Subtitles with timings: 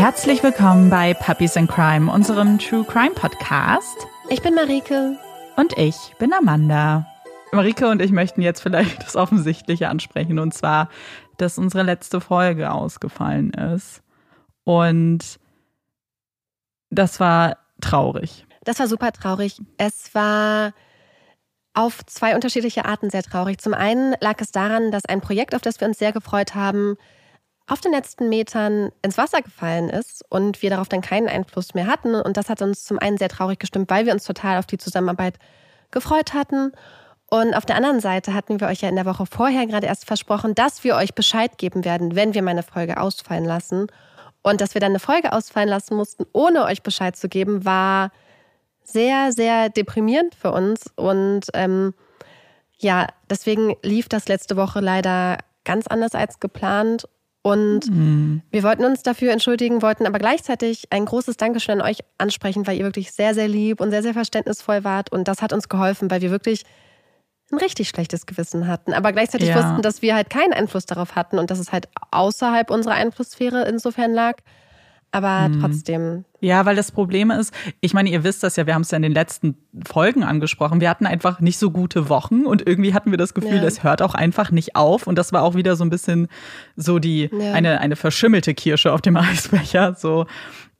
[0.00, 4.06] Herzlich willkommen bei Puppies and Crime, unserem True Crime Podcast.
[4.30, 5.18] Ich bin Marike.
[5.56, 7.06] Und ich bin Amanda.
[7.52, 10.88] Marike und ich möchten jetzt vielleicht das Offensichtliche ansprechen, und zwar,
[11.36, 14.00] dass unsere letzte Folge ausgefallen ist.
[14.64, 15.38] Und
[16.88, 18.46] das war traurig.
[18.64, 19.60] Das war super traurig.
[19.76, 20.72] Es war
[21.74, 23.58] auf zwei unterschiedliche Arten sehr traurig.
[23.58, 26.96] Zum einen lag es daran, dass ein Projekt, auf das wir uns sehr gefreut haben,
[27.70, 31.86] auf den letzten Metern ins Wasser gefallen ist und wir darauf dann keinen Einfluss mehr
[31.86, 32.16] hatten.
[32.16, 34.76] Und das hat uns zum einen sehr traurig gestimmt, weil wir uns total auf die
[34.78, 35.38] Zusammenarbeit
[35.92, 36.72] gefreut hatten.
[37.30, 40.04] Und auf der anderen Seite hatten wir euch ja in der Woche vorher gerade erst
[40.04, 43.86] versprochen, dass wir euch Bescheid geben werden, wenn wir meine Folge ausfallen lassen.
[44.42, 48.10] Und dass wir dann eine Folge ausfallen lassen mussten, ohne euch Bescheid zu geben, war
[48.82, 50.86] sehr, sehr deprimierend für uns.
[50.96, 51.94] Und ähm,
[52.78, 57.06] ja, deswegen lief das letzte Woche leider ganz anders als geplant.
[57.42, 58.42] Und mhm.
[58.50, 62.76] wir wollten uns dafür entschuldigen, wollten aber gleichzeitig ein großes Dankeschön an euch ansprechen, weil
[62.76, 65.10] ihr wirklich sehr, sehr lieb und sehr, sehr verständnisvoll wart.
[65.10, 66.64] Und das hat uns geholfen, weil wir wirklich
[67.52, 69.56] ein richtig schlechtes Gewissen hatten, aber gleichzeitig ja.
[69.56, 73.64] wussten, dass wir halt keinen Einfluss darauf hatten und dass es halt außerhalb unserer Einflusssphäre
[73.64, 74.36] insofern lag.
[75.12, 75.60] Aber mhm.
[75.60, 76.24] trotzdem.
[76.40, 78.96] Ja, weil das Problem ist, ich meine, ihr wisst das ja, wir haben es ja
[78.96, 80.80] in den letzten Folgen angesprochen.
[80.80, 83.64] Wir hatten einfach nicht so gute Wochen und irgendwie hatten wir das Gefühl, ja.
[83.64, 85.06] es hört auch einfach nicht auf.
[85.06, 86.28] Und das war auch wieder so ein bisschen
[86.76, 87.52] so die, ja.
[87.52, 89.94] eine, eine verschimmelte Kirsche auf dem Eisbecher.
[89.94, 90.26] So.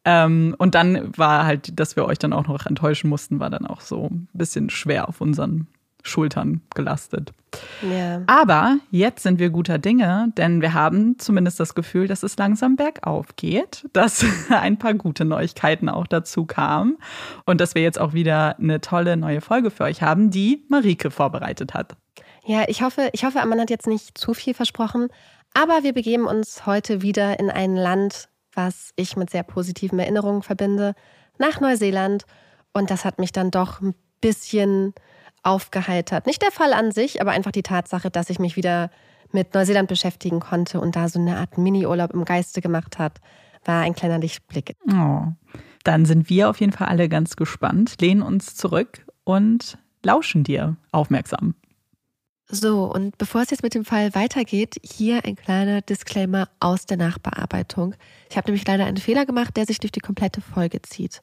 [0.05, 3.67] Ähm, und dann war halt, dass wir euch dann auch noch enttäuschen mussten, war dann
[3.67, 5.67] auch so ein bisschen schwer auf unseren
[6.03, 7.33] Schultern gelastet.
[7.83, 8.23] Ja.
[8.27, 12.77] Aber jetzt sind wir guter Dinge, denn wir haben zumindest das Gefühl, dass es langsam
[12.77, 16.99] bergauf geht, dass ein paar gute Neuigkeiten auch dazu kamen
[17.47, 21.11] und dass wir jetzt auch wieder eine tolle neue Folge für euch haben, die Marike
[21.11, 21.97] vorbereitet hat.
[22.45, 25.09] Ja, ich hoffe, ich hoffe, Amanda hat jetzt nicht zu viel versprochen,
[25.55, 30.43] aber wir begeben uns heute wieder in ein Land, was ich mit sehr positiven Erinnerungen
[30.43, 30.95] verbinde,
[31.39, 32.25] nach Neuseeland.
[32.73, 34.95] Und das hat mich dann doch ein bisschen
[35.43, 36.27] aufgeheitert.
[36.27, 38.91] Nicht der Fall an sich, aber einfach die Tatsache, dass ich mich wieder
[39.33, 43.21] mit Neuseeland beschäftigen konnte und da so eine Art Mini-Urlaub im Geiste gemacht hat,
[43.65, 44.77] war ein kleiner Lichtblick.
[44.91, 45.23] Oh.
[45.85, 50.77] Dann sind wir auf jeden Fall alle ganz gespannt, lehnen uns zurück und lauschen dir
[50.93, 51.55] aufmerksam.
[52.53, 56.97] So, und bevor es jetzt mit dem Fall weitergeht, hier ein kleiner Disclaimer aus der
[56.97, 57.95] Nachbearbeitung.
[58.29, 61.23] Ich habe nämlich leider einen Fehler gemacht, der sich durch die komplette Folge zieht.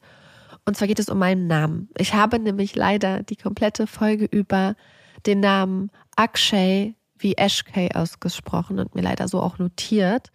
[0.68, 1.88] Und zwar geht es um meinen Namen.
[1.96, 4.76] Ich habe nämlich leider die komplette Folge über
[5.24, 10.30] den Namen Akshay wie Ashkay ausgesprochen und mir leider so auch notiert.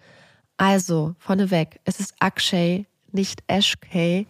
[0.58, 4.26] Also, vorneweg, es ist Akshay, nicht Ashkay.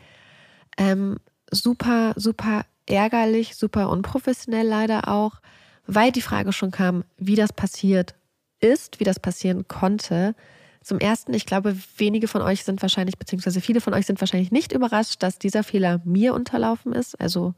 [0.77, 1.19] Ähm,
[1.49, 5.39] super, super ärgerlich, super unprofessionell leider auch,
[5.87, 8.13] weil die Frage schon kam, wie das passiert
[8.59, 10.35] ist, wie das passieren konnte.
[10.83, 14.51] Zum ersten, ich glaube, wenige von euch sind wahrscheinlich, beziehungsweise viele von euch sind wahrscheinlich
[14.51, 17.19] nicht überrascht, dass dieser Fehler mir unterlaufen ist.
[17.21, 17.53] Also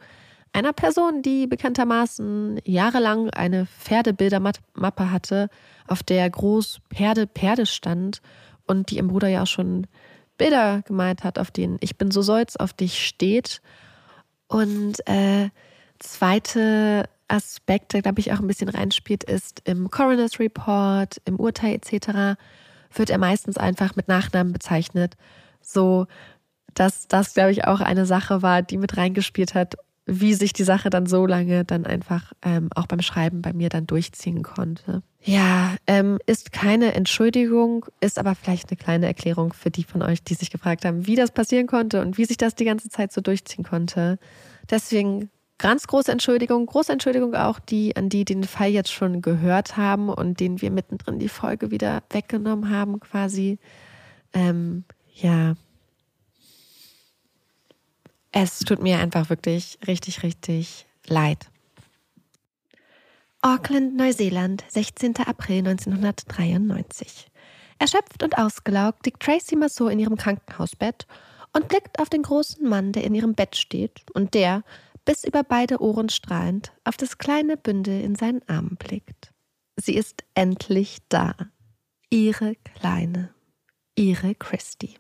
[0.53, 5.50] einer Person, die bekanntermaßen jahrelang eine Pferdebildermappe hatte,
[5.88, 8.22] auf der groß Perde Perde stand
[8.68, 9.88] und die im Bruder ja auch schon
[10.38, 13.62] Bilder gemalt hat, auf denen Ich bin so stolz auf dich steht.
[14.47, 15.50] Und äh,
[15.97, 21.74] zweite Aspekt, der glaube ich auch ein bisschen reinspielt, ist im Coroner's Report, im Urteil
[21.74, 22.38] etc
[22.94, 25.16] wird er meistens einfach mit Nachnamen bezeichnet.
[25.62, 26.07] So,
[26.73, 29.75] dass das, glaube ich, auch eine Sache war, die mit reingespielt hat,
[30.06, 33.69] wie sich die Sache dann so lange dann einfach ähm, auch beim Schreiben bei mir
[33.69, 35.01] dann durchziehen konnte.
[35.24, 40.24] Ja, ähm, ist keine Entschuldigung, ist aber vielleicht eine kleine Erklärung für die von euch,
[40.24, 43.12] die sich gefragt haben, wie das passieren konnte und wie sich das die ganze Zeit
[43.12, 44.19] so durchziehen konnte.
[44.69, 49.77] Deswegen Ganz große Entschuldigung, große Entschuldigung auch die, an die den Fall jetzt schon gehört
[49.77, 53.57] haben und den wir mittendrin die Folge wieder weggenommen haben, quasi.
[54.33, 54.83] Ähm,
[55.13, 55.55] ja.
[58.33, 61.49] Es tut mir einfach wirklich richtig, richtig leid.
[63.41, 65.15] Auckland, Neuseeland, 16.
[65.25, 67.27] April 1993.
[67.80, 71.07] Erschöpft und ausgelaugt liegt Tracy Massot in ihrem Krankenhausbett
[71.53, 74.63] und blickt auf den großen Mann, der in ihrem Bett steht und der,
[75.06, 79.31] bis über beide Ohren strahlend, auf das kleine Bündel in seinen Armen blickt.
[79.78, 81.36] Sie ist endlich da.
[82.10, 83.34] Ihre Kleine.
[83.96, 84.96] Ihre Christy.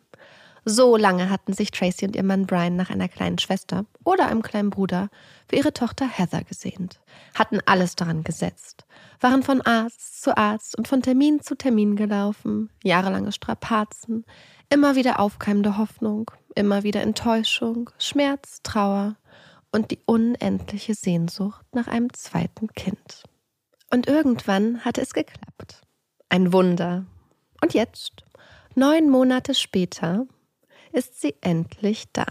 [0.67, 4.41] So lange hatten sich Tracy und ihr Mann Brian nach einer kleinen Schwester oder einem
[4.41, 5.09] kleinen Bruder
[5.47, 6.99] für ihre Tochter Heather gesehnt,
[7.35, 8.85] hatten alles daran gesetzt,
[9.19, 14.25] waren von Arzt zu Arzt und von Termin zu Termin gelaufen, jahrelange Strapazen,
[14.69, 19.17] immer wieder aufkeimende Hoffnung, immer wieder Enttäuschung, Schmerz, Trauer,
[19.75, 23.23] und die unendliche Sehnsucht nach einem zweiten Kind.
[23.91, 25.81] Und irgendwann hatte es geklappt.
[26.29, 27.05] Ein Wunder.
[27.61, 28.23] Und jetzt,
[28.73, 30.27] neun Monate später,
[30.93, 32.25] ist sie endlich da.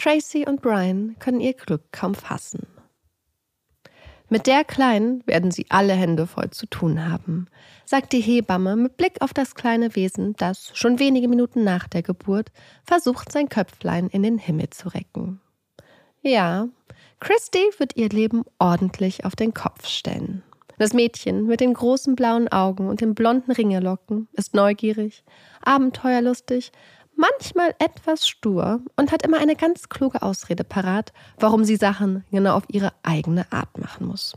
[0.00, 2.66] Tracy und Brian können ihr Glück kaum fassen.
[4.30, 7.46] Mit der Kleinen werden sie alle Hände voll zu tun haben,
[7.84, 12.02] sagt die Hebamme mit Blick auf das kleine Wesen, das schon wenige Minuten nach der
[12.02, 12.50] Geburt
[12.84, 15.40] versucht, sein Köpflein in den Himmel zu recken.
[16.26, 16.68] Ja,
[17.20, 20.42] Christy wird ihr Leben ordentlich auf den Kopf stellen.
[20.78, 25.22] Das Mädchen mit den großen blauen Augen und den blonden Ringelocken ist neugierig,
[25.62, 26.72] abenteuerlustig,
[27.14, 32.56] manchmal etwas stur und hat immer eine ganz kluge Ausrede parat, warum sie Sachen genau
[32.56, 34.34] auf ihre eigene Art machen muss.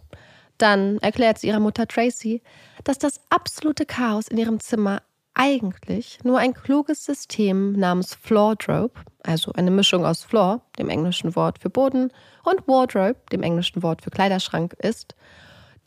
[0.57, 2.41] Dann erklärt sie ihrer Mutter Tracy,
[2.83, 5.01] dass das absolute Chaos in ihrem Zimmer
[5.37, 11.59] eigentlich nur ein kluges System namens Floordrobe, also eine Mischung aus Floor, dem englischen Wort
[11.59, 12.11] für Boden,
[12.43, 15.15] und Wardrobe, dem englischen Wort für Kleiderschrank, ist.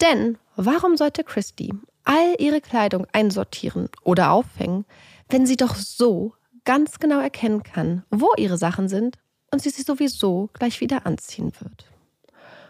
[0.00, 1.72] Denn warum sollte Christy
[2.04, 4.84] all ihre Kleidung einsortieren oder aufhängen,
[5.28, 9.18] wenn sie doch so ganz genau erkennen kann, wo ihre Sachen sind
[9.50, 11.86] und sie sie sowieso gleich wieder anziehen wird.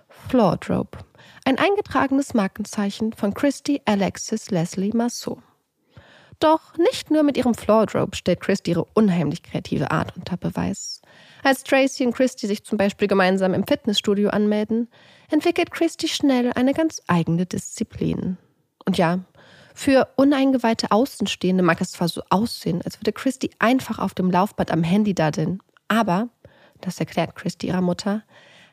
[0.09, 0.99] Floordrobe,
[1.45, 5.39] ein eingetragenes Markenzeichen von Christy Alexis Leslie Massot.
[6.41, 11.03] Doch nicht nur mit ihrem Floordrobe stellt Christy ihre unheimlich kreative Art unter Beweis.
[11.43, 14.89] Als Tracy und Christy sich zum Beispiel gemeinsam im Fitnessstudio anmelden,
[15.31, 18.39] entwickelt Christy schnell eine ganz eigene Disziplin.
[18.87, 19.21] Und ja,
[19.75, 24.71] für uneingeweihte Außenstehende mag es zwar so aussehen, als würde Christy einfach auf dem Laufband
[24.71, 26.29] am Handy daddeln, aber,
[26.81, 28.23] das erklärt Christy ihrer Mutter,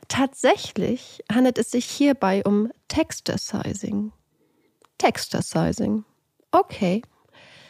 [0.07, 4.13] tatsächlich handelt es sich hierbei um Textercising.
[4.97, 6.05] Textercising.
[6.51, 7.01] Okay.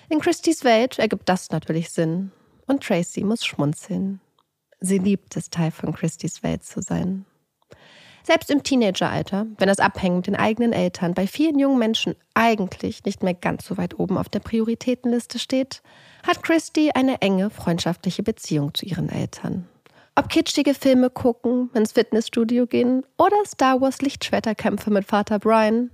[0.09, 2.31] In Christys Welt ergibt das natürlich Sinn.
[2.65, 4.21] Und Tracy muss schmunzeln.
[4.79, 7.25] Sie liebt es, Teil von Christys Welt zu sein.
[8.23, 13.23] Selbst im Teenageralter, wenn das Abhängen den eigenen Eltern bei vielen jungen Menschen eigentlich nicht
[13.23, 15.81] mehr ganz so weit oben auf der Prioritätenliste steht,
[16.25, 19.67] hat Christy eine enge freundschaftliche Beziehung zu ihren Eltern.
[20.15, 25.89] Ob kitschige Filme gucken, ins Fitnessstudio gehen oder Star Wars Lichtschwerterkämpfe mit Vater Brian,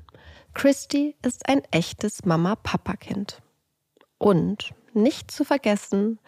[0.56, 3.43] Christy ist ein echtes Mama-Papa-Kind.
[4.18, 6.20] Und, nicht zu vergessen,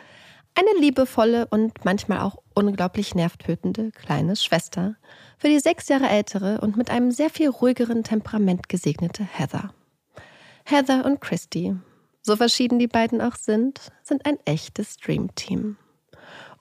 [0.55, 4.95] eine liebevolle und manchmal auch unglaublich nervtötende kleine Schwester
[5.37, 9.73] für die sechs Jahre ältere und mit einem sehr viel ruhigeren Temperament gesegnete Heather.
[10.63, 11.75] Heather und Christy,
[12.21, 15.77] so verschieden die beiden auch sind, sind ein echtes Dreamteam.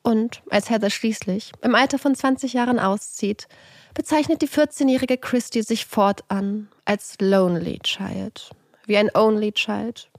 [0.02, 3.48] Und als Heather schließlich im Alter von 20 Jahren auszieht,
[3.94, 8.50] bezeichnet die 14-jährige Christy sich fortan als Lonely Child,
[8.86, 10.10] wie ein Only Child,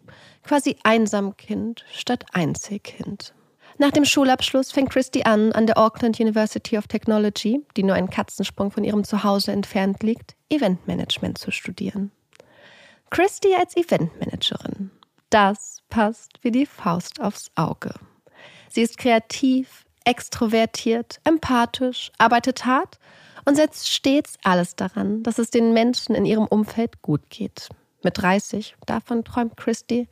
[0.46, 3.34] quasi Einsamkind statt Einzelkind.
[3.78, 8.10] Nach dem Schulabschluss fängt Christy an, an der Auckland University of Technology, die nur einen
[8.10, 12.12] Katzensprung von ihrem Zuhause entfernt liegt, Eventmanagement zu studieren.
[13.10, 14.92] Christy als Eventmanagerin.
[15.30, 17.94] Das passt wie die Faust aufs Auge.
[18.70, 23.00] Sie ist kreativ, extrovertiert, empathisch, arbeitet hart
[23.44, 27.70] und setzt stets alles daran, dass es den Menschen in ihrem Umfeld gut geht.
[28.04, 30.08] Mit 30, davon träumt Christy,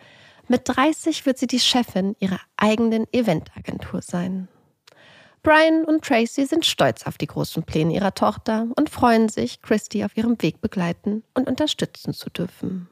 [0.48, 4.48] mit 30 wird sie die Chefin ihrer eigenen Eventagentur sein.
[5.42, 10.06] Brian und Tracy sind stolz auf die großen Pläne ihrer Tochter und freuen sich, Christy
[10.06, 12.88] auf ihrem Weg begleiten und unterstützen zu dürfen.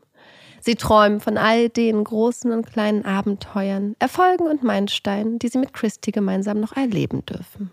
[0.60, 5.74] Sie träumen von all den großen und kleinen Abenteuern, Erfolgen und Meilensteinen, die sie mit
[5.74, 7.72] Christy gemeinsam noch erleben dürfen.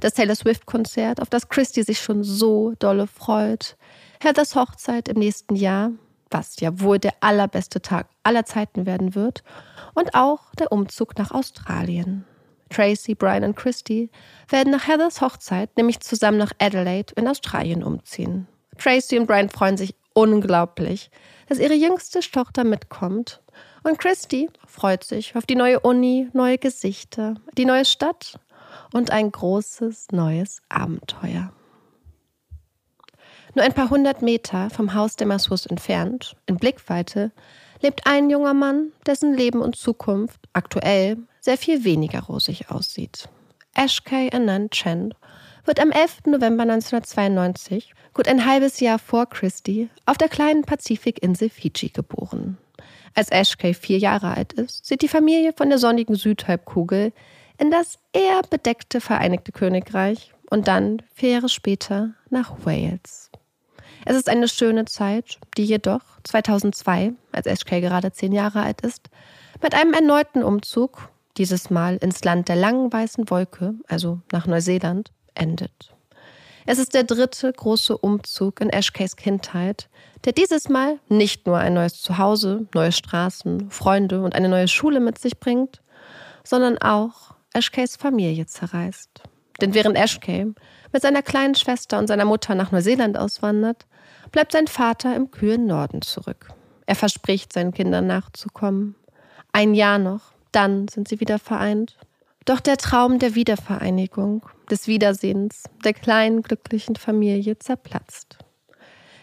[0.00, 3.76] Das Taylor Swift-Konzert, auf das Christy sich schon so dolle freut,
[4.20, 5.92] Heathers Hochzeit im nächsten Jahr
[6.30, 9.42] was ja wohl der allerbeste Tag aller Zeiten werden wird,
[9.94, 12.24] und auch der Umzug nach Australien.
[12.70, 14.10] Tracy, Brian und Christy
[14.48, 18.46] werden nach Heathers Hochzeit nämlich zusammen nach Adelaide in Australien umziehen.
[18.76, 21.10] Tracy und Brian freuen sich unglaublich,
[21.48, 23.40] dass ihre jüngste Tochter mitkommt.
[23.84, 28.38] Und Christy freut sich auf die neue Uni, neue Gesichter, die neue Stadt
[28.92, 31.52] und ein großes neues Abenteuer.
[33.54, 37.32] Nur ein paar hundert Meter vom Haus der Massus entfernt, in Blickweite,
[37.80, 43.28] lebt ein junger Mann, dessen Leben und Zukunft aktuell sehr viel weniger rosig aussieht.
[43.74, 45.14] Ashkay Anand Chen
[45.64, 46.26] wird am 11.
[46.26, 52.58] November 1992, gut ein halbes Jahr vor Christie, auf der kleinen Pazifikinsel Fiji geboren.
[53.14, 57.12] Als Ashkay vier Jahre alt ist, zieht die Familie von der sonnigen Südhalbkugel
[57.58, 63.30] in das eher bedeckte Vereinigte Königreich und dann vier Jahre später nach Wales.
[64.04, 69.10] Es ist eine schöne Zeit, die jedoch 2002, als SK gerade zehn Jahre alt ist,
[69.62, 75.10] mit einem erneuten Umzug, dieses Mal ins Land der langen weißen Wolke, also nach Neuseeland,
[75.34, 75.94] endet.
[76.66, 79.88] Es ist der dritte große Umzug in Ashkays Kindheit,
[80.24, 85.00] der dieses Mal nicht nur ein neues Zuhause, neue Straßen, Freunde und eine neue Schule
[85.00, 85.80] mit sich bringt,
[86.44, 89.22] sondern auch Ashkays Familie zerreißt.
[89.60, 90.46] Denn während Ashkay
[90.92, 93.86] mit seiner kleinen Schwester und seiner Mutter nach Neuseeland auswandert,
[94.30, 96.48] bleibt sein Vater im kühlen Norden zurück.
[96.86, 98.94] Er verspricht, seinen Kindern nachzukommen.
[99.52, 101.96] Ein Jahr noch, dann sind sie wieder vereint.
[102.44, 108.38] Doch der Traum der Wiedervereinigung, des Wiedersehens, der kleinen glücklichen Familie zerplatzt.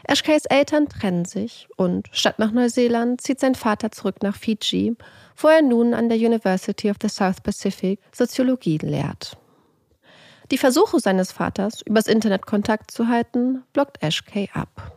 [0.03, 4.95] Ashkays Eltern trennen sich und statt nach Neuseeland zieht sein Vater zurück nach Fiji,
[5.37, 9.37] wo er nun an der University of the South Pacific Soziologie lehrt.
[10.51, 14.93] Die Versuche seines Vaters, übers Internet Kontakt zu halten, blockt Ashkay ab.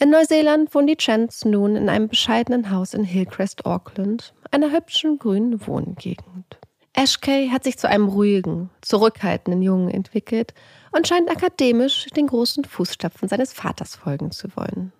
[0.00, 5.18] In Neuseeland wohnen die Chants nun in einem bescheidenen Haus in Hillcrest, Auckland, einer hübschen
[5.18, 6.58] grünen Wohngegend.
[6.94, 10.52] Ashkay hat sich zu einem ruhigen, zurückhaltenden Jungen entwickelt
[10.90, 14.92] und scheint akademisch den großen Fußstapfen seines Vaters folgen zu wollen.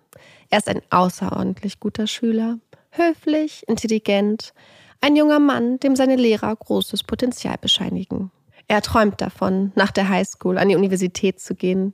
[0.49, 2.59] Er ist ein außerordentlich guter Schüler,
[2.91, 4.53] höflich, intelligent,
[5.01, 8.31] ein junger Mann, dem seine Lehrer großes Potenzial bescheinigen.
[8.67, 11.93] Er träumt davon, nach der Highschool an die Universität zu gehen,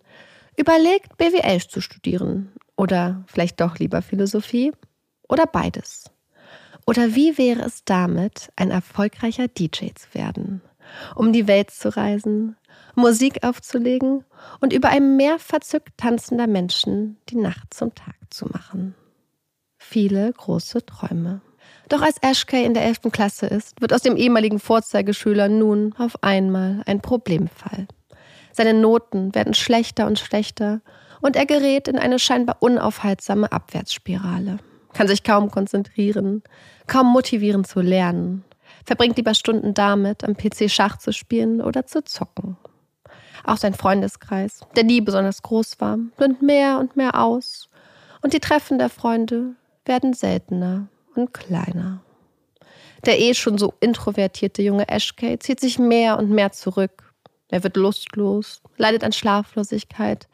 [0.58, 4.72] überlegt, BWL zu studieren oder vielleicht doch lieber Philosophie
[5.28, 6.12] oder beides.
[6.88, 10.62] Oder wie wäre es damit, ein erfolgreicher DJ zu werden,
[11.16, 12.56] um die Welt zu reisen,
[12.96, 14.26] Musik aufzulegen
[14.60, 18.96] und über einem Meer verzückt tanzender Menschen die Nacht zum Tag zu machen?
[19.78, 21.42] Viele große Träume.
[21.92, 23.12] Doch als Ashkay in der 11.
[23.12, 27.86] Klasse ist, wird aus dem ehemaligen Vorzeigeschüler nun auf einmal ein Problemfall.
[28.54, 30.80] Seine Noten werden schlechter und schlechter
[31.20, 34.60] und er gerät in eine scheinbar unaufhaltsame Abwärtsspirale.
[34.94, 36.44] Kann sich kaum konzentrieren,
[36.88, 38.46] kaum motivieren zu lernen,
[38.86, 42.56] verbringt lieber Stunden damit, am PC Schach zu spielen oder zu zocken.
[43.44, 47.68] Auch sein Freundeskreis, der nie besonders groß war, dünnt mehr und mehr aus
[48.22, 52.02] und die Treffen der Freunde werden seltener und kleiner.
[53.06, 57.14] Der eh schon so introvertierte junge Ashkay zieht sich mehr und mehr zurück.
[57.50, 60.28] Er wird lustlos, leidet an Schlaflosigkeit,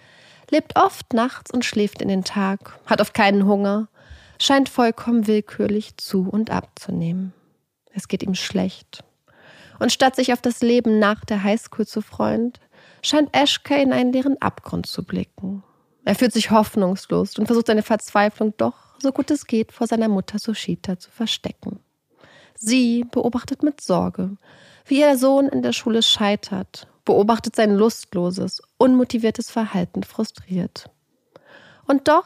[0.49, 3.87] lebt oft nachts und schläft in den Tag, hat oft keinen Hunger,
[4.39, 7.33] scheint vollkommen willkürlich zu und abzunehmen.
[7.91, 9.03] Es geht ihm schlecht.
[9.79, 12.53] Und statt sich auf das Leben nach der Highschool zu freuen,
[13.01, 15.63] scheint Ashkay in einen leeren Abgrund zu blicken.
[16.03, 20.07] Er fühlt sich hoffnungslos und versucht seine Verzweiflung doch so gut es geht, vor seiner
[20.07, 21.79] Mutter Sushita zu verstecken.
[22.55, 24.37] Sie beobachtet mit Sorge,
[24.85, 30.89] wie ihr Sohn in der Schule scheitert, beobachtet sein lustloses, unmotiviertes Verhalten frustriert.
[31.85, 32.25] Und doch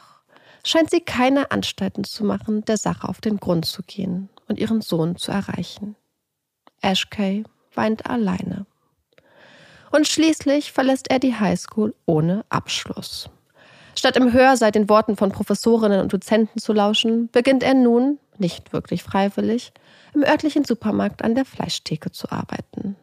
[0.64, 4.80] scheint sie keine Anstalten zu machen, der Sache auf den Grund zu gehen und ihren
[4.80, 5.96] Sohn zu erreichen.
[6.80, 8.66] Ashkay weint alleine.
[9.90, 13.28] Und schließlich verlässt er die Highschool ohne Abschluss.
[13.94, 18.72] Statt im Hörsaal den Worten von Professorinnen und Dozenten zu lauschen, beginnt er nun, nicht
[18.72, 19.72] wirklich freiwillig,
[20.14, 22.96] im örtlichen Supermarkt an der Fleischtheke zu arbeiten.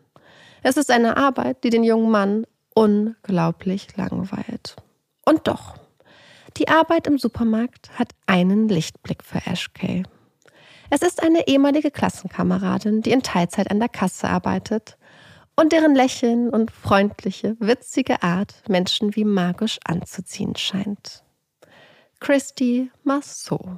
[0.63, 4.75] Es ist eine Arbeit, die den jungen Mann unglaublich langweilt.
[5.25, 5.75] Und doch,
[6.57, 10.03] die Arbeit im Supermarkt hat einen Lichtblick für Ashkay.
[10.89, 14.97] Es ist eine ehemalige Klassenkameradin, die in Teilzeit an der Kasse arbeitet
[15.59, 21.21] und deren Lächeln und freundliche, witzige Art Menschen wie magisch anzuziehen scheint.
[22.21, 23.77] Christy Marceau.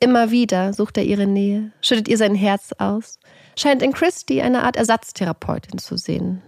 [0.00, 3.18] Immer wieder sucht er ihre Nähe, schüttet ihr sein Herz aus,
[3.56, 6.42] scheint in Christy eine Art Ersatztherapeutin zu sehen.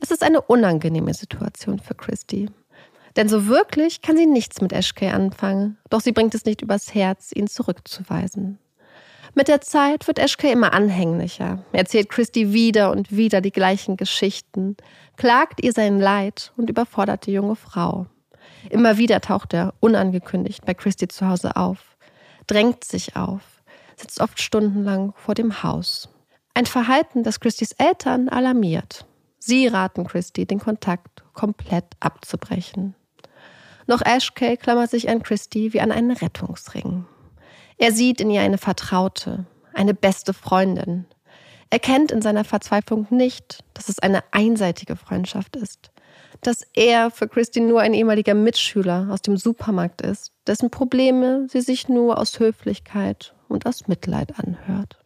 [0.00, 2.50] Es ist eine unangenehme Situation für Christy.
[3.14, 6.94] Denn so wirklich kann sie nichts mit Ashkay anfangen, doch sie bringt es nicht übers
[6.94, 8.58] Herz, ihn zurückzuweisen.
[9.34, 14.76] Mit der Zeit wird Eschke immer anhänglicher, erzählt Christy wieder und wieder die gleichen Geschichten,
[15.16, 18.06] klagt ihr sein Leid und überfordert die junge Frau.
[18.68, 21.96] Immer wieder taucht er unangekündigt bei Christy zu Hause auf,
[22.46, 23.62] drängt sich auf,
[23.96, 26.08] sitzt oft stundenlang vor dem Haus.
[26.54, 29.06] Ein Verhalten, das Christys Eltern alarmiert.
[29.38, 32.94] Sie raten Christy, den Kontakt komplett abzubrechen.
[33.86, 37.06] Noch Ashkay klammert sich an Christy wie an einen Rettungsring.
[37.80, 41.06] Er sieht in ihr eine Vertraute, eine beste Freundin.
[41.70, 45.90] Er kennt in seiner Verzweiflung nicht, dass es eine einseitige Freundschaft ist,
[46.42, 51.62] dass er für Christine nur ein ehemaliger Mitschüler aus dem Supermarkt ist, dessen Probleme sie
[51.62, 54.98] sich nur aus Höflichkeit und aus Mitleid anhört.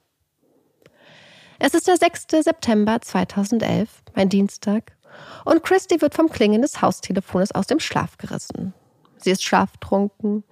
[1.60, 2.26] Es ist der 6.
[2.42, 4.96] September 2011, ein Dienstag,
[5.44, 8.74] und Christy wird vom Klingen des Haustelefones aus dem Schlaf gerissen.
[9.18, 10.42] Sie ist schlaftrunken,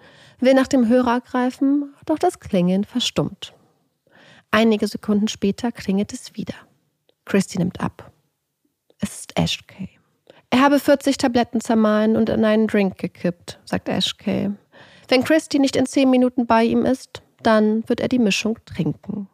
[0.43, 3.55] will nach dem Hörer greifen, doch das Klingeln verstummt.
[4.51, 6.55] Einige Sekunden später klingelt es wieder.
[7.25, 8.13] Christy nimmt ab.
[8.99, 9.89] Es ist Ashkay.
[10.51, 14.51] Er habe 40 Tabletten zermahlen und in einen Drink gekippt, sagt Ashkay.
[15.09, 19.29] Wenn Christy nicht in 10 Minuten bei ihm ist, dann wird er die Mischung trinken.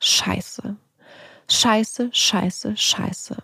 [0.00, 0.76] Scheiße.
[1.50, 3.36] Scheiße, scheiße, scheiße.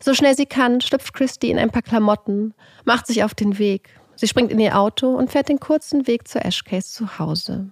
[0.00, 2.54] So schnell sie kann, schlüpft Christy in ein paar Klamotten,
[2.84, 3.90] macht sich auf den Weg.
[4.16, 7.70] Sie springt in ihr Auto und fährt den kurzen Weg zu Ashcase zu Hause.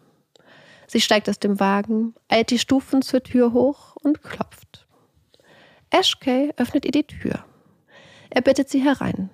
[0.86, 4.86] Sie steigt aus dem Wagen, eilt die Stufen zur Tür hoch und klopft.
[5.90, 7.44] Ashkay öffnet ihr die Tür.
[8.30, 9.30] Er bittet sie herein.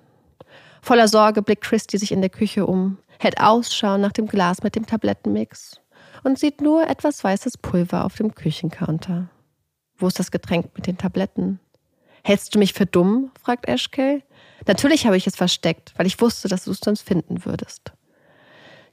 [0.81, 4.75] Voller Sorge blickt Christy sich in der Küche um, hält Ausschau nach dem Glas mit
[4.75, 5.81] dem Tablettenmix
[6.23, 9.29] und sieht nur etwas weißes Pulver auf dem Küchencounter.
[9.97, 11.59] Wo ist das Getränk mit den Tabletten?
[12.23, 13.31] Hältst du mich für dumm?
[13.41, 14.23] fragt Ashkay.
[14.67, 17.91] Natürlich habe ich es versteckt, weil ich wusste, dass du es sonst finden würdest.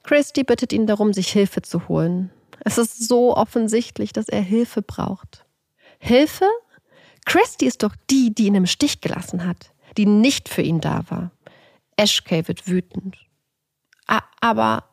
[0.02, 2.30] Christy bittet ihn darum, sich Hilfe zu holen.
[2.64, 5.44] Es ist so offensichtlich, dass er Hilfe braucht.
[5.98, 6.46] Hilfe?
[7.24, 11.04] Christy ist doch die, die ihn im Stich gelassen hat, die nicht für ihn da
[11.08, 11.30] war.
[11.96, 13.18] Ashkay wird wütend.
[14.40, 14.84] Aber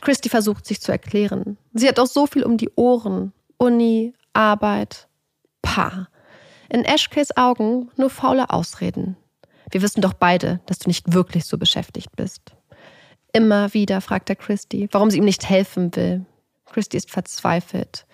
[0.00, 1.58] Christy versucht sich zu erklären.
[1.72, 3.32] Sie hat doch so viel um die Ohren.
[3.58, 5.08] Uni, Arbeit.
[5.62, 6.08] Pah.
[6.68, 9.16] In Ashkays Augen nur faule Ausreden.
[9.70, 12.54] Wir wissen doch beide, dass du nicht wirklich so beschäftigt bist.
[13.32, 16.26] Immer wieder fragt er Christy, warum sie ihm nicht helfen will.
[16.66, 18.06] Christy ist verzweifelt.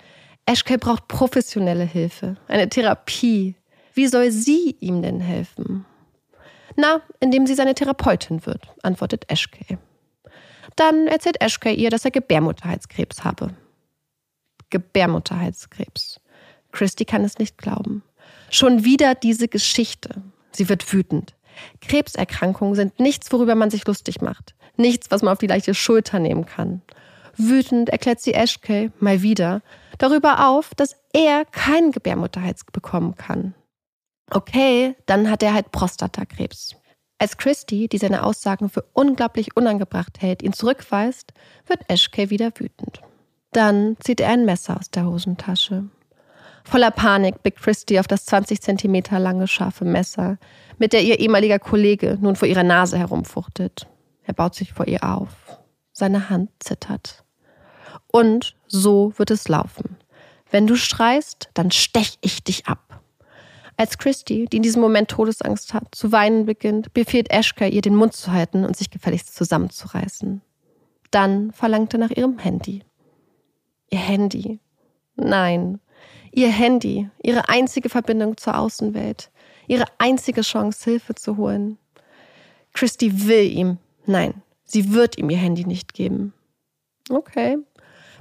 [0.47, 3.57] Ashkay braucht professionelle Hilfe, eine Therapie.
[3.95, 5.85] Wie soll sie ihm denn helfen?
[6.77, 9.79] Na, indem sie seine Therapeutin wird, antwortet Ashkay.
[10.77, 13.55] Dann erzählt Ashkay ihr, dass er Gebärmutterhalskrebs habe.
[14.71, 16.21] Gebärmutterhalskrebs.
[16.73, 18.03] Christy kann es nicht glauben.
[18.51, 20.23] Schon wieder diese Geschichte.
[20.53, 21.36] Sie wird wütend.
[21.81, 24.55] Krebserkrankungen sind nichts, worüber man sich lustig macht.
[24.77, 26.83] Nichts, was man auf die leichte Schulter nehmen kann.
[27.37, 29.63] Wütend erklärt sie Ashkay mal wieder
[29.99, 33.55] darüber auf, dass er keinen Gebärmutterhals bekommen kann.
[34.31, 36.77] Okay, dann hat er halt Prostatakrebs.
[37.19, 41.33] Als Christy, die seine Aussagen für unglaublich unangebracht hält, ihn zurückweist,
[41.67, 43.01] wird Ashkay wieder wütend.
[43.53, 45.85] Dann zieht er ein Messer aus der Hosentasche.
[46.67, 50.37] Voller Panik blickt Christy auf das 20 Zentimeter lange scharfe Messer,
[50.79, 53.87] mit der ihr ehemaliger Kollege nun vor ihrer Nase herumfuchtet.
[54.25, 55.31] Er baut sich vor ihr auf.
[55.93, 57.25] Seine Hand zittert.
[58.11, 59.97] Und so wird es laufen.
[60.51, 63.01] Wenn du schreist, dann stech ich dich ab.
[63.77, 67.95] Als Christy, die in diesem Moment Todesangst hat, zu weinen beginnt, befiehlt Ashka ihr den
[67.95, 70.43] Mund zu halten und sich gefälligst zusammenzureißen.
[71.13, 72.83] Dann verlangt er nach ihrem Handy.
[73.91, 74.59] Ihr Handy.
[75.15, 75.79] Nein.
[76.37, 79.31] Ihr Handy, ihre einzige Verbindung zur Außenwelt,
[79.69, 81.79] ihre einzige Chance, Hilfe zu holen.
[82.75, 86.35] Christy will ihm, nein, sie wird ihm ihr Handy nicht geben.
[87.09, 87.57] Okay.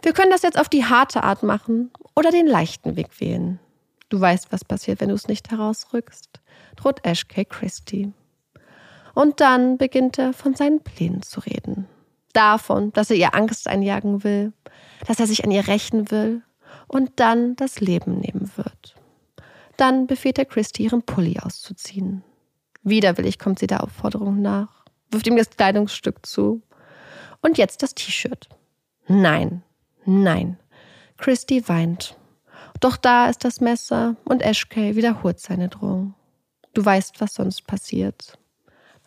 [0.02, 3.60] Wir können das jetzt auf die harte Art machen oder den leichten Weg wählen.
[4.08, 6.40] Du weißt, was passiert, wenn du es nicht herausrückst,
[6.78, 8.14] droht Ashkay Christie.
[9.14, 11.90] Und dann beginnt er von seinen Plänen zu reden.
[12.32, 14.54] Davon, dass er ihr Angst einjagen will,
[15.06, 16.44] dass er sich an ihr rächen will
[16.88, 18.96] und dann das Leben nehmen wird.
[19.78, 22.24] Dann befiehlt er Christy, ihren Pulli auszuziehen.
[22.84, 26.62] Widerwillig kommt sie der Aufforderung nach, wirft ihm das Kleidungsstück zu.
[27.42, 28.50] Und jetzt das T-Shirt.
[29.08, 29.64] Nein,
[30.06, 30.58] nein.
[31.18, 32.18] Christy weint
[32.80, 36.14] doch da ist das Messer und Ashkay wiederholt seine Drohung.
[36.74, 38.38] Du weißt, was sonst passiert.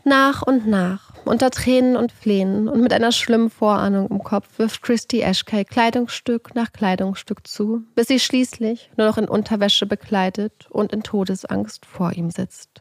[0.09, 4.81] Nach und nach, unter Tränen und Flehen und mit einer schlimmen Vorahnung im Kopf, wirft
[4.81, 10.95] Christy Ashkay Kleidungsstück nach Kleidungsstück zu, bis sie schließlich nur noch in Unterwäsche bekleidet und
[10.95, 12.81] in Todesangst vor ihm sitzt.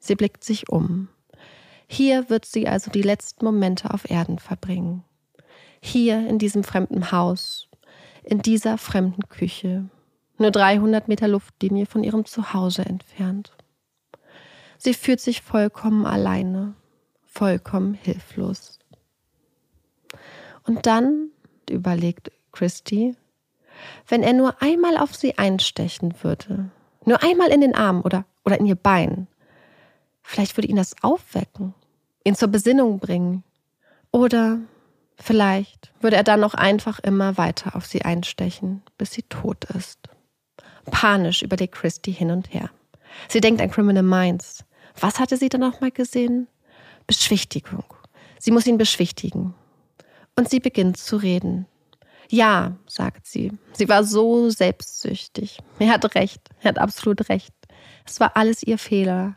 [0.00, 1.06] Sie blickt sich um.
[1.86, 5.04] Hier wird sie also die letzten Momente auf Erden verbringen.
[5.80, 7.68] Hier in diesem fremden Haus,
[8.24, 9.84] in dieser fremden Küche,
[10.38, 13.52] nur 300 Meter Luftlinie von ihrem Zuhause entfernt.
[14.78, 16.74] Sie fühlt sich vollkommen alleine,
[17.26, 18.78] vollkommen hilflos.
[20.64, 21.30] Und dann,
[21.68, 23.16] überlegt Christy,
[24.06, 26.70] wenn er nur einmal auf sie einstechen würde,
[27.04, 29.26] nur einmal in den Arm oder, oder in ihr Bein,
[30.22, 31.74] vielleicht würde ihn das aufwecken,
[32.24, 33.42] ihn zur Besinnung bringen.
[34.10, 34.58] Oder
[35.16, 39.98] vielleicht würde er dann noch einfach immer weiter auf sie einstechen, bis sie tot ist.
[40.90, 42.70] Panisch überlegt Christy hin und her.
[43.28, 44.64] Sie denkt an Criminal Minds.
[45.00, 46.48] Was hatte sie dann nochmal gesehen?
[47.06, 47.84] Beschwichtigung.
[48.38, 49.54] Sie muss ihn beschwichtigen.
[50.36, 51.66] Und sie beginnt zu reden.
[52.30, 53.52] Ja, sagt sie.
[53.72, 55.58] Sie war so selbstsüchtig.
[55.78, 56.40] Er hat recht.
[56.60, 57.54] Er hat absolut recht.
[58.06, 59.36] Es war alles ihr Fehler.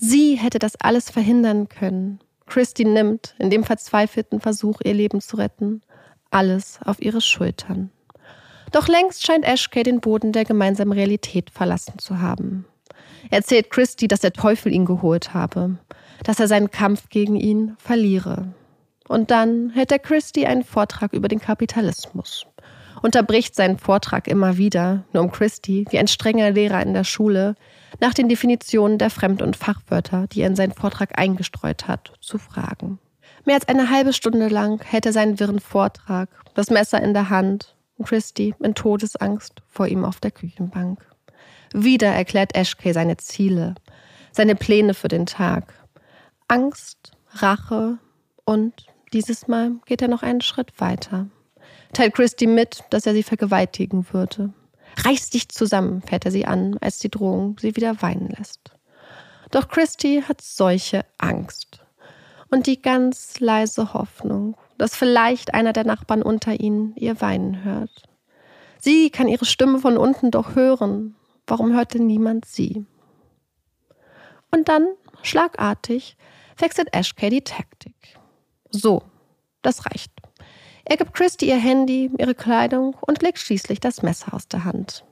[0.00, 2.20] Sie hätte das alles verhindern können.
[2.46, 5.82] Christy nimmt, in dem verzweifelten Versuch, ihr Leben zu retten,
[6.30, 7.90] alles auf ihre Schultern.
[8.72, 12.66] Doch längst scheint Ashkay den Boden der gemeinsamen Realität verlassen zu haben.
[13.30, 15.78] Er erzählt Christy, dass der Teufel ihn geholt habe,
[16.24, 18.52] dass er seinen Kampf gegen ihn verliere.
[19.08, 22.46] Und dann hält er Christy einen Vortrag über den Kapitalismus
[23.02, 27.54] unterbricht seinen Vortrag immer wieder, nur um Christy, wie ein strenger Lehrer in der Schule,
[28.00, 32.38] nach den Definitionen der Fremd- und Fachwörter, die er in seinen Vortrag eingestreut hat, zu
[32.38, 32.98] fragen.
[33.44, 37.30] Mehr als eine halbe Stunde lang hält er seinen wirren Vortrag, das Messer in der
[37.30, 41.07] Hand und Christy in Todesangst vor ihm auf der Küchenbank.
[41.72, 43.74] Wieder erklärt Ashkay seine Ziele,
[44.32, 45.74] seine Pläne für den Tag.
[46.48, 47.98] Angst, Rache
[48.44, 51.26] und dieses Mal geht er noch einen Schritt weiter.
[51.92, 54.52] Teilt Christy mit, dass er sie vergewaltigen würde.
[55.04, 58.72] Reiß dich zusammen, fährt er sie an, als die Drohung sie wieder weinen lässt.
[59.50, 61.80] Doch Christy hat solche Angst.
[62.50, 68.02] Und die ganz leise Hoffnung, dass vielleicht einer der Nachbarn unter ihnen ihr weinen hört.
[68.78, 71.14] Sie kann ihre Stimme von unten doch hören.
[71.48, 72.84] Warum hörte niemand sie?
[74.50, 74.86] Und dann,
[75.22, 76.16] schlagartig,
[76.58, 78.18] wechselt Ashkay die Taktik.
[78.70, 79.02] So,
[79.62, 80.12] das reicht.
[80.84, 85.04] Er gibt Christy ihr Handy, ihre Kleidung und legt schließlich das Messer aus der Hand.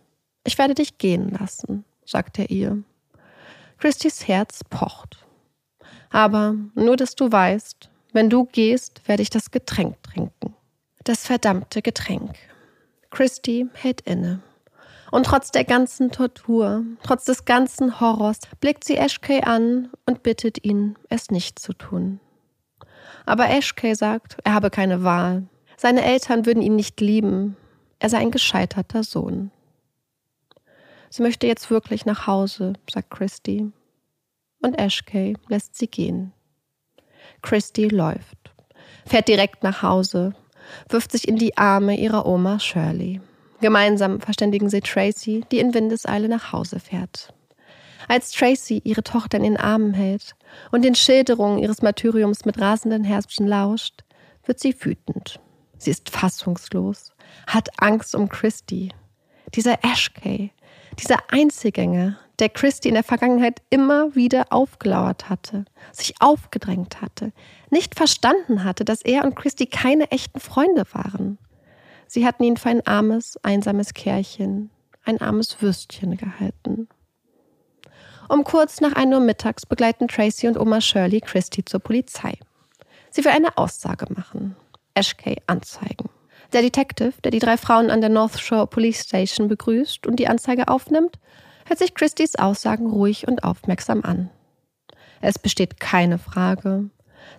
[0.45, 2.83] Ich werde dich gehen lassen, sagt er ihr.
[3.79, 5.27] Christys Herz pocht.
[6.11, 10.55] Aber nur, dass du weißt, wenn du gehst, werde ich das Getränk trinken.
[11.05, 12.37] Das verdammte Getränk.
[13.11, 14.43] Christy hält inne.
[15.17, 20.63] Und trotz der ganzen Tortur, trotz des ganzen Horrors, blickt sie Ashkay an und bittet
[20.63, 22.21] ihn, es nicht zu tun.
[23.25, 25.45] Aber Ashkay sagt, er habe keine Wahl.
[25.79, 27.57] Seine Eltern würden ihn nicht lieben.
[27.99, 29.51] Er sei ein gescheiterter Sohn.
[31.09, 33.73] Sie möchte jetzt wirklich nach Hause, sagt Christy.
[34.61, 36.35] Und Ashkay lässt sie gehen.
[37.41, 38.53] Christy läuft,
[39.07, 40.35] fährt direkt nach Hause,
[40.91, 43.23] wirft sich in die Arme ihrer Oma Shirley.
[43.61, 47.33] Gemeinsam verständigen sie Tracy, die in Windeseile nach Hause fährt.
[48.09, 50.37] Als Tracy ihre Tochter in den Armen hält
[50.71, 54.05] und den Schilderungen ihres Martyriums mit rasenden Herzchen lauscht,
[54.45, 55.41] wird sie wütend.
[55.79, 57.13] Sie ist fassungslos,
[57.47, 58.91] hat Angst um Christy.
[59.55, 60.51] Dieser Ashkay,
[60.99, 67.33] dieser Einzelgänger, der Christy in der Vergangenheit immer wieder aufgelauert hatte, sich aufgedrängt hatte,
[67.71, 71.39] nicht verstanden hatte, dass er und Christy keine echten Freunde waren.
[72.07, 74.71] Sie hatten ihn für ein armes, einsames Kerlchen,
[75.05, 76.89] ein armes Würstchen gehalten.
[78.29, 82.35] Um kurz nach 1 Uhr mittags begleiten Tracy und Oma Shirley Christy zur Polizei.
[83.11, 84.57] Sie will eine Aussage machen.
[84.95, 86.11] Ashkay anzeigen.
[86.53, 90.29] Der Detective, der die drei Frauen an der North Shore Police Station begrüßt und die
[90.29, 91.19] Anzeige aufnimmt,
[91.67, 94.31] hört sich Christys Aussagen ruhig und aufmerksam an.
[95.21, 96.91] Es besteht keine Frage.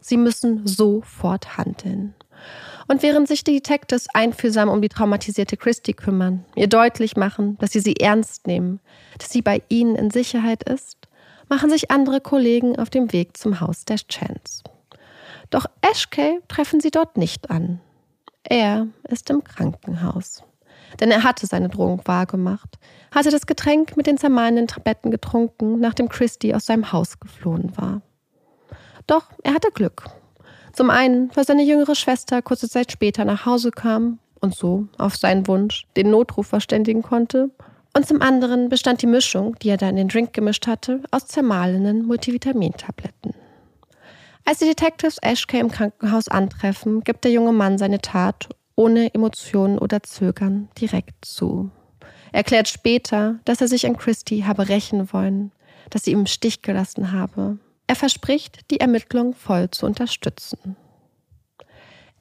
[0.02, 2.16] Sie müssen sofort handeln.
[2.88, 7.72] Und während sich die Detectives einfühlsam um die traumatisierte Christy kümmern, ihr deutlich machen, dass
[7.72, 8.80] sie sie ernst nehmen,
[9.18, 11.08] dass sie bei ihnen in Sicherheit ist,
[11.50, 14.64] machen sich andere Kollegen auf dem Weg zum Haus der Chance.
[15.50, 17.80] Doch Ashkay treffen sie dort nicht an.
[18.44, 20.44] Er ist im Krankenhaus.
[21.00, 22.78] Denn er hatte seine Drohung wahrgemacht,
[23.14, 28.02] hatte das Getränk mit den zermahlenen Tabletten getrunken, nachdem Christy aus seinem Haus geflohen war.
[29.06, 30.06] Doch er hatte Glück.
[30.74, 35.16] Zum einen, weil seine jüngere Schwester kurze Zeit später nach Hause kam und so, auf
[35.16, 37.50] seinen Wunsch, den Notruf verständigen konnte.
[37.96, 41.28] Und zum anderen bestand die Mischung, die er da in den Drink gemischt hatte, aus
[41.28, 43.34] zermahlenen Multivitamintabletten.
[44.46, 49.80] Als die Detectives Ashkay im Krankenhaus antreffen, gibt der junge Mann seine Tat ohne Emotionen
[49.80, 51.72] oder Zögern direkt zu.
[52.32, 55.52] Er erklärt später, dass er sich an Christie habe rächen wollen,
[55.90, 57.58] dass sie ihm im Stich gelassen habe.
[57.88, 60.76] Er verspricht, die Ermittlung voll zu unterstützen.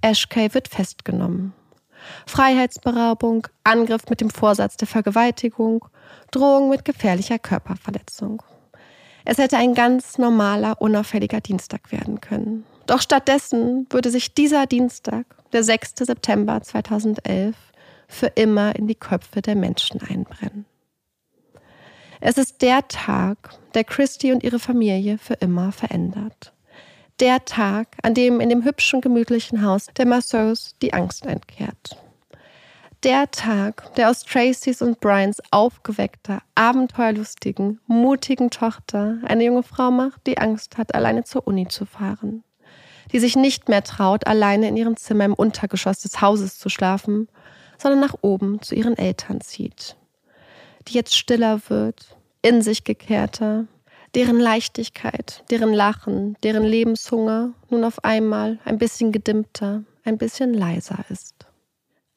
[0.01, 1.53] Ashkay wird festgenommen.
[2.27, 5.85] Freiheitsberaubung, Angriff mit dem Vorsatz der Vergewaltigung,
[6.31, 8.43] Drohung mit gefährlicher Körperverletzung.
[9.25, 12.65] Es hätte ein ganz normaler, unauffälliger Dienstag werden können.
[12.87, 15.95] Doch stattdessen würde sich dieser Dienstag, der 6.
[15.99, 17.57] September 2011,
[18.07, 20.65] für immer in die Köpfe der Menschen einbrennen.
[22.21, 26.53] Es ist der Tag, der Christy und ihre Familie für immer verändert.
[27.21, 31.97] Der Tag, an dem in dem hübschen, gemütlichen Haus der Masseuse die Angst entkehrt
[33.07, 40.27] der Tag, der aus Tracys und Brians aufgeweckter, abenteuerlustigen, mutigen Tochter eine junge Frau macht,
[40.27, 42.43] die Angst hat, alleine zur Uni zu fahren.
[43.13, 47.29] Die sich nicht mehr traut, alleine in ihrem Zimmer im Untergeschoss des Hauses zu schlafen,
[47.79, 49.97] sondern nach oben zu ihren Eltern zieht.
[50.89, 53.67] Die jetzt stiller wird, in sich gekehrter,
[54.15, 61.05] deren Leichtigkeit, deren Lachen, deren Lebenshunger nun auf einmal ein bisschen gedimmter, ein bisschen leiser
[61.09, 61.35] ist.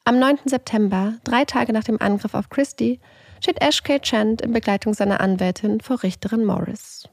[0.04, 0.38] Am 9.
[0.44, 3.00] September, drei Tage nach dem Angriff auf Christie,
[3.40, 7.08] steht Ashkay Chant in Begleitung seiner Anwältin vor Richterin Morris.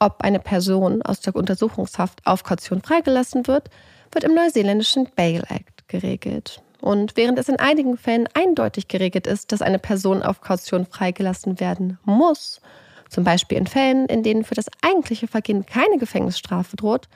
[0.00, 3.68] Ob eine Person aus der Untersuchungshaft auf Kaution freigelassen wird,
[4.10, 6.63] wird im neuseeländischen Bail Act geregelt.
[6.84, 11.58] Und während es in einigen Fällen eindeutig geregelt ist, dass eine Person auf Kaution freigelassen
[11.58, 12.60] werden muss,
[13.08, 17.08] zum Beispiel in Fällen, in denen für das eigentliche Vergehen keine Gefängnisstrafe droht,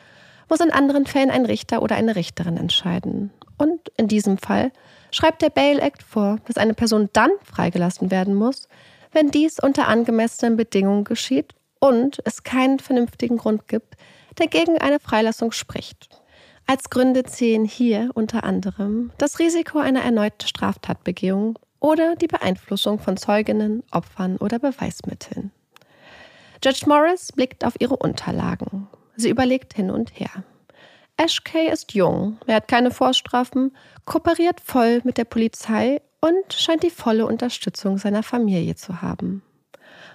[0.48, 3.31] muss in anderen Fällen ein Richter oder eine Richterin entscheiden.
[3.59, 4.72] Und in diesem Fall
[5.11, 8.68] schreibt der Bail Act vor, dass eine Person dann freigelassen werden muss,
[9.12, 13.96] wenn dies unter angemessenen Bedingungen geschieht und es keinen vernünftigen Grund gibt,
[14.38, 16.07] der gegen eine Freilassung spricht.
[16.70, 23.16] Als Gründe zählen hier unter anderem das Risiko einer erneuten Straftatbegehung oder die Beeinflussung von
[23.16, 25.50] Zeuginnen, Opfern oder Beweismitteln.
[26.62, 28.87] Judge Morris blickt auf ihre Unterlagen.
[29.16, 30.44] Sie überlegt hin und her.
[31.16, 36.83] Ash Kay ist jung, er hat keine Vorstrafen, kooperiert voll mit der Polizei und scheint
[36.83, 39.42] die volle Unterstützung seiner Familie zu haben.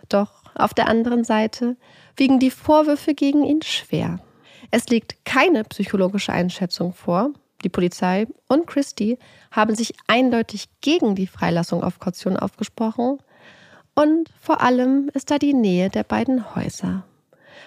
[0.08, 1.78] Doch auf der anderen Seite
[2.16, 4.20] wiegen die Vorwürfe gegen ihn schwer.
[4.76, 7.30] Es liegt keine psychologische Einschätzung vor.
[7.64, 9.20] Die Polizei und Christie
[9.52, 13.20] haben sich eindeutig gegen die Freilassung auf Kaution aufgesprochen.
[13.94, 17.06] Und vor allem ist da die Nähe der beiden Häuser.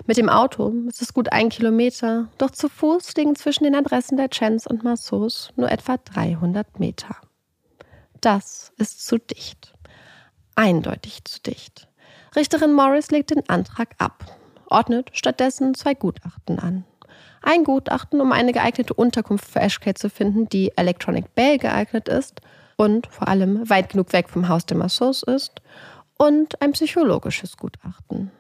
[0.06, 4.16] Mit dem Auto ist es gut ein Kilometer, doch zu Fuß liegen zwischen den Adressen
[4.16, 7.14] der Chens und Massos nur etwa 300 Meter.
[8.20, 9.74] Das ist zu dicht.
[10.56, 11.86] Eindeutig zu dicht.
[12.34, 14.24] Richterin Morris legt den Antrag ab,
[14.66, 16.84] ordnet stattdessen zwei Gutachten an
[17.42, 22.40] ein Gutachten, um eine geeignete Unterkunft für Ashkay zu finden, die Electronic Bay geeignet ist
[22.76, 25.60] und vor allem weit genug weg vom Haus der Massos ist,
[26.18, 28.30] und ein psychologisches Gutachten.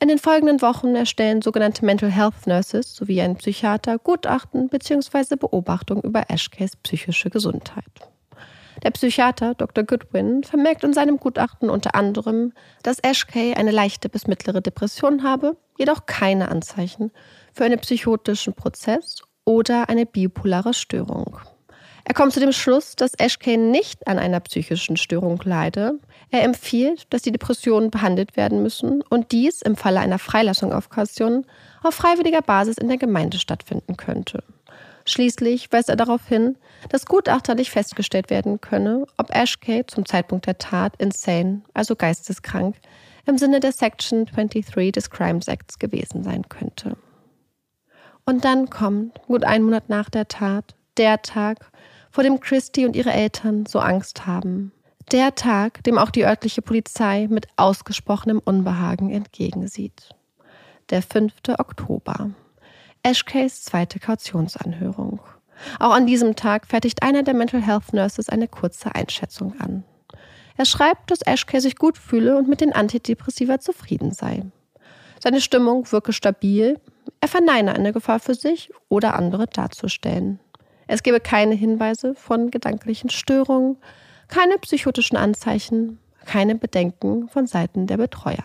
[0.00, 5.36] In den folgenden Wochen erstellen sogenannte Mental Health Nurses sowie ein Psychiater Gutachten bzw.
[5.36, 7.84] Beobachtungen über Ashkays psychische Gesundheit.
[8.82, 9.84] Der Psychiater Dr.
[9.84, 12.52] Goodwin vermerkt in seinem Gutachten unter anderem,
[12.82, 17.12] dass Ashkay eine leichte bis mittlere Depression habe, jedoch keine Anzeichen
[17.52, 21.38] für einen psychotischen Prozess oder eine bipolare Störung.
[22.04, 26.00] Er kommt zu dem Schluss, dass Ashkay nicht an einer psychischen Störung leide.
[26.30, 30.88] Er empfiehlt, dass die Depressionen behandelt werden müssen und dies im Falle einer Freilassung auf
[30.88, 31.46] Kaution
[31.82, 34.42] auf freiwilliger Basis in der Gemeinde stattfinden könnte.
[35.04, 36.56] Schließlich weist er darauf hin,
[36.88, 42.76] dass gutachterlich festgestellt werden könne, ob Ashkay zum Zeitpunkt der Tat insane, also geisteskrank,
[43.26, 46.96] im Sinne der Section 23 des Crimes Acts gewesen sein könnte.
[48.24, 51.70] Und dann kommt, gut einen Monat nach der Tat, der Tag,
[52.10, 54.72] vor dem Christy und ihre Eltern so Angst haben.
[55.10, 60.10] Der Tag, dem auch die örtliche Polizei mit ausgesprochenem Unbehagen entgegensieht.
[60.90, 61.32] Der 5.
[61.58, 62.30] Oktober.
[63.02, 65.20] Ashkays zweite Kautionsanhörung.
[65.80, 69.84] Auch an diesem Tag fertigt einer der Mental Health Nurses eine kurze Einschätzung an.
[70.56, 74.44] Er schreibt, dass Ashkay sich gut fühle und mit den Antidepressiva zufrieden sei.
[75.20, 76.78] Seine Stimmung wirke stabil,
[77.20, 80.40] er verneine eine Gefahr für sich oder andere darzustellen.
[80.86, 83.78] Es gebe keine Hinweise von gedanklichen Störungen,
[84.28, 88.44] keine psychotischen Anzeichen, keine Bedenken von Seiten der Betreuer.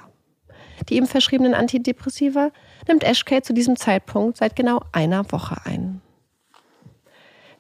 [0.90, 2.52] Die ihm verschriebenen Antidepressiva
[2.88, 6.02] nimmt Ashkay zu diesem Zeitpunkt seit genau einer Woche ein.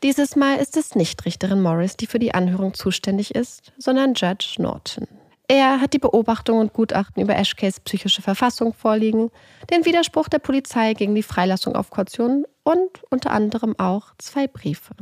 [0.04, 4.56] Dieses Mal ist es nicht Richterin Morris, die für die Anhörung zuständig ist, sondern Judge
[4.60, 5.08] Norton.
[5.50, 9.32] Er hat die Beobachtungen und Gutachten über Ashkays psychische Verfassung vorliegen,
[9.72, 14.94] den Widerspruch der Polizei gegen die Freilassung auf Kaution und unter anderem auch zwei Briefe.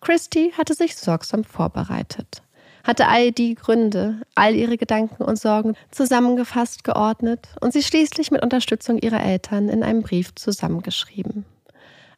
[0.00, 2.42] Christy hatte sich sorgsam vorbereitet,
[2.84, 8.42] hatte all die Gründe, all ihre Gedanken und Sorgen zusammengefasst, geordnet und sie schließlich mit
[8.42, 11.44] Unterstützung ihrer Eltern in einem Brief zusammengeschrieben.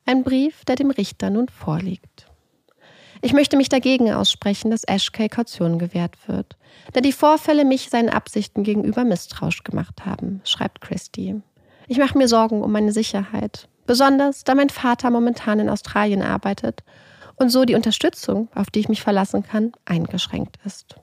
[0.05, 2.27] Ein Brief, der dem Richter nun vorliegt.
[3.25, 6.57] Ich möchte mich dagegen aussprechen, dass Ashkay Kaution gewährt wird,
[6.93, 11.41] da die Vorfälle mich seinen Absichten gegenüber misstrauisch gemacht haben, schreibt Christie.
[11.87, 16.83] Ich mache mir Sorgen um meine Sicherheit, besonders da mein Vater momentan in Australien arbeitet
[17.37, 20.97] und so die Unterstützung, auf die ich mich verlassen kann, eingeschränkt ist.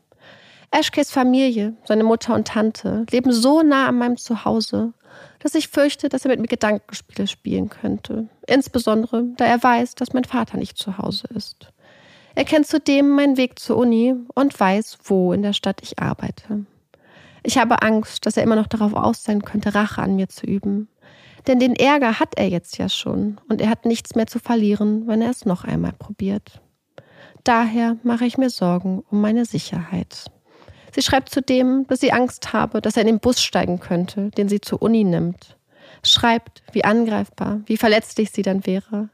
[0.71, 4.93] Ashkays Familie, seine Mutter und Tante leben so nah an meinem Zuhause,
[5.39, 8.27] dass ich fürchte, dass er mit mir Gedankenspiele spielen könnte.
[8.45, 11.71] Insbesondere, da er weiß, dass mein Vater nicht zu Hause ist.
[12.39, 16.65] Er kennt zudem meinen Weg zur Uni und weiß, wo in der Stadt ich arbeite.
[17.43, 20.45] Ich habe Angst, dass er immer noch darauf aus sein könnte, Rache an mir zu
[20.45, 20.88] üben.
[21.47, 25.06] Denn den Ärger hat er jetzt ja schon und er hat nichts mehr zu verlieren,
[25.06, 26.62] wenn er es noch einmal probiert.
[27.43, 30.32] Daher mache ich mir Sorgen um meine Sicherheit.
[30.95, 34.47] Sie schreibt zudem, dass sie Angst habe, dass er in den Bus steigen könnte, den
[34.47, 35.58] sie zur Uni nimmt.
[36.04, 39.10] Schreibt, wie angreifbar, wie verletzlich sie dann wäre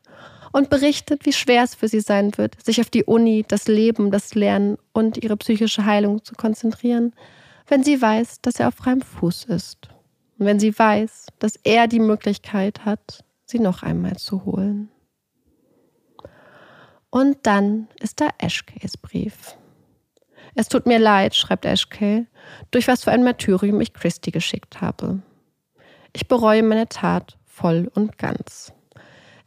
[0.55, 4.09] und berichtet, wie schwer es für sie sein wird, sich auf die Uni, das Leben,
[4.09, 7.13] das Lernen und ihre psychische Heilung zu konzentrieren,
[7.67, 9.89] wenn sie weiß, dass er auf freiem Fuß ist.
[10.39, 14.87] Und wenn sie weiß, dass er die Möglichkeit hat, sie noch einmal zu holen.
[17.09, 19.57] Und dann ist da Ashkays Brief.
[20.53, 22.27] Es tut mir leid, schreibt Ashkay,
[22.71, 25.21] durch was für ein Martyrium ich Christy geschickt habe.
[26.13, 28.71] Ich bereue meine Tat voll und ganz.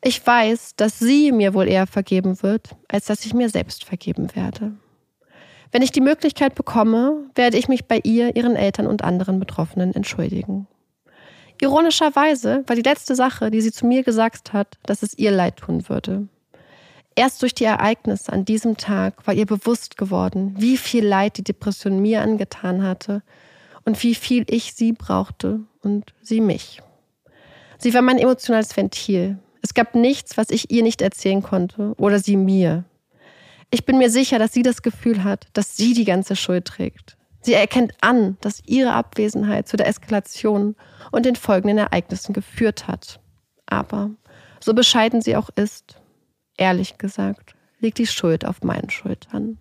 [0.02, 4.34] Ich weiß, dass sie mir wohl eher vergeben wird, als dass ich mir selbst vergeben
[4.34, 4.72] werde.
[5.72, 9.94] Wenn ich die Möglichkeit bekomme, werde ich mich bei ihr, ihren Eltern und anderen Betroffenen
[9.94, 10.66] entschuldigen.
[11.60, 15.56] Ironischerweise war die letzte Sache, die sie zu mir gesagt hat, dass es ihr leid
[15.56, 16.28] tun würde.
[17.16, 21.42] Erst durch die Ereignisse an diesem Tag war ihr bewusst geworden, wie viel Leid die
[21.42, 23.24] Depression mir angetan hatte
[23.84, 26.80] und wie viel ich sie brauchte und sie mich.
[27.78, 29.38] Sie war mein emotionales Ventil.
[29.68, 32.84] Es gab nichts, was ich ihr nicht erzählen konnte oder sie mir.
[33.70, 37.18] Ich bin mir sicher, dass sie das Gefühl hat, dass sie die ganze Schuld trägt.
[37.42, 40.74] Sie erkennt an, dass ihre Abwesenheit zu der Eskalation
[41.12, 43.20] und den folgenden Ereignissen geführt hat.
[43.66, 44.08] Aber,
[44.58, 46.00] so bescheiden sie auch ist,
[46.56, 49.58] ehrlich gesagt, liegt die Schuld auf meinen Schultern.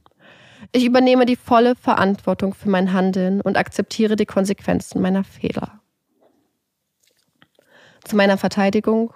[0.72, 5.82] Ich übernehme die volle Verantwortung für mein Handeln und akzeptiere die Konsequenzen meiner Fehler.
[8.06, 9.12] Zu meiner Verteidigung,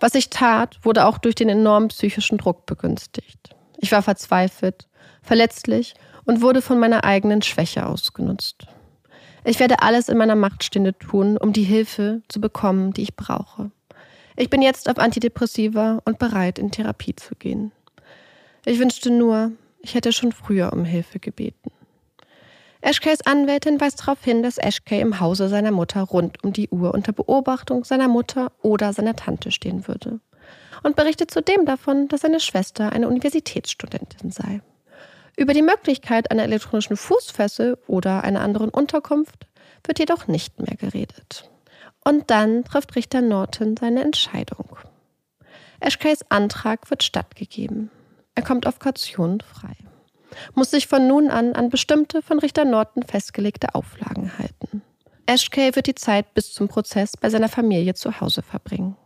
[0.00, 3.54] was ich tat, wurde auch durch den enormen psychischen Druck begünstigt.
[3.78, 4.88] Ich war verzweifelt,
[5.22, 8.66] verletzlich und wurde von meiner eigenen Schwäche ausgenutzt.
[9.44, 13.14] Ich werde alles in meiner Macht Stehende tun, um die Hilfe zu bekommen, die ich
[13.14, 13.70] brauche.
[14.36, 17.72] Ich bin jetzt auf Antidepressiva und bereit, in Therapie zu gehen.
[18.64, 21.70] Ich wünschte nur, ich hätte schon früher um Hilfe gebeten.
[22.84, 26.92] Ashkays Anwältin weist darauf hin, dass Ashkay im Hause seiner Mutter rund um die Uhr
[26.92, 30.20] unter Beobachtung seiner Mutter oder seiner Tante stehen würde.
[30.82, 34.60] Und berichtet zudem davon, dass seine Schwester eine Universitätsstudentin sei.
[35.34, 39.46] Über die Möglichkeit einer elektronischen Fußfessel oder einer anderen Unterkunft
[39.86, 41.48] wird jedoch nicht mehr geredet.
[42.04, 44.76] Und dann trifft Richter Norton seine Entscheidung.
[45.80, 47.90] Ashkays Antrag wird stattgegeben.
[48.34, 49.74] Er kommt auf Kaution frei
[50.54, 54.82] muss sich von nun an an bestimmte von Richter Norton festgelegte Auflagen halten.
[55.26, 58.96] Ashkay wird die Zeit bis zum Prozess bei seiner Familie zu Hause verbringen.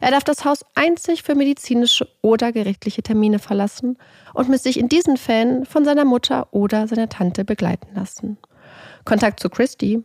[0.00, 3.96] Er darf das Haus einzig für medizinische oder gerichtliche Termine verlassen
[4.34, 8.36] und muss sich in diesen Fällen von seiner Mutter oder seiner Tante begleiten lassen.
[9.04, 10.02] Kontakt zu Christy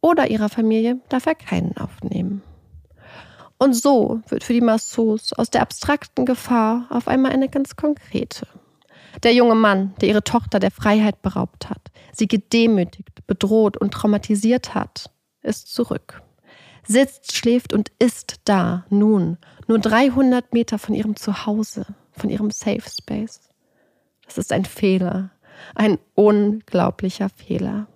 [0.00, 2.42] oder ihrer Familie darf er keinen aufnehmen.
[3.58, 8.46] Und so wird für die Massos aus der abstrakten Gefahr auf einmal eine ganz konkrete.
[9.22, 14.74] Der junge Mann, der ihre Tochter der Freiheit beraubt hat, sie gedemütigt, bedroht und traumatisiert
[14.74, 15.10] hat,
[15.42, 16.22] ist zurück.
[16.86, 22.82] Sitzt, schläft und ist da, nun, nur 300 Meter von ihrem Zuhause, von ihrem Safe
[22.88, 23.48] Space.
[24.26, 25.30] Das ist ein Fehler,
[25.74, 27.86] ein unglaublicher Fehler.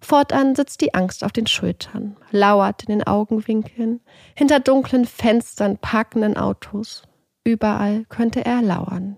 [0.00, 4.00] Fortan sitzt die Angst auf den Schultern, lauert in den Augenwinkeln,
[4.34, 7.02] hinter dunklen Fenstern parkenden Autos.
[7.44, 9.16] Überall könnte er lauern.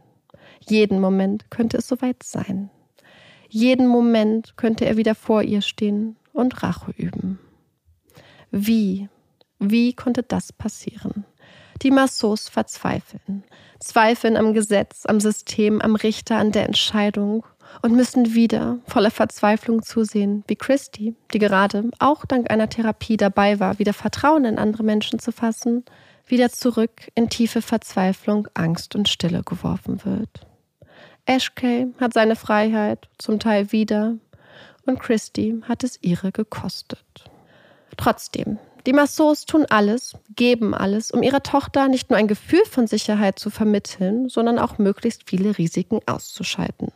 [0.68, 2.70] Jeden Moment könnte es soweit sein.
[3.48, 7.38] Jeden Moment könnte er wieder vor ihr stehen und Rache üben.
[8.50, 9.08] Wie,
[9.58, 11.24] wie konnte das passieren?
[11.82, 13.44] Die Massos verzweifeln,
[13.78, 17.46] zweifeln am Gesetz, am System, am Richter, an der Entscheidung
[17.82, 23.60] und müssen wieder voller Verzweiflung zusehen, wie Christy, die gerade auch dank einer Therapie dabei
[23.60, 25.84] war, wieder Vertrauen in andere Menschen zu fassen,
[26.26, 30.47] wieder zurück in tiefe Verzweiflung, Angst und Stille geworfen wird.
[31.28, 34.16] Ashkay hat seine Freiheit zum Teil wieder
[34.86, 37.04] und Christy hat es ihre gekostet.
[37.98, 42.86] Trotzdem, die Massos tun alles, geben alles, um ihrer Tochter nicht nur ein Gefühl von
[42.86, 46.92] Sicherheit zu vermitteln, sondern auch möglichst viele Risiken auszuschalten.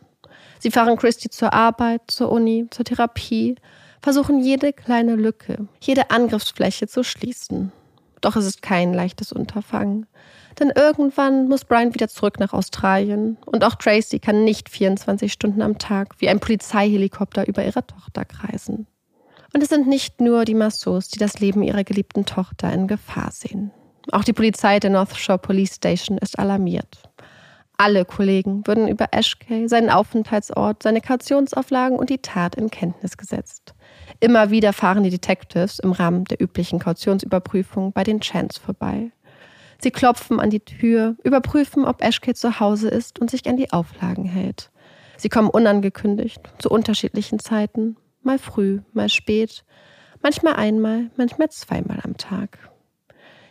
[0.59, 3.55] Sie fahren Christy zur Arbeit, zur Uni, zur Therapie,
[4.01, 7.71] versuchen jede kleine Lücke, jede Angriffsfläche zu schließen.
[8.23, 10.05] Doch es ist kein leichtes Unterfangen.
[10.57, 15.61] Denn irgendwann muss Brian wieder zurück nach Australien und auch Tracy kann nicht 24 Stunden
[15.61, 18.87] am Tag wie ein Polizeihelikopter über ihrer Tochter kreisen.
[19.53, 23.31] Und es sind nicht nur die Massos, die das Leben ihrer geliebten Tochter in Gefahr
[23.31, 23.71] sehen.
[24.13, 27.09] Auch die Polizei der North Shore Police Station ist alarmiert.
[27.77, 33.73] Alle Kollegen würden über Ashkay, seinen Aufenthaltsort, seine Kautionsauflagen und die Tat in Kenntnis gesetzt.
[34.19, 39.11] Immer wieder fahren die Detectives im Rahmen der üblichen Kautionsüberprüfung bei den Chans vorbei.
[39.81, 43.73] Sie klopfen an die Tür, überprüfen, ob Ashkay zu Hause ist und sich an die
[43.73, 44.71] Auflagen hält.
[45.17, 49.65] Sie kommen unangekündigt, zu unterschiedlichen Zeiten, mal früh, mal spät,
[50.21, 52.57] manchmal einmal, manchmal zweimal am Tag.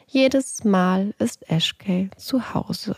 [0.06, 2.96] Jedes Mal ist Ashkay zu Hause.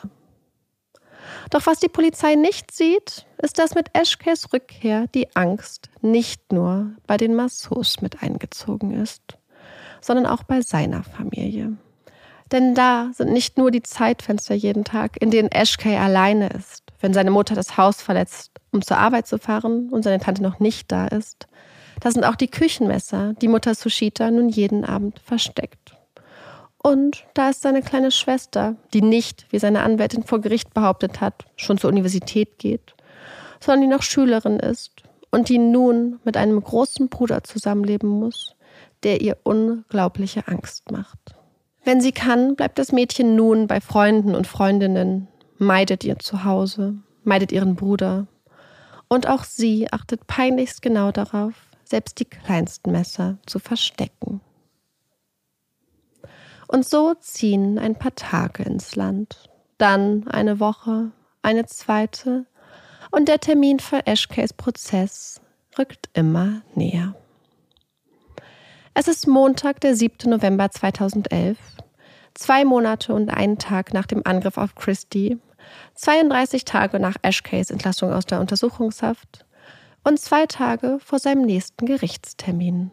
[1.51, 6.93] Doch was die Polizei nicht sieht, ist, dass mit Ashkays Rückkehr die Angst nicht nur
[7.07, 9.23] bei den Massos mit eingezogen ist,
[10.01, 11.77] sondern auch bei seiner Familie.
[12.53, 17.15] Denn da sind nicht nur die Zeitfenster jeden Tag, in denen Ashkay alleine ist, wenn
[17.15, 20.93] seine Mutter das Haus verletzt, um zur Arbeit zu fahren und seine Tante noch nicht
[20.93, 21.49] da ist.
[22.01, 25.94] Da sind auch die Küchenmesser, die Mutter Sushita nun jeden Abend versteckt.
[26.87, 31.47] Und da ist seine kleine Schwester, die nicht, wie seine Anwältin vor Gericht behauptet hat,
[31.57, 32.95] schon zur Universität geht,
[33.59, 38.55] sondern die noch Schülerin ist und die nun mit einem großen Bruder zusammenleben muss,
[39.03, 41.35] der ihr unglaubliche Angst macht.
[41.85, 47.51] Wenn sie kann, bleibt das Mädchen nun bei Freunden und Freundinnen, meidet ihr Zuhause, meidet
[47.51, 48.27] ihren Bruder.
[49.09, 51.55] Und auch sie achtet peinlichst genau darauf,
[51.85, 54.43] selbst die kleinsten Messer zu verstecken.
[56.75, 59.49] Und so ziehen ein paar Tage ins Land,
[59.79, 62.47] dann eine Woche, eine zweite,
[63.13, 65.41] und der Termin für Ashkays Prozess
[65.79, 67.15] rückt immer näher.
[68.93, 70.29] Es ist Montag, der 7.
[70.29, 71.59] November 2011,
[72.35, 75.39] zwei Monate und einen Tag nach dem Angriff auf Christie,
[75.95, 79.47] 32 Tage nach Ashkays Entlassung aus der Untersuchungshaft
[80.03, 82.91] und zwei Tage vor seinem nächsten Gerichtstermin.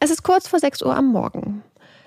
[0.00, 1.62] Es ist kurz vor 6 Uhr am Morgen.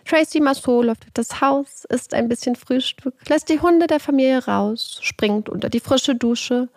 [0.09, 4.43] Tracy Massot läuft durch das Haus, isst ein bisschen Frühstück, lässt die Hunde der Familie
[4.43, 6.67] raus, springt unter die frische Dusche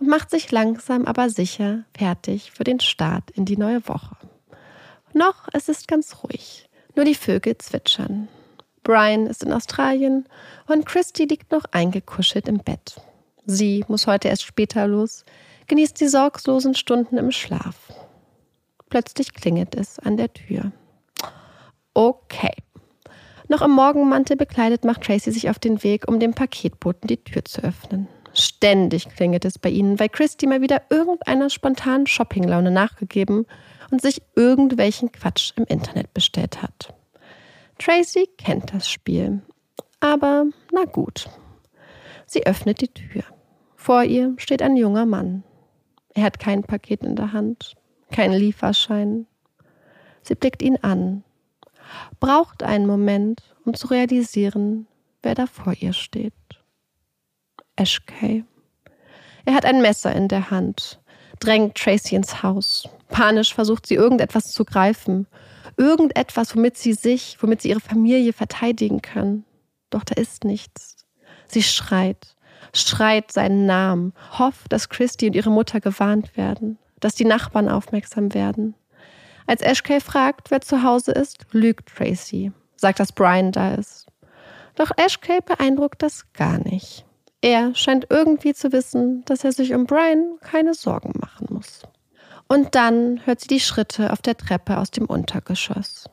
[0.00, 4.16] und macht sich langsam aber sicher fertig für den Start in die neue Woche.
[5.12, 8.26] Noch es ist ganz ruhig, nur die Vögel zwitschern.
[8.82, 10.26] Brian ist in Australien
[10.66, 13.00] und Christy liegt noch eingekuschelt im Bett.
[13.46, 15.24] Sie muss heute erst später los,
[15.68, 17.76] genießt die sorglosen Stunden im Schlaf.
[18.88, 20.72] Plötzlich klingelt es an der Tür.
[21.94, 22.50] Okay.
[23.50, 27.44] Noch im Morgenmantel bekleidet macht Tracy sich auf den Weg, um dem Paketboten die Tür
[27.44, 28.06] zu öffnen.
[28.32, 33.46] Ständig klingelt es bei ihnen, weil Christy mal wieder irgendeiner spontanen Shoppinglaune nachgegeben
[33.90, 36.94] und sich irgendwelchen Quatsch im Internet bestellt hat.
[37.80, 39.42] Tracy kennt das Spiel.
[39.98, 41.28] Aber na gut.
[42.26, 43.24] Sie öffnet die Tür.
[43.74, 45.42] Vor ihr steht ein junger Mann.
[46.14, 47.74] Er hat kein Paket in der Hand,
[48.12, 49.26] keinen Lieferschein.
[50.22, 51.24] Sie blickt ihn an,
[52.18, 54.86] braucht einen Moment, um zu realisieren,
[55.22, 56.32] wer da vor ihr steht.
[57.76, 58.44] Ashkay.
[59.44, 61.00] Er hat ein Messer in der Hand,
[61.40, 62.88] drängt Tracy ins Haus.
[63.08, 65.26] Panisch versucht sie irgendetwas zu greifen.
[65.76, 69.44] Irgendetwas, womit sie sich, womit sie ihre Familie verteidigen können.
[69.88, 71.06] Doch da ist nichts.
[71.48, 72.36] Sie schreit,
[72.74, 78.34] schreit seinen Namen, hofft, dass Christy und ihre Mutter gewarnt werden, dass die Nachbarn aufmerksam
[78.34, 78.74] werden.
[79.50, 84.06] Als Ashkay fragt, wer zu Hause ist, lügt Tracy, sagt, dass Brian da ist.
[84.76, 87.04] Doch Ashkay beeindruckt das gar nicht.
[87.40, 91.82] Er scheint irgendwie zu wissen, dass er sich um Brian keine Sorgen machen muss.
[92.46, 96.08] Und dann hört sie die Schritte auf der Treppe aus dem Untergeschoss.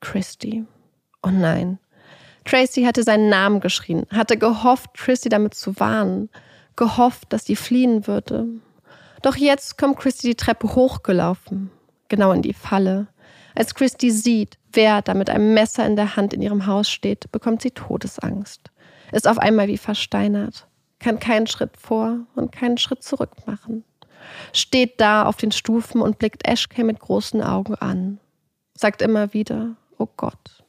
[0.00, 0.66] Christy.
[1.22, 1.78] Oh nein.
[2.44, 6.28] Tracy hatte seinen Namen geschrien, hatte gehofft, Christy damit zu warnen,
[6.74, 8.48] gehofft, dass sie fliehen würde.
[9.22, 11.70] Doch jetzt kommt Christy die Treppe hochgelaufen,
[12.10, 13.06] genau in die Falle.
[13.54, 17.32] Als Christy sieht, wer da mit einem Messer in der Hand in ihrem Haus steht,
[17.32, 18.70] bekommt sie Todesangst,
[19.12, 20.66] ist auf einmal wie versteinert
[21.00, 23.84] kann keinen Schritt vor und keinen Schritt zurück machen.
[24.52, 28.20] Steht da auf den Stufen und blickt Ashkay mit großen Augen an.
[28.74, 30.62] Sagt immer wieder, oh Gott.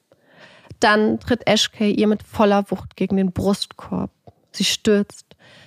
[0.79, 4.09] Dann tritt Ashkay ihr mit voller Wucht gegen den Brustkorb.
[4.51, 5.25] Sie stürzt,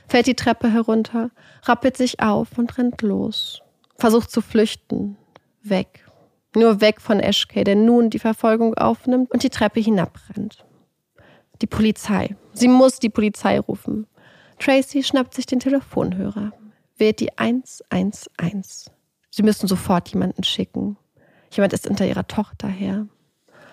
[0.08, 1.30] fällt die Treppe herunter,
[1.62, 3.60] rappelt sich auf und rennt los.
[3.96, 5.16] Versucht zu flüchten.
[5.64, 6.04] Weg.
[6.54, 10.64] Nur weg von Ashkay, der nun die Verfolgung aufnimmt und die Treppe hinabrennt.
[11.62, 12.36] Die Polizei.
[12.52, 14.06] Sie muss die Polizei rufen.
[14.58, 16.52] Tracy schnappt sich den Telefonhörer,
[16.96, 18.90] wählt die 111.
[19.30, 20.96] Sie müssen sofort jemanden schicken.
[21.50, 23.06] Jemand ist hinter ihrer Tochter her.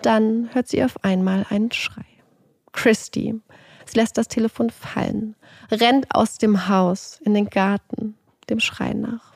[0.02, 2.04] Dann hört sie auf einmal einen Schrei.
[2.72, 3.40] Christy.
[3.84, 5.36] Sie lässt das Telefon fallen,
[5.70, 8.16] rennt aus dem Haus in den Garten,
[8.48, 9.31] dem Schrei nach.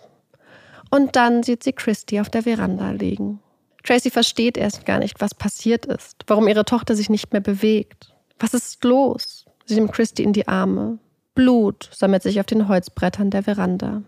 [0.90, 3.40] Und dann sieht sie Christy auf der Veranda liegen.
[3.84, 8.14] Tracy versteht erst gar nicht, was passiert ist, warum ihre Tochter sich nicht mehr bewegt.
[8.38, 9.46] Was ist los?
[9.64, 10.98] Sie nimmt Christy in die Arme,
[11.36, 14.02] Blut sammelt sich auf den Holzbrettern der Veranda.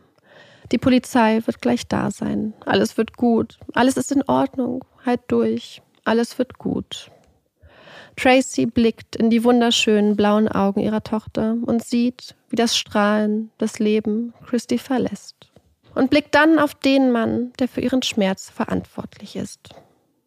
[0.72, 2.54] Die Polizei wird gleich da sein.
[2.64, 3.58] Alles wird gut.
[3.74, 4.84] Alles ist in Ordnung.
[5.06, 5.82] Halt durch.
[6.04, 7.10] Alles wird gut.
[8.16, 13.78] Tracy blickt in die wunderschönen blauen Augen ihrer Tochter und sieht, wie das Strahlen, das
[13.78, 15.47] Leben Christy verlässt.
[15.98, 19.70] Und blickt dann auf den Mann, der für ihren Schmerz verantwortlich ist.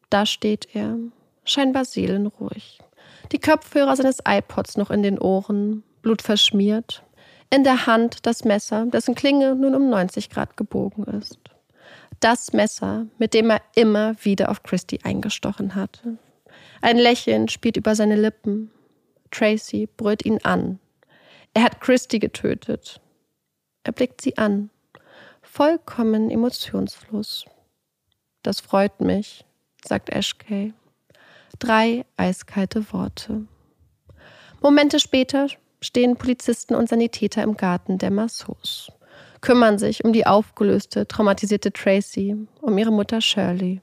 [0.10, 0.98] Da steht er,
[1.46, 2.80] scheinbar seelenruhig.
[3.32, 7.04] Die Kopfhörer seines iPods noch in den Ohren, blutverschmiert,
[7.50, 11.40] in der Hand das Messer, dessen Klinge nun um 90 Grad gebogen ist.
[12.20, 16.18] Das Messer, mit dem er immer wieder auf Christy eingestochen hatte.
[16.82, 18.72] Ein Lächeln spielt über seine Lippen.
[19.32, 20.80] Tracy brüllt ihn an.
[21.54, 23.00] Er hat Christy getötet.
[23.86, 24.70] Er blickt sie an,
[25.52, 27.46] vollkommen emotionslos.
[28.42, 29.44] Das freut mich,
[29.84, 30.74] sagt Ashkay.
[31.60, 33.48] Drei eiskalte Worte.
[34.62, 35.48] Momente später
[35.82, 38.92] stehen Polizisten und Sanitäter im Garten der Massos,
[39.42, 43.82] kümmern sich um die aufgelöste, traumatisierte Tracy, um ihre Mutter Shirley,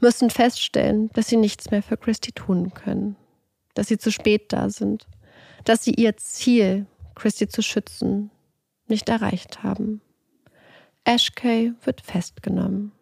[0.00, 3.16] müssen feststellen, dass sie nichts mehr für Christy tun können,
[3.72, 5.06] dass sie zu spät da sind,
[5.64, 8.30] dass sie ihr Ziel, Christy zu schützen,
[8.86, 10.02] nicht erreicht haben.
[11.04, 12.92] Ashkay wird festgenommen.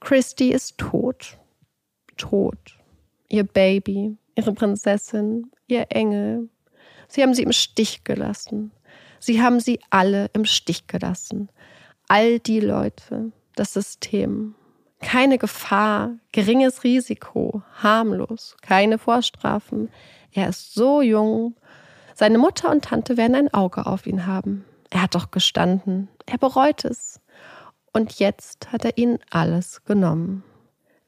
[0.00, 1.38] Christy ist tot.
[2.16, 2.78] Tot.
[3.28, 6.48] Ihr Baby, ihre Prinzessin, ihr Engel.
[7.08, 8.72] Sie haben sie im Stich gelassen.
[9.18, 11.48] Sie haben sie alle im Stich gelassen.
[12.08, 14.54] All die Leute, das System.
[15.00, 19.90] Keine Gefahr, geringes Risiko, harmlos, keine Vorstrafen.
[20.32, 21.54] Er ist so jung.
[22.14, 24.64] Seine Mutter und Tante werden ein Auge auf ihn haben.
[24.90, 26.08] Er hat doch gestanden.
[26.26, 27.20] Er bereut es.
[27.92, 30.44] Und jetzt hat er ihnen alles genommen.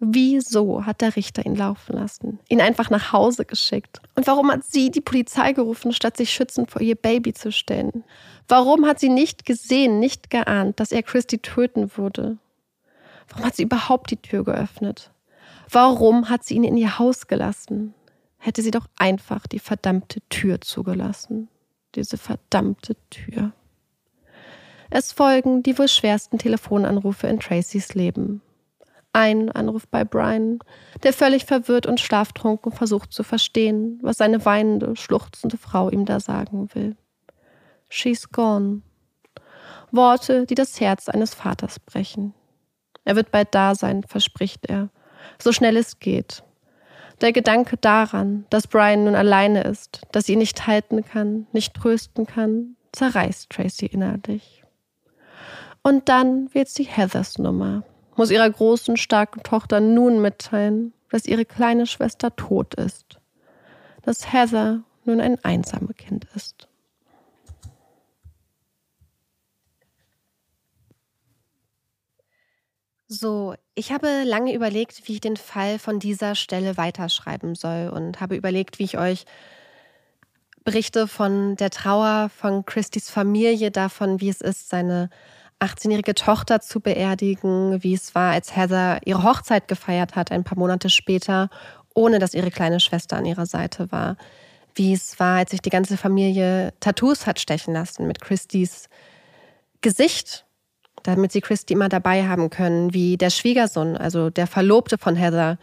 [0.00, 2.38] Wieso hat der Richter ihn laufen lassen?
[2.48, 4.00] Ihn einfach nach Hause geschickt?
[4.14, 8.04] Und warum hat sie die Polizei gerufen, statt sich schützend vor ihr Baby zu stellen?
[8.46, 12.38] Warum hat sie nicht gesehen, nicht geahnt, dass er Christy töten würde?
[13.28, 15.10] Warum hat sie überhaupt die Tür geöffnet?
[15.68, 17.92] Warum hat sie ihn in ihr Haus gelassen?
[18.38, 21.48] Hätte sie doch einfach die verdammte Tür zugelassen.
[21.96, 23.52] Diese verdammte Tür.
[24.90, 28.40] Es folgen die wohl schwersten Telefonanrufe in Tracys Leben.
[29.12, 30.60] Ein Anruf bei Brian,
[31.02, 36.20] der völlig verwirrt und schlaftrunken versucht zu verstehen, was seine weinende, schluchzende Frau ihm da
[36.20, 36.96] sagen will.
[37.90, 38.82] She's gone.
[39.90, 42.34] Worte, die das Herz eines Vaters brechen.
[43.04, 44.90] Er wird bald da sein, verspricht er,
[45.38, 46.42] so schnell es geht.
[47.20, 51.74] Der Gedanke daran, dass Brian nun alleine ist, dass sie ihn nicht halten kann, nicht
[51.74, 54.62] trösten kann, zerreißt Tracy innerlich.
[55.82, 57.82] Und dann wählt sie Heathers Nummer,
[58.16, 63.18] muss ihrer großen, starken Tochter nun mitteilen, dass ihre kleine Schwester tot ist,
[64.02, 66.68] dass Heather nun ein einsames Kind ist.
[73.10, 78.20] So, ich habe lange überlegt, wie ich den Fall von dieser Stelle weiterschreiben soll und
[78.20, 79.24] habe überlegt, wie ich euch
[80.62, 85.08] berichte von der Trauer von Christys Familie, davon, wie es ist, seine
[85.60, 90.58] 18-jährige Tochter zu beerdigen, wie es war, als Heather ihre Hochzeit gefeiert hat, ein paar
[90.58, 91.50] Monate später,
[91.94, 94.16] ohne dass ihre kleine Schwester an ihrer Seite war.
[94.74, 98.88] Wie es war, als sich die ganze Familie Tattoos hat stechen lassen mit Christys
[99.80, 100.44] Gesicht,
[101.02, 102.94] damit sie Christy immer dabei haben können.
[102.94, 105.58] Wie der Schwiegersohn, also der Verlobte von Heather,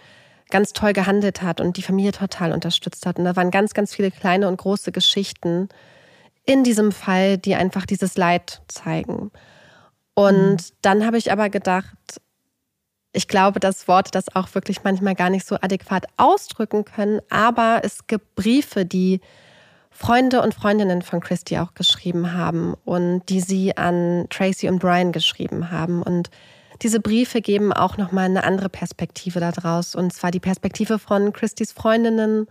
[0.49, 3.17] ganz toll gehandelt hat und die Familie total unterstützt hat.
[3.17, 5.69] Und da waren ganz, ganz viele kleine und große Geschichten
[6.45, 9.31] in diesem Fall, die einfach dieses Leid zeigen.
[10.15, 10.75] Und mhm.
[10.81, 11.95] dann habe ich aber gedacht,
[13.13, 17.81] ich glaube, dass Worte das auch wirklich manchmal gar nicht so adäquat ausdrücken können, aber
[17.83, 19.21] es gibt Briefe, die
[19.89, 25.13] Freunde und Freundinnen von Christy auch geschrieben haben und die sie an Tracy und Brian
[25.13, 26.01] geschrieben haben.
[26.03, 26.29] Und
[26.81, 29.95] diese Briefe geben auch nochmal eine andere Perspektive daraus.
[29.95, 32.47] Und zwar die Perspektive von Christys Freundinnen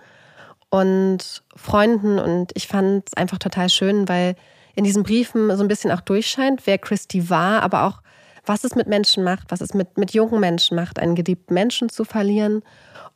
[0.70, 2.18] und Freunden.
[2.18, 4.36] Und ich fand es einfach total schön, weil
[4.74, 8.02] in diesen Briefen so ein bisschen auch durchscheint, wer Christy war, aber auch,
[8.46, 11.88] was es mit Menschen macht, was es mit, mit jungen Menschen macht, einen geliebten Menschen
[11.88, 12.62] zu verlieren.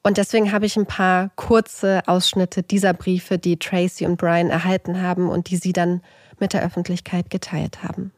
[0.02, 5.02] Und deswegen habe ich ein paar kurze Ausschnitte dieser Briefe, die Tracy und Brian erhalten
[5.02, 6.02] haben und die sie dann
[6.38, 8.12] mit der Öffentlichkeit geteilt haben.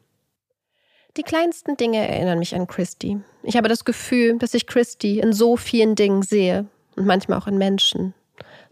[1.16, 3.20] Die kleinsten Dinge erinnern mich an Christy.
[3.43, 7.49] Ich habe das Gefühl, dass ich Christy in so vielen Dingen sehe und manchmal auch
[7.49, 8.14] in Menschen.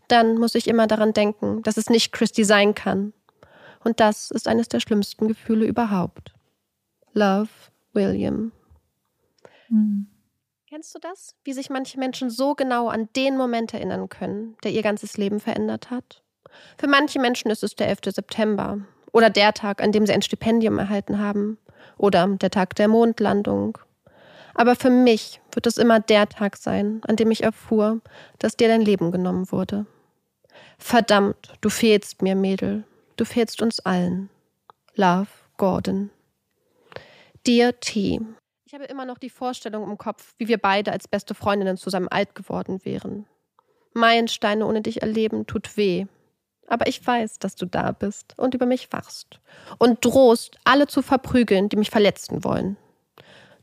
[0.07, 3.13] Dann muss ich immer daran denken, dass es nicht Christy sein kann,
[3.85, 6.35] und das ist eines der schlimmsten Gefühle überhaupt.
[7.13, 7.49] Love,
[7.93, 8.53] William.
[9.69, 10.09] Mhm.
[10.69, 11.35] Kennst du das?
[11.45, 15.41] Wie sich manche Menschen so genau an den Moment erinnern können, der ihr ganzes Leben
[15.41, 16.23] verändert hat?
[16.77, 18.01] Für manche Menschen ist es der 11.
[18.07, 18.81] September
[19.13, 21.59] oder der Tag, an dem sie ein Stipendium erhalten haben
[21.97, 23.79] oder der Tag der Mondlandung.
[24.55, 28.01] Aber für mich wird es immer der Tag sein, an dem ich erfuhr,
[28.39, 29.87] dass dir dein Leben genommen wurde.
[30.79, 32.85] Verdammt, du fehlst mir, Mädel.
[33.19, 34.31] Du fehlst uns allen.
[34.95, 36.11] Love, Gordon.
[37.45, 38.21] Dear T.
[38.65, 42.07] Ich habe immer noch die Vorstellung im Kopf, wie wir beide als beste Freundinnen zusammen
[42.07, 43.27] alt geworden wären.
[43.93, 46.07] Meilensteine ohne dich erleben tut weh.
[46.69, 49.41] Aber ich weiß, dass du da bist und über mich wachst
[49.79, 52.77] und drohst, alle zu verprügeln, die mich verletzen wollen.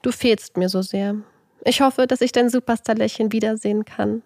[0.01, 1.15] Du fehlst mir so sehr.
[1.63, 4.21] Ich hoffe, dass ich dein Superstar-Lächeln wiedersehen kann.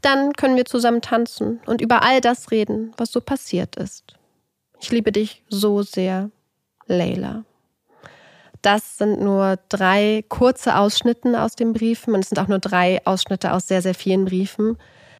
[0.00, 4.16] Dann können wir zusammen tanzen und über all das reden, was so passiert ist.
[4.84, 6.30] Ich liebe dich so sehr.
[6.84, 7.46] Layla.
[8.60, 13.00] Das sind nur drei kurze Ausschnitte aus den Briefen und es sind auch nur drei
[13.06, 14.76] Ausschnitte aus sehr, sehr vielen Briefen.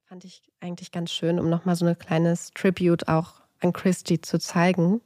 [0.07, 4.39] Fand ich eigentlich ganz schön, um nochmal so ein kleines Tribute auch an Christy zu
[4.39, 5.01] zeigen.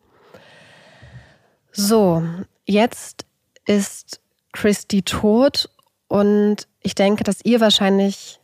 [1.70, 2.24] So,
[2.66, 3.26] jetzt
[3.64, 5.70] ist Christy tot
[6.08, 8.40] und ich denke, dass ihr wahrscheinlich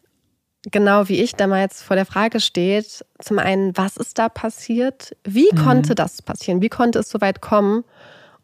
[0.71, 5.17] genau wie ich damals vor der Frage steht, zum einen, was ist da passiert?
[5.25, 5.59] Wie mhm.
[5.59, 6.63] konnte das passieren?
[6.63, 7.85] Wie konnte es so weit kommen?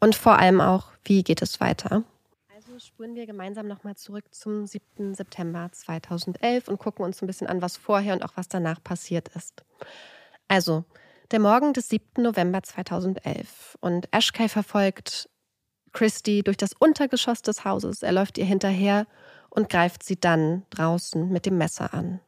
[0.00, 2.04] Und vor allem auch, wie geht es weiter?
[2.54, 5.14] Also spuren wir gemeinsam nochmal zurück zum 7.
[5.14, 9.28] September 2011 und gucken uns ein bisschen an, was vorher und auch was danach passiert
[9.34, 9.64] ist.
[10.48, 10.84] Also,
[11.30, 12.22] der Morgen des 7.
[12.22, 15.28] November 2011 und Ashkay verfolgt
[15.92, 18.02] Christy durch das Untergeschoss des Hauses.
[18.02, 19.06] Er läuft ihr hinterher
[19.50, 22.20] und greift sie dann draußen mit dem Messer an.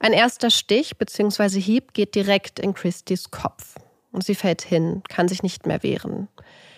[0.00, 1.60] Ein erster Stich bzw.
[1.60, 3.76] Hieb geht direkt in Christys Kopf
[4.12, 6.28] und sie fällt hin, kann sich nicht mehr wehren.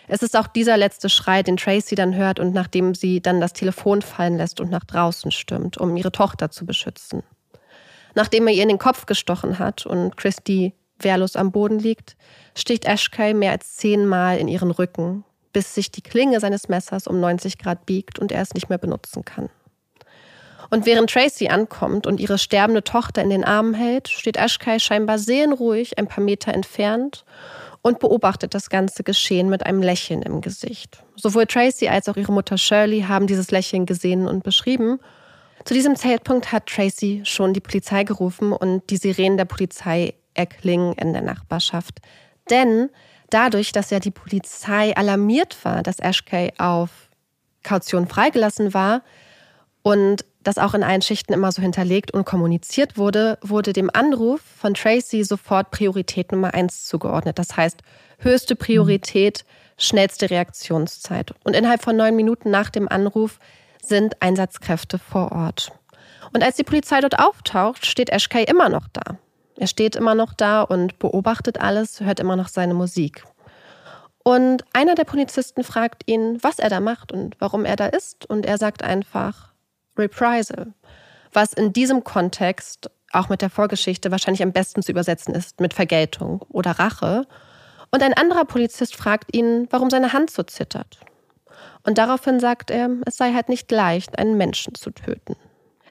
[0.09, 3.53] Es ist auch dieser letzte Schrei, den Tracy dann hört und nachdem sie dann das
[3.53, 7.23] Telefon fallen lässt und nach draußen stürmt, um ihre Tochter zu beschützen.
[8.15, 12.17] Nachdem er ihr in den Kopf gestochen hat und Christy wehrlos am Boden liegt,
[12.55, 17.21] sticht Ashkay mehr als zehnmal in ihren Rücken, bis sich die Klinge seines Messers um
[17.21, 19.51] 90 Grad biegt und er es nicht mehr benutzen kann.
[20.71, 25.19] Und während Tracy ankommt und ihre sterbende Tochter in den Armen hält, steht Ashkay scheinbar
[25.19, 27.25] seelenruhig ein paar Meter entfernt
[27.83, 31.05] und beobachtet das ganze Geschehen mit einem Lächeln im Gesicht.
[31.15, 34.99] Sowohl Tracy als auch ihre Mutter Shirley haben dieses Lächeln gesehen und beschrieben.
[35.65, 40.95] Zu diesem Zeitpunkt hat Tracy schon die Polizei gerufen und die Sirenen der Polizei erklingen
[40.95, 42.01] in der Nachbarschaft.
[42.51, 42.91] Denn
[43.31, 46.91] dadurch, dass ja die Polizei alarmiert war, dass Ashkay auf
[47.63, 49.03] Kaution freigelassen war
[49.83, 54.41] und das auch in allen Schichten immer so hinterlegt und kommuniziert wurde, wurde dem Anruf
[54.41, 57.39] von Tracy sofort Priorität Nummer eins zugeordnet.
[57.39, 57.81] Das heißt,
[58.19, 59.45] höchste Priorität,
[59.77, 61.33] schnellste Reaktionszeit.
[61.45, 63.39] Und innerhalb von neun Minuten nach dem Anruf
[63.83, 65.73] sind Einsatzkräfte vor Ort.
[66.33, 69.19] Und als die Polizei dort auftaucht, steht Ashkay immer noch da.
[69.57, 73.25] Er steht immer noch da und beobachtet alles, hört immer noch seine Musik.
[74.23, 78.29] Und einer der Polizisten fragt ihn, was er da macht und warum er da ist.
[78.29, 79.56] Und er sagt einfach,
[79.99, 80.73] Reprisal,
[81.33, 85.75] was in diesem Kontext auch mit der Vorgeschichte wahrscheinlich am besten zu übersetzen ist mit
[85.75, 87.27] Vergeltung oder Rache.
[87.91, 91.01] Und ein anderer Polizist fragt ihn, warum seine Hand so zittert.
[91.85, 95.37] Und daraufhin sagt er, es sei halt nicht leicht, einen Menschen zu töten.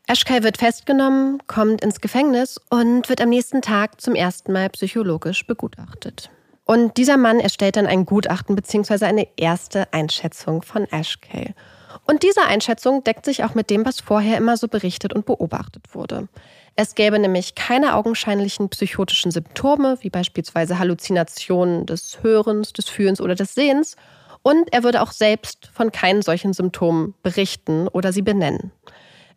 [0.07, 5.47] Ashkay wird festgenommen, kommt ins Gefängnis und wird am nächsten Tag zum ersten Mal psychologisch
[5.47, 6.29] begutachtet.
[6.65, 9.05] Und dieser Mann erstellt dann ein Gutachten bzw.
[9.05, 11.53] eine erste Einschätzung von Ashkay.
[12.05, 15.93] Und diese Einschätzung deckt sich auch mit dem, was vorher immer so berichtet und beobachtet
[15.93, 16.27] wurde.
[16.75, 23.35] Es gäbe nämlich keine augenscheinlichen psychotischen Symptome, wie beispielsweise Halluzinationen des Hörens, des Fühlens oder
[23.35, 23.95] des Sehens.
[24.43, 28.71] Und er würde auch selbst von keinen solchen Symptomen berichten oder sie benennen.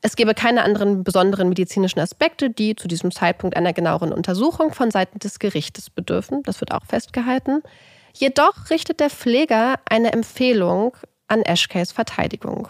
[0.00, 4.90] Es gäbe keine anderen besonderen medizinischen Aspekte, die zu diesem Zeitpunkt einer genaueren Untersuchung von
[4.90, 6.42] Seiten des Gerichtes bedürfen.
[6.44, 7.62] Das wird auch festgehalten.
[8.14, 10.96] Jedoch richtet der Pfleger eine Empfehlung
[11.28, 12.68] an Ashkays Verteidigung.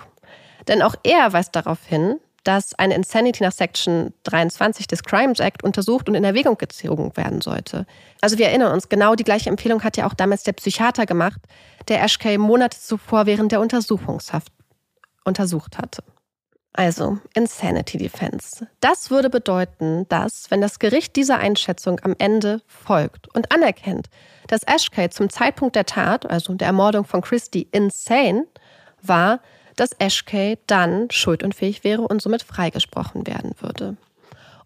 [0.67, 5.65] Denn auch er weist darauf hin, dass eine Insanity nach Section 23 des Crimes Act
[5.65, 7.87] untersucht und in Erwägung gezogen werden sollte.
[8.21, 11.41] Also wir erinnern uns, genau die gleiche Empfehlung hat ja auch damals der Psychiater gemacht,
[11.89, 14.53] der Ashkay Monate zuvor während der Untersuchungshaft
[15.25, 16.03] untersucht hatte.
[16.73, 18.69] Also Insanity Defense.
[18.81, 24.09] Das würde bedeuten, dass, wenn das Gericht dieser Einschätzung am Ende folgt und anerkennt,
[24.47, 28.47] dass Ashkay zum Zeitpunkt der Tat, also der Ermordung von Christie, insane
[29.03, 29.41] war,
[29.77, 33.97] dass Ashkay dann schuldunfähig wäre und somit freigesprochen werden würde.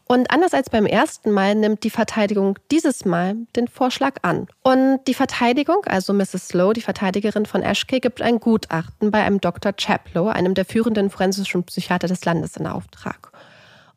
[0.06, 4.46] Und anders als beim ersten Mal nimmt die Verteidigung dieses Mal den Vorschlag an.
[4.62, 6.48] Und die Verteidigung, also Mrs.
[6.48, 9.72] Slow, die Verteidigerin von Ashkay, gibt ein Gutachten bei einem Dr.
[9.72, 13.32] Chaplow, einem der führenden forensischen Psychiater des Landes, in Auftrag.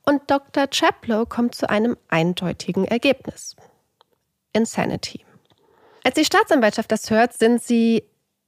[0.03, 0.67] Und Dr.
[0.67, 3.55] Chaplow kommt zu einem eindeutigen Ergebnis.
[4.53, 5.25] Insanity.
[6.03, 8.03] Als die Staatsanwaltschaft das hört, sind sie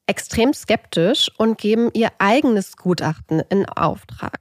[0.05, 4.39] extrem skeptisch und geben ihr eigenes Gutachten in Auftrag.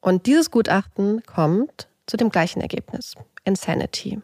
[0.00, 3.14] Und dieses Gutachten kommt zu dem gleichen Ergebnis.
[3.44, 4.20] Insanity.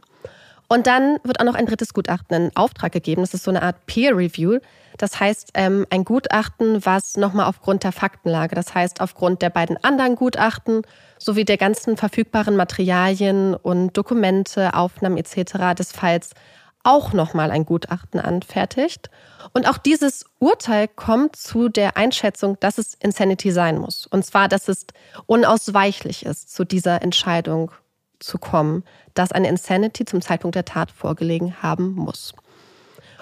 [0.68, 3.20] Und dann wird auch noch ein drittes Gutachten in Auftrag gegeben.
[3.20, 4.58] Das ist so eine Art Peer Review.
[4.96, 9.76] Das heißt, ähm, ein Gutachten, was nochmal aufgrund der Faktenlage, das heißt aufgrund der beiden
[9.84, 10.82] anderen Gutachten
[11.18, 15.74] sowie der ganzen verfügbaren Materialien und Dokumente, Aufnahmen etc.
[15.76, 16.30] des Falls
[16.84, 19.10] auch nochmal ein Gutachten anfertigt.
[19.52, 24.06] Und auch dieses Urteil kommt zu der Einschätzung, dass es Insanity sein muss.
[24.06, 24.86] Und zwar, dass es
[25.26, 27.70] unausweichlich ist, zu dieser Entscheidung
[28.18, 32.34] zu kommen, dass eine Insanity zum Zeitpunkt der Tat vorgelegen haben muss.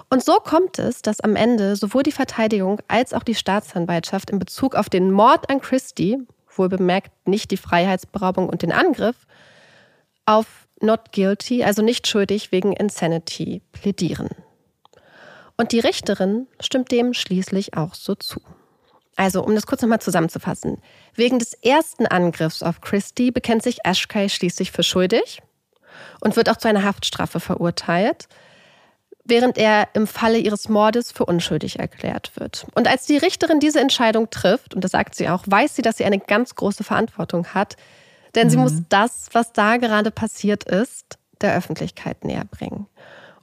[0.08, 4.38] Und so kommt es, dass am Ende sowohl die Verteidigung als auch die Staatsanwaltschaft in
[4.40, 6.18] Bezug auf den Mord an Christie,
[6.56, 9.26] wohl bemerkt nicht die Freiheitsberaubung und den Angriff,
[10.26, 14.28] auf not guilty, also nicht schuldig wegen Insanity, plädieren.
[15.56, 18.40] Und die Richterin stimmt dem schließlich auch so zu.
[19.16, 20.80] Also, um das kurz nochmal zusammenzufassen.
[21.14, 25.42] Wegen des ersten Angriffs auf Christie bekennt sich Ashkay schließlich für schuldig
[26.22, 28.28] und wird auch zu einer Haftstrafe verurteilt,
[29.24, 32.66] während er im Falle ihres Mordes für unschuldig erklärt wird.
[32.74, 35.98] Und als die Richterin diese Entscheidung trifft, und das sagt sie auch, weiß sie, dass
[35.98, 37.76] sie eine ganz große Verantwortung hat,
[38.34, 38.50] denn mhm.
[38.50, 42.86] sie muss das, was da gerade passiert ist, der Öffentlichkeit näher bringen.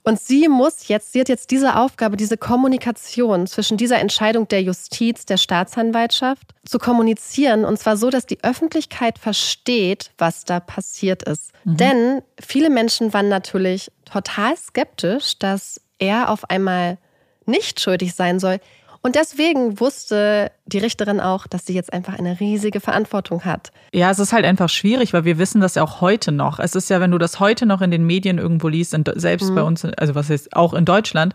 [0.07, 4.61] Und sie muss jetzt, sie hat jetzt diese Aufgabe, diese Kommunikation zwischen dieser Entscheidung der
[4.61, 7.65] Justiz, der Staatsanwaltschaft zu kommunizieren.
[7.65, 11.51] Und zwar so, dass die Öffentlichkeit versteht, was da passiert ist.
[11.65, 11.75] Mhm.
[11.75, 16.99] Denn viele Menschen waren natürlich total skeptisch, dass er auf einmal
[17.45, 18.61] nicht schuldig sein soll.
[19.02, 23.72] Und deswegen wusste die Richterin auch, dass sie jetzt einfach eine riesige Verantwortung hat.
[23.93, 26.60] Ja, es ist halt einfach schwierig, weil wir wissen das ja auch heute noch.
[26.60, 29.56] Es ist ja, wenn du das heute noch in den Medien irgendwo liest, selbst mhm.
[29.56, 31.34] bei uns, also was heißt auch in Deutschland,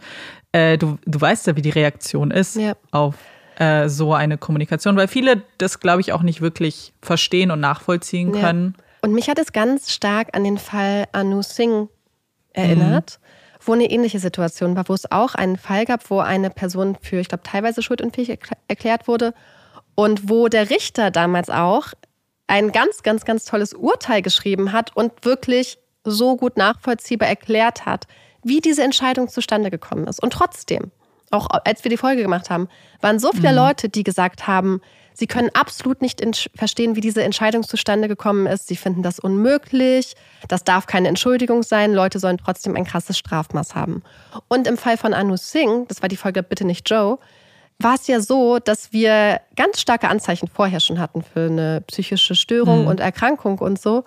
[0.53, 2.75] äh, du, du weißt ja, wie die Reaktion ist ja.
[2.91, 3.15] auf
[3.59, 8.33] äh, so eine Kommunikation, weil viele das, glaube ich, auch nicht wirklich verstehen und nachvollziehen
[8.33, 8.75] können.
[8.77, 8.85] Ja.
[9.03, 11.89] Und mich hat es ganz stark an den Fall Anu Singh
[12.53, 13.19] erinnert.
[13.21, 13.22] Mhm
[13.65, 17.21] wo eine ähnliche Situation war, wo es auch einen Fall gab, wo eine Person für,
[17.21, 18.39] ich glaube, teilweise schuldunfähig
[18.69, 19.35] erklärt wurde
[19.95, 21.89] und wo der Richter damals auch
[22.47, 28.07] ein ganz, ganz, ganz tolles Urteil geschrieben hat und wirklich so gut nachvollziehbar erklärt hat,
[28.43, 30.23] wie diese Entscheidung zustande gekommen ist.
[30.23, 30.91] Und trotzdem,
[31.31, 32.69] auch als wir die Folge gemacht haben,
[33.01, 33.57] waren so viele mhm.
[33.57, 34.81] Leute, die gesagt haben,
[35.15, 36.23] Sie können absolut nicht
[36.55, 38.67] verstehen, wie diese Entscheidung zustande gekommen ist.
[38.67, 40.15] Sie finden das unmöglich.
[40.49, 41.93] Das darf keine Entschuldigung sein.
[41.93, 44.03] Leute sollen trotzdem ein krasses Strafmaß haben.
[44.49, 47.19] Und im Fall von Anu Singh, das war die Folge Bitte nicht Joe,
[47.79, 52.35] war es ja so, dass wir ganz starke Anzeichen vorher schon hatten für eine psychische
[52.35, 52.87] Störung mhm.
[52.89, 54.05] und Erkrankung und so.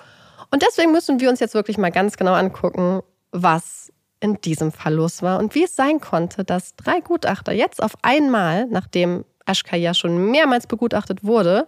[0.52, 3.02] Und deswegen müssen wir uns jetzt wirklich mal ganz genau angucken,
[3.32, 7.84] was in diesem Fall los war und wie es sein konnte, dass drei Gutachter jetzt
[7.84, 11.68] auf einmal, nachdem Aschka ja schon mehrmals begutachtet wurde,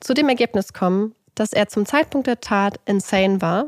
[0.00, 3.66] zu dem Ergebnis kommen, dass er zum Zeitpunkt der Tat insane war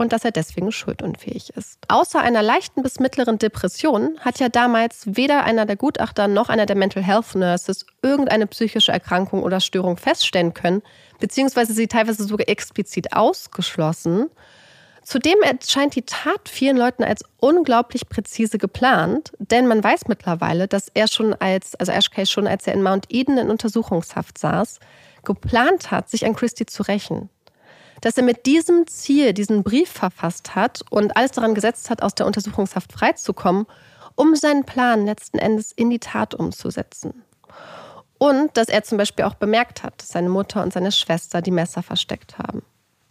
[0.00, 1.78] und dass er deswegen schuldunfähig ist.
[1.88, 6.64] Außer einer leichten bis mittleren Depression hat ja damals weder einer der Gutachter noch einer
[6.64, 10.82] der Mental Health Nurses irgendeine psychische Erkrankung oder Störung feststellen können,
[11.18, 14.30] beziehungsweise sie teilweise sogar explizit ausgeschlossen.
[15.10, 20.86] Zudem erscheint die Tat vielen Leuten als unglaublich präzise geplant, denn man weiß mittlerweile, dass
[20.94, 24.78] er schon als, also Ash Case schon als er in Mount Eden in Untersuchungshaft saß,
[25.24, 27.28] geplant hat, sich an Christie zu rächen.
[28.02, 32.14] Dass er mit diesem Ziel diesen Brief verfasst hat und alles daran gesetzt hat, aus
[32.14, 33.66] der Untersuchungshaft freizukommen,
[34.14, 37.24] um seinen Plan letzten Endes in die Tat umzusetzen.
[38.18, 41.50] Und dass er zum Beispiel auch bemerkt hat, dass seine Mutter und seine Schwester die
[41.50, 42.62] Messer versteckt haben.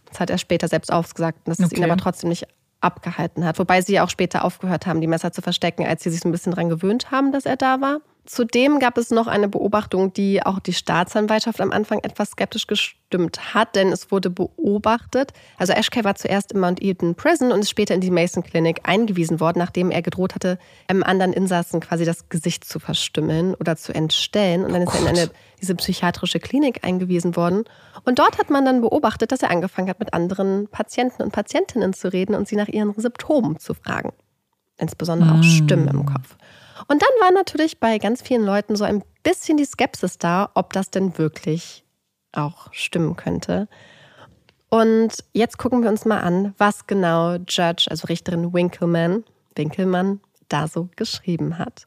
[0.10, 2.48] Das hat er später selbst ausgesagt, dass es ihn aber trotzdem nicht
[2.82, 3.60] abgehalten hat.
[3.60, 6.30] Wobei sie ja auch später aufgehört haben, die Messer zu verstecken, als sie sich so
[6.30, 8.00] ein bisschen daran gewöhnt haben, dass er da war.
[8.30, 13.56] Zudem gab es noch eine Beobachtung, die auch die Staatsanwaltschaft am Anfang etwas skeptisch gestimmt
[13.56, 15.34] hat, denn es wurde beobachtet.
[15.58, 18.82] Also Ashkay war zuerst im Mount Eden Prison und ist später in die Mason Clinic
[18.84, 23.76] eingewiesen worden, nachdem er gedroht hatte, einem anderen Insassen quasi das Gesicht zu verstümmeln oder
[23.78, 24.64] zu entstellen.
[24.64, 27.64] Und dann ist er in eine, diese psychiatrische Klinik eingewiesen worden.
[28.06, 31.94] Und dort hat man dann beobachtet, dass er angefangen hat, mit anderen Patienten und Patientinnen
[31.94, 34.14] zu reden und sie nach ihren Symptomen zu fragen.
[34.78, 36.36] Insbesondere auch Stimmen im Kopf.
[36.88, 40.74] Und dann war natürlich bei ganz vielen Leuten so ein bisschen die Skepsis da, ob
[40.74, 41.84] das denn wirklich
[42.32, 43.68] auch stimmen könnte.
[44.70, 49.24] Und jetzt gucken wir uns mal an, was genau Judge, also Richterin Winkelmann,
[49.56, 51.86] Winkelmann, da so geschrieben hat.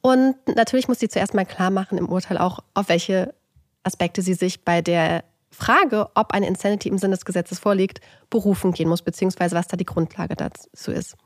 [0.00, 3.34] Und natürlich muss sie zuerst mal klar machen im Urteil auch, auf welche
[3.82, 8.72] Aspekte sie sich bei der Frage, ob eine Insanity im Sinne des Gesetzes vorliegt, berufen
[8.72, 11.16] gehen muss, beziehungsweise was da die Grundlage dazu ist.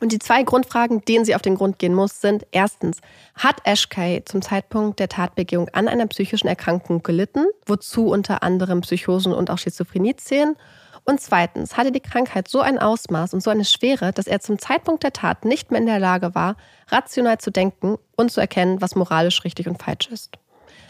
[0.00, 3.00] Und die zwei Grundfragen, denen sie auf den Grund gehen muss, sind erstens,
[3.34, 9.34] hat Ashkay zum Zeitpunkt der Tatbegehung an einer psychischen Erkrankung gelitten, wozu unter anderem Psychosen
[9.34, 10.56] und auch Schizophrenie zählen?
[11.04, 14.58] Und zweitens, hatte die Krankheit so ein Ausmaß und so eine Schwere, dass er zum
[14.58, 16.56] Zeitpunkt der Tat nicht mehr in der Lage war,
[16.88, 20.30] rational zu denken und zu erkennen, was moralisch richtig und falsch ist.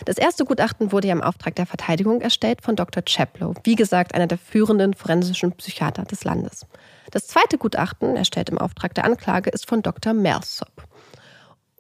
[0.05, 3.03] Das erste Gutachten wurde ja im Auftrag der Verteidigung erstellt von Dr.
[3.05, 6.67] Chaplow, wie gesagt, einer der führenden forensischen Psychiater des Landes.
[7.11, 10.13] Das zweite Gutachten, erstellt im Auftrag der Anklage, ist von Dr.
[10.13, 10.85] Mersop.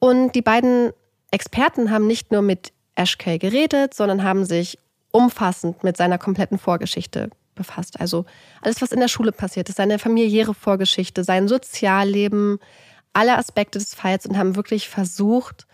[0.00, 0.92] Und die beiden
[1.30, 4.78] Experten haben nicht nur mit Ashkay geredet, sondern haben sich
[5.12, 8.00] umfassend mit seiner kompletten Vorgeschichte befasst.
[8.00, 8.24] Also
[8.62, 12.58] alles, was in der Schule passiert ist, seine familiäre Vorgeschichte, sein Sozialleben,
[13.12, 15.66] alle Aspekte des Falls und haben wirklich versucht,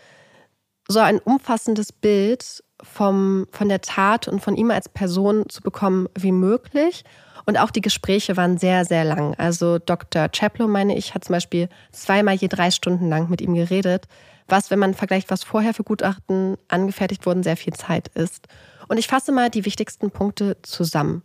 [0.88, 6.08] so ein umfassendes Bild vom, von der Tat und von ihm als Person zu bekommen
[6.18, 7.04] wie möglich.
[7.46, 9.34] Und auch die Gespräche waren sehr, sehr lang.
[9.36, 10.28] Also Dr.
[10.28, 14.06] Chaplow, meine ich, hat zum Beispiel zweimal je drei Stunden lang mit ihm geredet,
[14.48, 18.48] was, wenn man vergleicht, was vorher für Gutachten angefertigt wurden, sehr viel Zeit ist.
[18.88, 21.22] Und ich fasse mal die wichtigsten Punkte zusammen.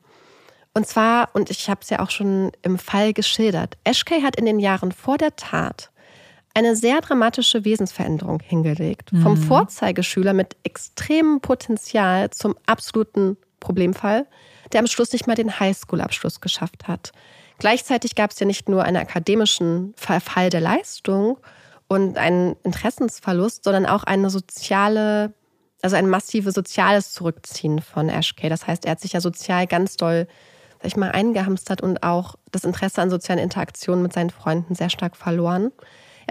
[0.74, 4.46] Und zwar, und ich habe es ja auch schon im Fall geschildert, Eschkay hat in
[4.46, 5.91] den Jahren vor der Tat
[6.54, 9.14] eine sehr dramatische Wesensveränderung hingelegt.
[9.14, 9.22] Mhm.
[9.22, 14.28] Vom Vorzeigeschüler mit extremem Potenzial zum absoluten Problemfall,
[14.72, 17.12] der am Schluss nicht mal den Highschool-Abschluss geschafft hat.
[17.60, 21.38] Gleichzeitig gab es ja nicht nur einen akademischen Verfall der Leistung
[21.88, 25.34] und einen Interessensverlust, sondern auch eine soziale,
[25.82, 28.50] also ein massives soziales Zurückziehen von Ashkay.
[28.50, 30.28] Das heißt, er hat sich ja sozial ganz doll,
[30.80, 34.90] sag ich mal, eingehamstert und auch das Interesse an sozialen Interaktionen mit seinen Freunden sehr
[34.90, 35.72] stark verloren.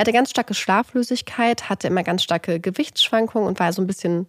[0.01, 4.29] Er hatte ganz starke Schlaflosigkeit, hatte immer ganz starke Gewichtsschwankungen und war so ein bisschen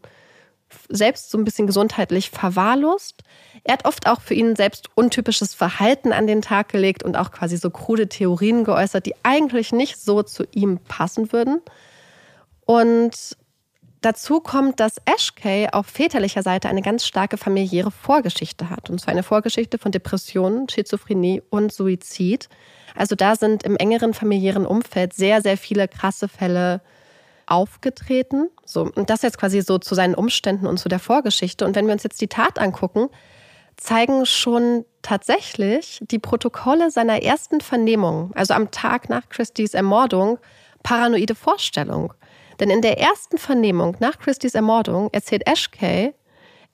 [0.89, 3.23] selbst so ein bisschen gesundheitlich verwahrlost.
[3.63, 7.31] Er hat oft auch für ihn selbst untypisches Verhalten an den Tag gelegt und auch
[7.31, 11.61] quasi so krude Theorien geäußert, die eigentlich nicht so zu ihm passen würden.
[12.65, 13.37] Und
[14.01, 18.89] dazu kommt, dass Ashkay auf väterlicher Seite eine ganz starke familiäre Vorgeschichte hat.
[18.89, 22.49] Und zwar eine Vorgeschichte von Depressionen, Schizophrenie und Suizid.
[22.95, 26.81] Also da sind im engeren familiären Umfeld sehr, sehr viele krasse Fälle
[27.45, 28.49] aufgetreten.
[28.65, 31.65] So, und das jetzt quasi so zu seinen Umständen und zu der Vorgeschichte.
[31.65, 33.09] Und wenn wir uns jetzt die Tat angucken,
[33.77, 40.37] zeigen schon tatsächlich die Protokolle seiner ersten Vernehmung, also am Tag nach Christys Ermordung,
[40.83, 42.13] paranoide Vorstellung.
[42.59, 46.13] Denn in der ersten Vernehmung nach Christys Ermordung erzählt Ashkay,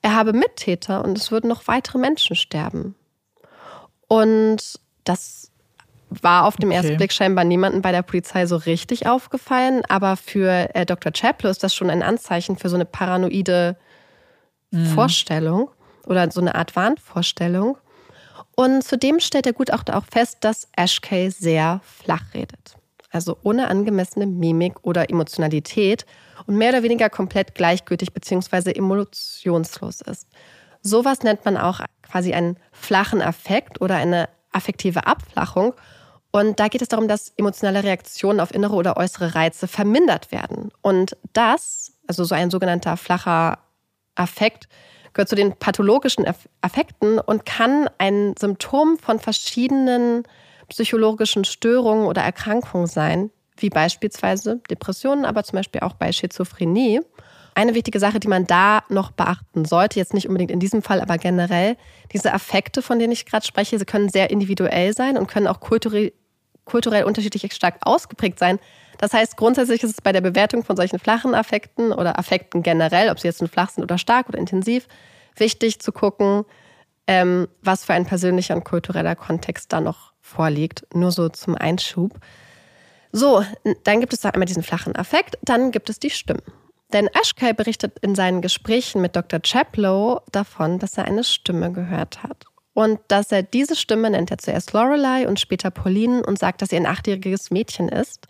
[0.02, 2.94] er habe Mittäter und es würden noch weitere Menschen sterben.
[4.06, 5.50] Und das
[6.10, 6.76] war auf dem okay.
[6.76, 11.12] ersten Blick scheinbar niemandem bei der Polizei so richtig aufgefallen, aber für äh, Dr.
[11.12, 13.76] Chaplow ist das schon ein Anzeichen für so eine paranoide
[14.70, 14.86] mhm.
[14.86, 15.70] Vorstellung
[16.06, 17.76] oder so eine Art Wahnvorstellung.
[18.56, 22.76] Und zudem stellt der Gutachter auch fest, dass Ashkay sehr flach redet.
[23.10, 26.04] Also ohne angemessene Mimik oder Emotionalität
[26.46, 28.72] und mehr oder weniger komplett gleichgültig bzw.
[28.72, 30.28] emotionslos ist.
[30.82, 35.74] Sowas nennt man auch quasi einen flachen Affekt oder eine affektive Abflachung.
[36.38, 40.70] Und da geht es darum, dass emotionale Reaktionen auf innere oder äußere Reize vermindert werden.
[40.82, 43.58] Und das, also so ein sogenannter flacher
[44.14, 44.68] Affekt,
[45.14, 46.26] gehört zu den pathologischen
[46.60, 50.22] Affekten und kann ein Symptom von verschiedenen
[50.68, 57.00] psychologischen Störungen oder Erkrankungen sein, wie beispielsweise Depressionen, aber zum Beispiel auch bei Schizophrenie.
[57.56, 61.00] Eine wichtige Sache, die man da noch beachten sollte, jetzt nicht unbedingt in diesem Fall,
[61.00, 61.76] aber generell,
[62.12, 65.58] diese Affekte, von denen ich gerade spreche, sie können sehr individuell sein und können auch
[65.58, 66.12] kulturell,
[66.68, 68.58] kulturell unterschiedlich stark ausgeprägt sein.
[68.98, 73.10] Das heißt, grundsätzlich ist es bei der Bewertung von solchen flachen Affekten oder Affekten generell,
[73.10, 74.88] ob sie jetzt nun flach sind oder stark oder intensiv,
[75.36, 76.44] wichtig zu gucken,
[77.06, 80.86] ähm, was für ein persönlicher und kultureller Kontext da noch vorliegt.
[80.94, 82.18] Nur so zum Einschub.
[83.12, 83.42] So,
[83.84, 86.42] dann gibt es da einmal diesen flachen Affekt, dann gibt es die Stimmen.
[86.92, 89.40] Denn Ashkay berichtet in seinen Gesprächen mit Dr.
[89.40, 92.46] Chaplow davon, dass er eine Stimme gehört hat.
[92.78, 96.68] Und dass er diese Stimme nennt er zuerst Lorelei und später Pauline und sagt, dass
[96.68, 98.28] sie ein achtjähriges Mädchen ist.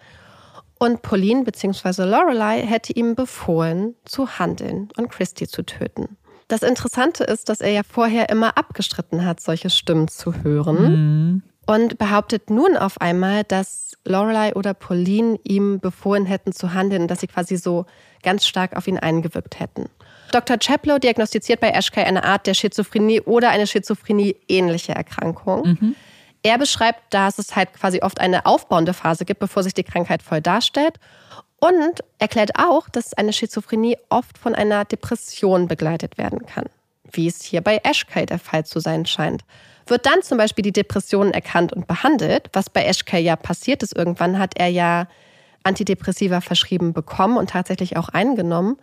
[0.78, 2.04] Und Pauline bzw.
[2.04, 6.16] Lorelei hätte ihm befohlen, zu handeln und Christy zu töten.
[6.48, 10.80] Das Interessante ist, dass er ja vorher immer abgestritten hat, solche Stimmen zu hören.
[10.80, 11.42] Mhm.
[11.66, 17.10] Und behauptet nun auf einmal, dass Lorelei oder Pauline ihm befohlen hätten zu handeln und
[17.10, 17.84] dass sie quasi so
[18.22, 19.90] ganz stark auf ihn eingewirkt hätten.
[20.32, 20.58] Dr.
[20.58, 25.68] Chaplow diagnostiziert bei Ashkay eine Art der Schizophrenie oder eine Schizophrenie-ähnliche Erkrankung.
[25.68, 25.96] Mhm.
[26.42, 30.22] Er beschreibt, dass es halt quasi oft eine aufbauende Phase gibt, bevor sich die Krankheit
[30.22, 30.98] voll darstellt.
[31.60, 36.66] Und erklärt auch, dass eine Schizophrenie oft von einer Depression begleitet werden kann,
[37.10, 39.42] wie es hier bei Ashkay der Fall zu sein scheint.
[39.86, 43.96] Wird dann zum Beispiel die Depression erkannt und behandelt, was bei Ashkay ja passiert ist,
[43.96, 45.08] irgendwann hat er ja
[45.64, 48.76] Antidepressiva verschrieben bekommen und tatsächlich auch eingenommen,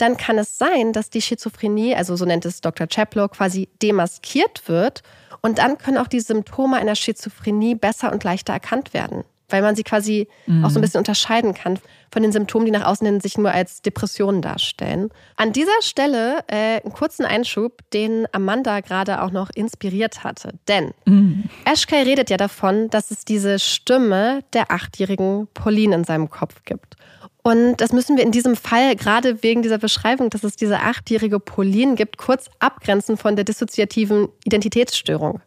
[0.00, 2.86] dann kann es sein, dass die Schizophrenie, also so nennt es Dr.
[2.86, 5.02] Chaplow, quasi demaskiert wird
[5.40, 9.76] und dann können auch die Symptome einer Schizophrenie besser und leichter erkannt werden weil man
[9.76, 10.64] sie quasi mhm.
[10.64, 11.78] auch so ein bisschen unterscheiden kann
[12.12, 15.10] von den Symptomen, die nach außen hin sich nur als Depressionen darstellen.
[15.36, 20.54] An dieser Stelle äh, einen kurzen Einschub, den Amanda gerade auch noch inspiriert hatte.
[20.68, 21.44] Denn mhm.
[21.64, 26.96] Ashkay redet ja davon, dass es diese Stimme der achtjährigen Pauline in seinem Kopf gibt.
[27.42, 31.40] Und das müssen wir in diesem Fall, gerade wegen dieser Beschreibung, dass es diese achtjährige
[31.40, 35.40] Pauline gibt, kurz abgrenzen von der dissoziativen Identitätsstörung.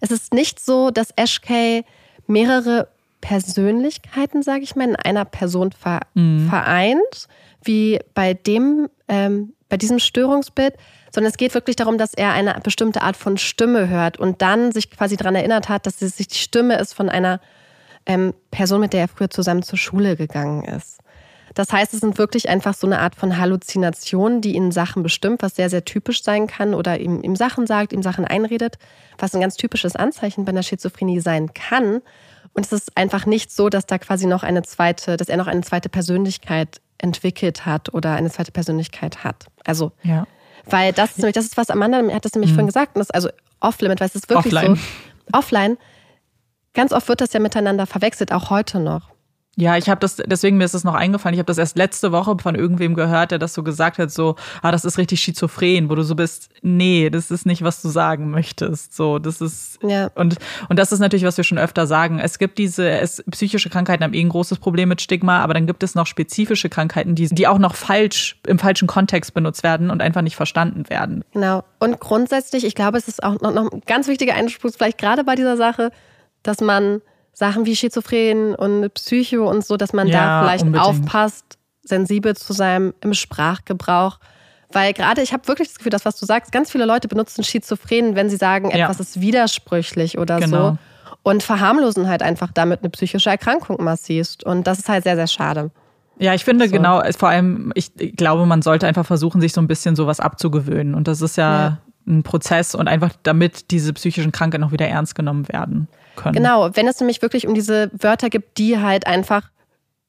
[0.00, 1.84] Es ist nicht so, dass Ashkay
[2.26, 2.88] mehrere
[3.20, 6.48] Persönlichkeiten, sage ich mal, in einer Person ver mhm.
[6.48, 7.28] vereint,
[7.62, 10.74] wie bei dem, ähm, bei diesem Störungsbild,
[11.10, 14.72] sondern es geht wirklich darum, dass er eine bestimmte Art von Stimme hört und dann
[14.72, 17.40] sich quasi daran erinnert hat, dass es sich die Stimme ist von einer
[18.06, 21.00] ähm, Person, mit der er früher zusammen zur Schule gegangen ist.
[21.56, 25.42] Das heißt, es sind wirklich einfach so eine Art von Halluzinationen, die ihnen Sachen bestimmt,
[25.42, 28.76] was sehr, sehr typisch sein kann oder ihm, ihm Sachen sagt, ihm Sachen einredet,
[29.16, 32.02] was ein ganz typisches Anzeichen bei einer Schizophrenie sein kann.
[32.56, 35.46] Und es ist einfach nicht so, dass da quasi noch eine zweite, dass er noch
[35.46, 39.46] eine zweite Persönlichkeit entwickelt hat oder eine zweite Persönlichkeit hat.
[39.66, 40.26] Also, ja.
[40.64, 42.54] weil das ist nämlich, das ist was Amanda hat das nämlich mhm.
[42.54, 43.28] vorhin gesagt, und das ist also
[43.60, 44.76] off-limit, weil es ist wirklich offline.
[44.76, 45.38] so.
[45.38, 45.76] Offline.
[46.72, 49.10] Ganz oft wird das ja miteinander verwechselt, auch heute noch.
[49.58, 51.32] Ja, ich habe das, deswegen mir ist das noch eingefallen.
[51.32, 54.36] Ich habe das erst letzte Woche von irgendwem gehört, der das so gesagt hat, so,
[54.60, 57.88] ah, das ist richtig schizophren, wo du so bist, nee, das ist nicht, was du
[57.88, 58.94] sagen möchtest.
[58.94, 60.10] So, das ist ja.
[60.14, 60.36] und
[60.68, 62.18] und das ist natürlich, was wir schon öfter sagen.
[62.18, 65.66] Es gibt diese, es, psychische Krankheiten haben eh ein großes Problem mit Stigma, aber dann
[65.66, 69.90] gibt es noch spezifische Krankheiten, die, die auch noch falsch im falschen Kontext benutzt werden
[69.90, 71.24] und einfach nicht verstanden werden.
[71.32, 71.64] Genau.
[71.78, 75.24] Und grundsätzlich, ich glaube, es ist auch noch, noch ein ganz wichtiger Einspruch, vielleicht gerade
[75.24, 75.92] bei dieser Sache,
[76.42, 77.00] dass man
[77.38, 80.88] Sachen wie Schizophren und Psycho und so, dass man ja, da vielleicht unbedingt.
[80.88, 84.18] aufpasst, sensibel zu sein im Sprachgebrauch.
[84.72, 87.44] Weil gerade, ich habe wirklich das Gefühl, dass was du sagst, ganz viele Leute benutzen
[87.44, 88.84] Schizophren, wenn sie sagen, ja.
[88.84, 90.70] etwas ist widersprüchlich oder genau.
[90.70, 90.78] so.
[91.24, 94.42] Und verharmlosen halt einfach damit eine psychische Erkrankung massivst.
[94.42, 95.70] Und das ist halt sehr, sehr schade.
[96.18, 96.72] Ja, ich finde so.
[96.72, 100.94] genau, vor allem, ich glaube, man sollte einfach versuchen, sich so ein bisschen sowas abzugewöhnen.
[100.94, 101.78] Und das ist ja, ja.
[102.06, 106.34] ein Prozess und einfach damit diese psychischen Krankheiten noch wieder ernst genommen werden können.
[106.34, 109.50] Genau, wenn es nämlich wirklich um diese Wörter gibt, die halt einfach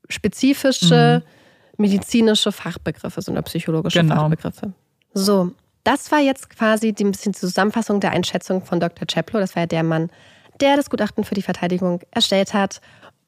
[0.10, 1.84] spezifische mhm.
[1.84, 4.16] medizinische Fachbegriffe sind oder psychologische genau.
[4.16, 4.74] Fachbegriffe.
[5.14, 5.52] So,
[5.84, 9.08] das war jetzt quasi die, bisschen Zusammenfassung der Einschätzung von Dr.
[9.08, 9.40] Chaplow.
[9.40, 10.10] Das war ja der Mann,
[10.60, 12.82] der das Gutachten für die Verteidigung erstellt hat.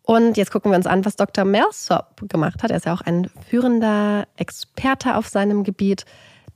[0.04, 1.46] Und jetzt gucken wir uns an, was Dr.
[1.46, 2.72] Mersop gemacht hat.
[2.72, 6.06] Er ist ja auch ein führender Experte auf seinem Gebiet,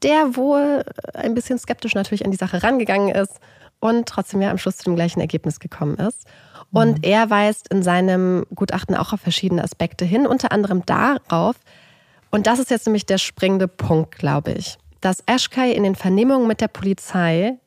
[0.02, 3.40] der wohl ein bisschen skeptisch natürlich an die Sache rangegangen ist
[3.84, 6.26] und trotzdem ja am Schluss zu dem gleichen Ergebnis gekommen ist.
[6.72, 7.04] Und mhm.
[7.04, 11.56] er weist in seinem Gutachten auch auf verschiedene Aspekte hin, unter anderem darauf,
[12.32, 16.48] und das ist jetzt nämlich der springende Punkt, glaube ich, dass Ashkai in den Vernehmungen
[16.48, 17.60] mit der Polizei,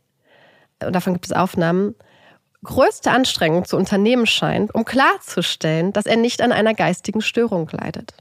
[0.83, 1.95] und davon gibt es Aufnahmen,
[2.64, 8.14] größte Anstrengung zu unternehmen scheint, um klarzustellen, dass er nicht an einer geistigen Störung leidet.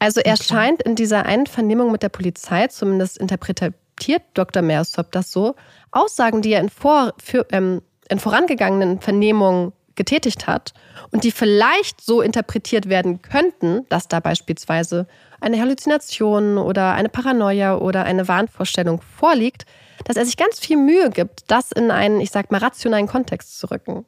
[0.00, 0.42] Also er okay.
[0.42, 4.62] scheint in dieser einen Vernehmung mit der Polizei, zumindest interpretiert Dr.
[4.62, 5.54] Meersop das so,
[5.94, 10.74] Aussagen, die er in, vor, für, ähm, in vorangegangenen Vernehmungen getätigt hat
[11.12, 15.06] und die vielleicht so interpretiert werden könnten, dass da beispielsweise
[15.40, 19.66] eine Halluzination oder eine Paranoia oder eine Wahnvorstellung vorliegt,
[20.04, 23.58] dass er sich ganz viel Mühe gibt, das in einen, ich sag mal, rationalen Kontext
[23.58, 24.04] zu rücken.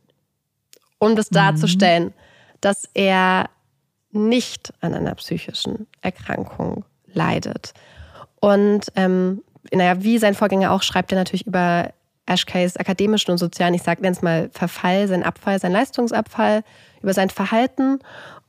[0.99, 2.15] Um das darzustellen,
[2.61, 3.51] dass er
[4.11, 7.75] nicht an einer psychischen Erkrankung leidet.
[8.41, 9.43] Und ähm,
[9.73, 11.91] naja, wie sein Vorgänger auch, schreibt er natürlich über
[12.27, 16.63] Ashkays akademischen und sozialen, ich sage es mal, Verfall, sein Abfall, sein Leistungsabfall,
[17.03, 18.01] über sein Verhalten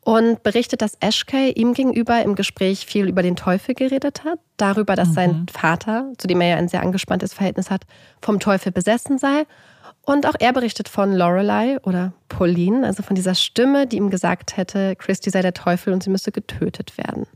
[0.02, 4.96] und berichtet, dass Ashkay ihm gegenüber im Gespräch viel über den Teufel geredet hat, darüber,
[4.96, 5.14] dass mhm.
[5.14, 7.84] sein Vater, zu dem er ja ein sehr angespanntes Verhältnis hat,
[8.22, 9.46] vom Teufel besessen sei.
[10.06, 14.56] Und auch er berichtet von Lorelei oder Pauline, also von dieser Stimme, die ihm gesagt
[14.56, 17.28] hätte, Christy sei der Teufel und sie müsse getötet werden.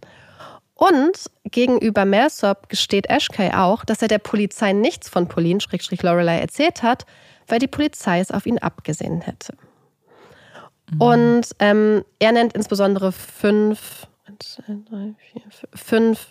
[0.82, 6.40] Und gegenüber Mersop gesteht Ashkay auch, dass er der Polizei nichts von Pauline, Schrägstrich Lorelei,
[6.40, 7.06] erzählt hat,
[7.48, 9.54] weil die Polizei es auf ihn abgesehen hätte.
[10.90, 11.02] Mhm.
[11.02, 14.08] Und ähm, er nennt insbesondere fünf,
[15.76, 16.28] fünf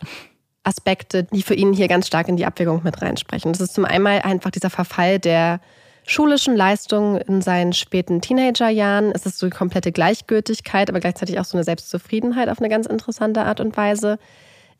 [0.64, 3.52] Aspekte, die für ihn hier ganz stark in die Abwägung mit reinsprechen.
[3.52, 5.60] Das ist zum einen einfach dieser Verfall der
[6.10, 9.12] schulischen Leistungen in seinen späten Teenagerjahren.
[9.14, 12.86] Es ist so die komplette Gleichgültigkeit, aber gleichzeitig auch so eine Selbstzufriedenheit auf eine ganz
[12.86, 14.18] interessante Art und Weise.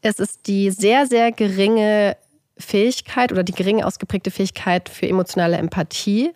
[0.02, 2.16] Es ist die sehr, sehr geringe
[2.58, 6.32] Fähigkeit oder die gering ausgeprägte Fähigkeit für emotionale Empathie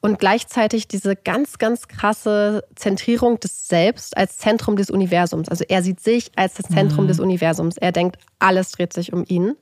[0.00, 5.48] und gleichzeitig diese ganz, ganz krasse Zentrierung des Selbst als Zentrum des Universums.
[5.48, 7.08] Also er sieht sich als das Zentrum mhm.
[7.08, 7.76] des Universums.
[7.76, 9.54] Er denkt, alles dreht sich um ihn.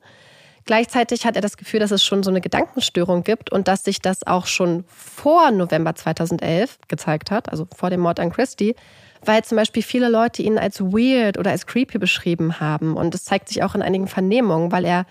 [0.71, 4.01] Gleichzeitig hat er das Gefühl, dass es schon so eine Gedankenstörung gibt und dass sich
[4.01, 8.77] das auch schon vor November 2011 gezeigt hat, also vor dem Mord an Christie,
[9.25, 12.97] weil zum Beispiel viele Leute ihn als weird oder als creepy beschrieben haben.
[12.97, 15.07] Und das zeigt sich auch in einigen Vernehmungen, weil er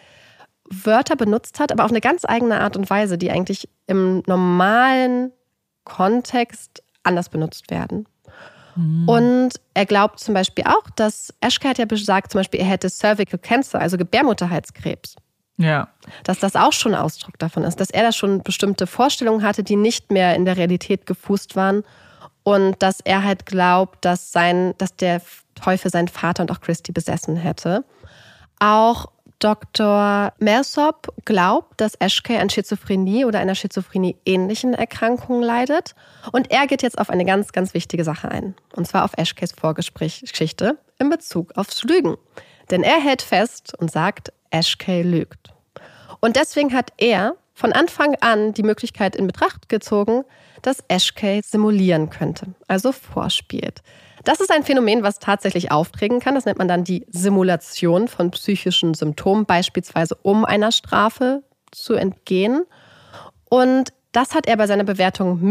[0.70, 5.34] Wörter benutzt hat, aber auf eine ganz eigene Art und Weise, die eigentlich im normalen
[5.84, 8.08] Kontext anders benutzt werden.
[8.78, 9.10] Mhm.
[9.10, 12.90] Und er glaubt zum Beispiel auch, dass Eschke hat ja gesagt, zum Beispiel, er hätte
[12.90, 15.18] Cervical Cancer, also Gebärmutterhalskrebs.
[15.60, 15.90] Ja.
[16.24, 19.76] Dass das auch schon Ausdruck davon ist, dass er da schon bestimmte Vorstellungen hatte, die
[19.76, 21.84] nicht mehr in der Realität gefußt waren.
[22.44, 25.22] und dass er halt glaubt, dass sein, dass der
[25.56, 27.84] Teufel seinen Vater und auch Christy besessen hätte.
[28.60, 29.08] Auch
[29.40, 30.34] Dr.
[30.40, 35.96] Mersop glaubt, dass Ashkay an Schizophrenie oder einer Schizophrenie-ähnlichen Erkrankung leidet.
[36.32, 38.56] Und er geht jetzt auf eine ganz, ganz wichtige Sache ein.
[38.76, 42.18] Und zwar auf Ashkays Vorgeschichte in Bezug aufs Lügen.
[42.72, 45.54] Denn er hält fest und sagt, Ashkay lügt.
[46.20, 50.24] Und deswegen hat er von Anfang an die Möglichkeit in Betracht gezogen,
[50.62, 53.82] dass Ashkay simulieren könnte, also vorspielt.
[54.24, 56.36] Das ist ein Phänomen, was tatsächlich auftreten kann.
[56.36, 62.66] Das nennt man dann die Simulation von psychischen Symptomen, beispielsweise um einer Strafe zu entgehen.
[63.50, 65.42] Und das hat er bei seiner Bewertung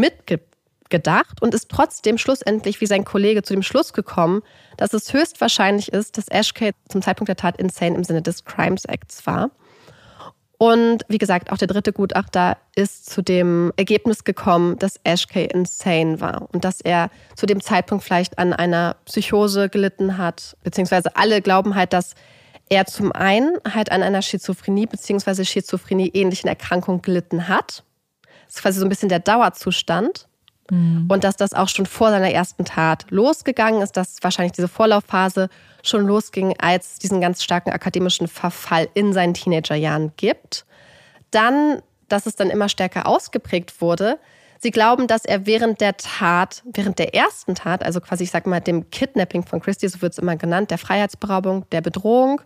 [0.89, 4.41] mitgedacht und ist trotzdem schlussendlich wie sein Kollege zu dem Schluss gekommen,
[4.77, 8.85] dass es höchstwahrscheinlich ist, dass Ashkay zum Zeitpunkt der Tat insane im Sinne des Crimes
[8.85, 9.51] Acts war.
[10.57, 16.19] Und wie gesagt, auch der dritte Gutachter ist zu dem Ergebnis gekommen, dass Ashkay insane
[16.19, 21.41] war und dass er zu dem Zeitpunkt vielleicht an einer Psychose gelitten hat, beziehungsweise alle
[21.41, 22.13] glauben halt, dass
[22.67, 27.83] er zum einen halt an einer Schizophrenie beziehungsweise Schizophrenie-ähnlichen Erkrankung gelitten hat.
[28.45, 30.28] Das ist quasi so ein bisschen der Dauerzustand.
[30.69, 31.07] Mhm.
[31.09, 35.49] Und dass das auch schon vor seiner ersten Tat losgegangen ist, dass wahrscheinlich diese Vorlaufphase
[35.83, 40.65] schon losging, als es diesen ganz starken akademischen Verfall in seinen Teenagerjahren gibt.
[41.31, 44.19] Dann, dass es dann immer stärker ausgeprägt wurde.
[44.61, 48.45] Sie glauben, dass er während der Tat, während der ersten Tat, also quasi, ich sag
[48.45, 52.41] mal, dem Kidnapping von Christie, so wird es immer genannt, der Freiheitsberaubung, der Bedrohung,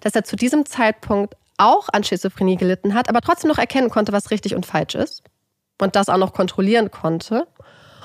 [0.00, 4.12] dass er zu diesem Zeitpunkt auch an Schizophrenie gelitten hat, aber trotzdem noch erkennen konnte,
[4.12, 5.22] was richtig und falsch ist.
[5.80, 7.46] Und das auch noch kontrollieren konnte.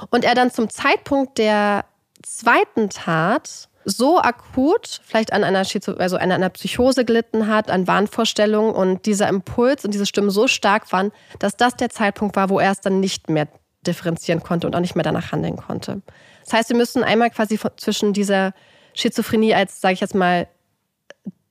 [0.09, 1.85] Und er dann zum Zeitpunkt der
[2.21, 7.87] zweiten Tat so akut vielleicht an einer, Schizo also an einer Psychose gelitten hat, an
[7.87, 12.49] Wahnvorstellungen und dieser Impuls und diese Stimmen so stark waren, dass das der Zeitpunkt war,
[12.49, 13.47] wo er es dann nicht mehr
[13.85, 16.01] differenzieren konnte und auch nicht mehr danach handeln konnte.
[16.45, 18.53] Das heißt, wir müssen einmal quasi zwischen dieser
[18.93, 20.47] Schizophrenie als, sage ich jetzt mal,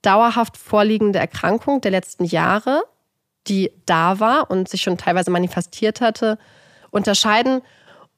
[0.01, 2.83] dauerhaft vorliegende Erkrankung der letzten Jahre,
[3.47, 6.37] die da war und sich schon teilweise manifestiert hatte,
[6.91, 7.61] unterscheiden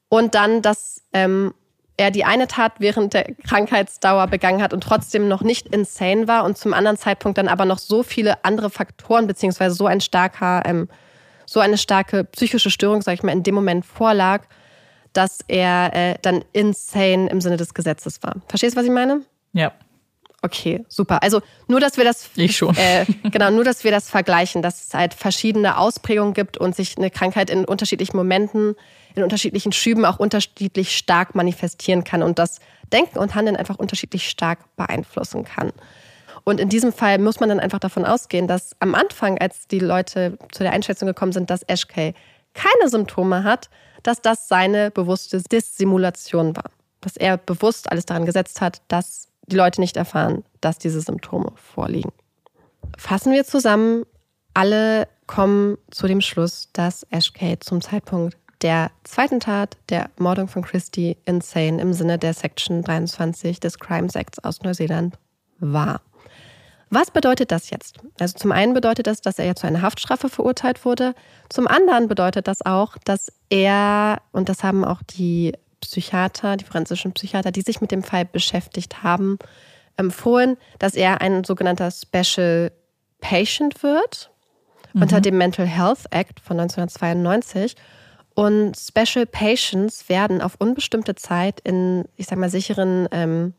[0.08, 1.52] und dann das ähm,
[1.96, 6.44] er die eine Tat während der Krankheitsdauer begangen hat und trotzdem noch nicht insane war
[6.44, 10.62] und zum anderen Zeitpunkt dann aber noch so viele andere Faktoren beziehungsweise so ein starker,
[10.66, 10.88] ähm,
[11.46, 14.42] so eine starke psychische Störung, sag ich mal, in dem Moment vorlag,
[15.12, 18.34] dass er äh, dann insane im Sinne des Gesetzes war.
[18.48, 19.22] Verstehst du, was ich meine?
[19.52, 19.72] Ja.
[20.46, 21.22] Okay, super.
[21.22, 22.76] Also nur, dass wir das ich schon.
[22.76, 26.96] Äh, genau, nur, dass wir das vergleichen, dass es halt verschiedene Ausprägungen gibt und sich
[26.96, 28.76] eine Krankheit in unterschiedlichen Momenten
[29.16, 32.60] in unterschiedlichen Schüben auch unterschiedlich stark manifestieren kann und das
[32.92, 35.72] Denken und Handeln einfach unterschiedlich stark beeinflussen kann.
[36.44, 39.80] Und in diesem Fall muss man dann einfach davon ausgehen, dass am Anfang, als die
[39.80, 42.14] Leute zu der Einschätzung gekommen sind, dass Ashkay
[42.54, 43.68] keine Symptome hat,
[44.02, 46.70] dass das seine bewusste Dissimulation war.
[47.00, 51.52] Dass er bewusst alles daran gesetzt hat, dass die Leute nicht erfahren, dass diese Symptome
[51.54, 52.12] vorliegen.
[52.96, 54.04] Fassen wir zusammen,
[54.54, 60.62] alle kommen zu dem Schluss, dass Ashkay zum Zeitpunkt der zweiten Tat, der Mordung von
[60.62, 65.18] Christie, insane im Sinne der Section 23 des Crimes Acts aus Neuseeland
[65.58, 66.00] war.
[66.88, 67.98] Was bedeutet das jetzt?
[68.18, 71.14] Also zum einen bedeutet das, dass er ja zu einer Haftstrafe verurteilt wurde.
[71.48, 75.52] Zum anderen bedeutet das auch, dass er, und das haben auch die
[75.86, 79.38] Psychiater, die forensischen Psychiater, die sich mit dem Fall beschäftigt haben,
[79.96, 82.72] empfohlen, dass er ein sogenannter Special
[83.20, 84.30] Patient wird
[84.92, 85.02] mhm.
[85.02, 87.76] unter dem Mental Health Act von 1992
[88.34, 93.54] und Special Patients werden auf unbestimmte Zeit in, ich sag mal, sicheren ähm,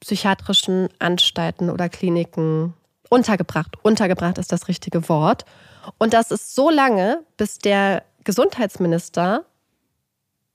[0.00, 2.74] psychiatrischen Anstalten oder Kliniken
[3.08, 3.76] untergebracht.
[3.82, 5.44] Untergebracht ist das richtige Wort.
[5.98, 9.44] Und das ist so lange, bis der Gesundheitsminister,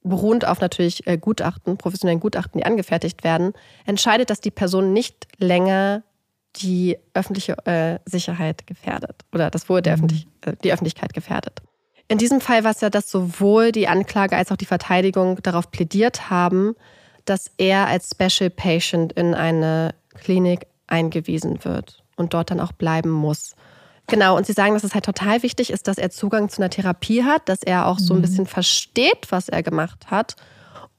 [0.04, 3.54] beruhend auf natürlich äh, Gutachten, professionellen Gutachten, die angefertigt werden,
[3.86, 6.04] entscheidet, dass die Person nicht länger
[6.56, 10.04] die öffentliche äh, Sicherheit gefährdet oder das Wohl der mhm.
[10.04, 11.62] Öffentlich äh, die Öffentlichkeit gefährdet.
[12.08, 15.70] In diesem Fall war es ja, dass sowohl die Anklage als auch die Verteidigung darauf
[15.70, 16.76] plädiert haben,
[17.26, 23.12] dass er als Special Patient in eine Klinik eingewiesen wird und dort dann auch bleiben
[23.12, 23.56] muss.
[24.10, 26.70] Genau, und sie sagen, dass es halt total wichtig ist, dass er Zugang zu einer
[26.70, 28.22] Therapie hat, dass er auch so ein mhm.
[28.24, 30.36] bisschen versteht, was er gemacht hat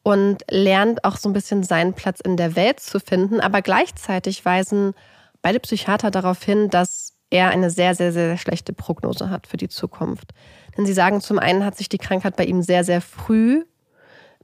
[0.03, 3.41] und lernt auch so ein bisschen seinen Platz in der Welt zu finden.
[3.41, 4.95] Aber gleichzeitig weisen
[5.43, 9.69] beide Psychiater darauf hin, dass er eine sehr, sehr, sehr schlechte Prognose hat für die
[9.69, 10.33] Zukunft.
[10.77, 13.65] Denn sie sagen, zum einen hat sich die Krankheit bei ihm sehr, sehr früh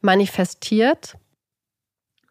[0.01, 1.17] manifestiert,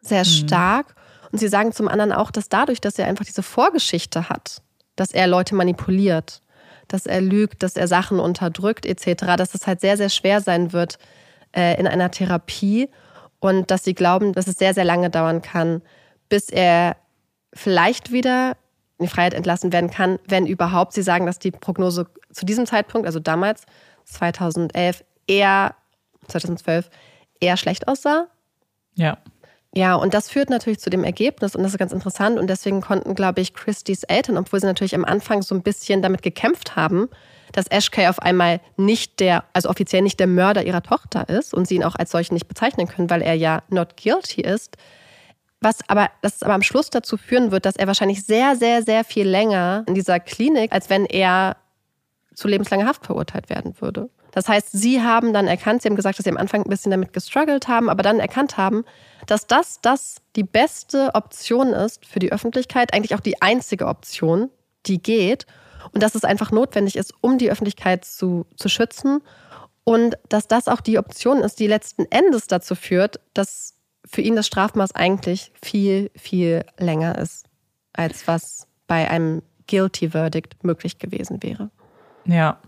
[0.00, 0.30] sehr mhm.
[0.30, 0.94] stark.
[1.32, 4.62] Und sie sagen zum anderen auch, dass dadurch, dass er einfach diese Vorgeschichte hat,
[4.96, 6.40] dass er Leute manipuliert,
[6.88, 10.72] dass er lügt, dass er Sachen unterdrückt etc., dass es halt sehr, sehr schwer sein
[10.72, 10.98] wird
[11.54, 12.88] äh, in einer Therapie.
[13.38, 15.82] und dass sie glauben, dass es sehr, sehr lange dauern kann,
[16.28, 16.96] bis er
[17.52, 18.56] vielleicht wieder
[18.98, 20.94] in die Freiheit entlassen werden kann, wenn überhaupt.
[20.94, 23.64] Sie sagen, dass die Prognose zu diesem Zeitpunkt, also damals
[24.06, 25.74] 2011, eher
[26.28, 26.88] 2012
[27.40, 28.26] eher schlecht aussah.
[28.94, 29.18] Ja.
[29.76, 32.80] Ja, und das führt natürlich zu dem Ergebnis, und das ist ganz interessant, und deswegen
[32.80, 36.76] konnten, glaube ich, Christys Eltern, obwohl sie natürlich am Anfang so ein bisschen damit gekämpft
[36.76, 37.10] haben,
[37.52, 41.68] dass Ashkay auf einmal nicht der, also offiziell nicht der Mörder ihrer Tochter ist und
[41.68, 44.78] sie ihn auch als solchen nicht bezeichnen können, weil er ja not guilty ist.
[45.60, 49.04] Was aber, das aber am Schluss dazu führen wird, dass er wahrscheinlich sehr, sehr, sehr
[49.04, 51.58] viel länger in dieser Klinik, als wenn er
[52.34, 54.08] zu lebenslanger Haft verurteilt werden würde.
[54.36, 56.90] Das heißt, sie haben dann erkannt, sie haben gesagt, dass sie am Anfang ein bisschen
[56.90, 58.84] damit gestruggelt haben, aber dann erkannt haben,
[59.26, 64.50] dass das, das die beste Option ist für die Öffentlichkeit, eigentlich auch die einzige Option,
[64.84, 65.46] die geht.
[65.92, 69.22] Und dass es einfach notwendig ist, um die Öffentlichkeit zu, zu schützen.
[69.84, 73.72] Und dass das auch die Option ist, die letzten Endes dazu führt, dass
[74.04, 77.46] für ihn das Strafmaß eigentlich viel, viel länger ist,
[77.94, 81.70] als was bei einem Guilty Verdict möglich gewesen wäre.
[82.26, 82.60] Ja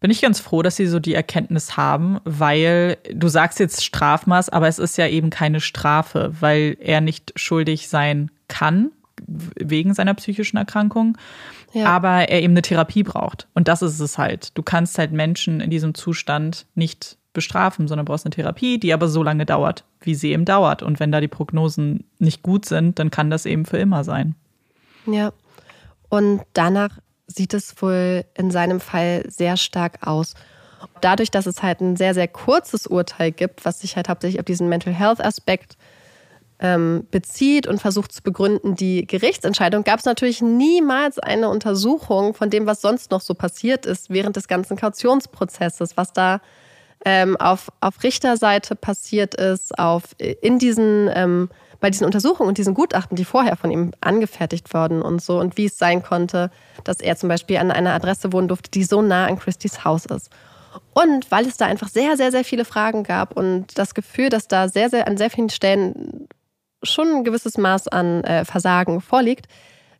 [0.00, 4.48] bin ich ganz froh, dass sie so die Erkenntnis haben, weil du sagst jetzt Strafmaß,
[4.48, 8.90] aber es ist ja eben keine Strafe, weil er nicht schuldig sein kann
[9.26, 11.18] wegen seiner psychischen Erkrankung,
[11.74, 11.84] ja.
[11.86, 13.48] aber er eben eine Therapie braucht.
[13.52, 14.56] Und das ist es halt.
[14.56, 19.08] Du kannst halt Menschen in diesem Zustand nicht bestrafen, sondern brauchst eine Therapie, die aber
[19.08, 20.82] so lange dauert, wie sie eben dauert.
[20.82, 24.34] Und wenn da die Prognosen nicht gut sind, dann kann das eben für immer sein.
[25.06, 25.32] Ja.
[26.08, 26.98] Und danach
[27.34, 30.34] sieht es wohl in seinem Fall sehr stark aus.
[31.00, 34.46] Dadurch, dass es halt ein sehr, sehr kurzes Urteil gibt, was sich halt hauptsächlich auf
[34.46, 35.76] diesen Mental Health Aspekt
[36.58, 42.50] ähm, bezieht und versucht zu begründen, die Gerichtsentscheidung, gab es natürlich niemals eine Untersuchung von
[42.50, 46.40] dem, was sonst noch so passiert ist während des ganzen Kautionsprozesses, was da
[47.04, 51.48] ähm, auf, auf Richterseite passiert ist, auf, in diesen ähm,
[51.80, 55.56] bei diesen Untersuchungen und diesen Gutachten, die vorher von ihm angefertigt wurden und so, und
[55.56, 56.50] wie es sein konnte,
[56.84, 60.06] dass er zum Beispiel an einer Adresse wohnen durfte, die so nah an Christys Haus
[60.06, 60.30] ist.
[60.94, 64.46] Und weil es da einfach sehr, sehr, sehr viele Fragen gab und das Gefühl, dass
[64.46, 66.28] da sehr, sehr an sehr vielen Stellen
[66.82, 69.46] schon ein gewisses Maß an äh, Versagen vorliegt,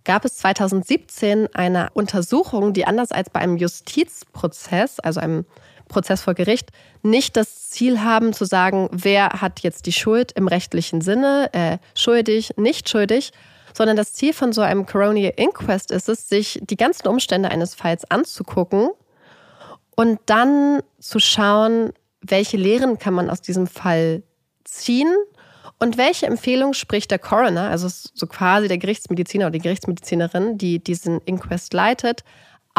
[0.05, 5.45] gab es 2017 eine Untersuchung, die anders als bei einem Justizprozess, also einem
[5.91, 6.71] Prozess vor Gericht
[7.03, 11.79] nicht das Ziel haben zu sagen, wer hat jetzt die Schuld im rechtlichen Sinne, äh,
[11.95, 13.33] schuldig, nicht schuldig,
[13.77, 17.75] sondern das Ziel von so einem Coronial Inquest ist es, sich die ganzen Umstände eines
[17.75, 18.91] Falls anzugucken
[19.95, 21.93] und dann zu schauen,
[22.23, 24.23] welche Lehren kann man aus diesem Fall
[24.65, 25.15] ziehen
[25.79, 30.79] und welche Empfehlung spricht der Coroner, also so quasi der Gerichtsmediziner oder die Gerichtsmedizinerin, die
[30.79, 32.23] diesen Inquest leitet,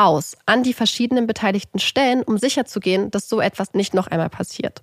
[0.01, 4.81] aus an die verschiedenen beteiligten Stellen, um sicherzugehen, dass so etwas nicht noch einmal passiert.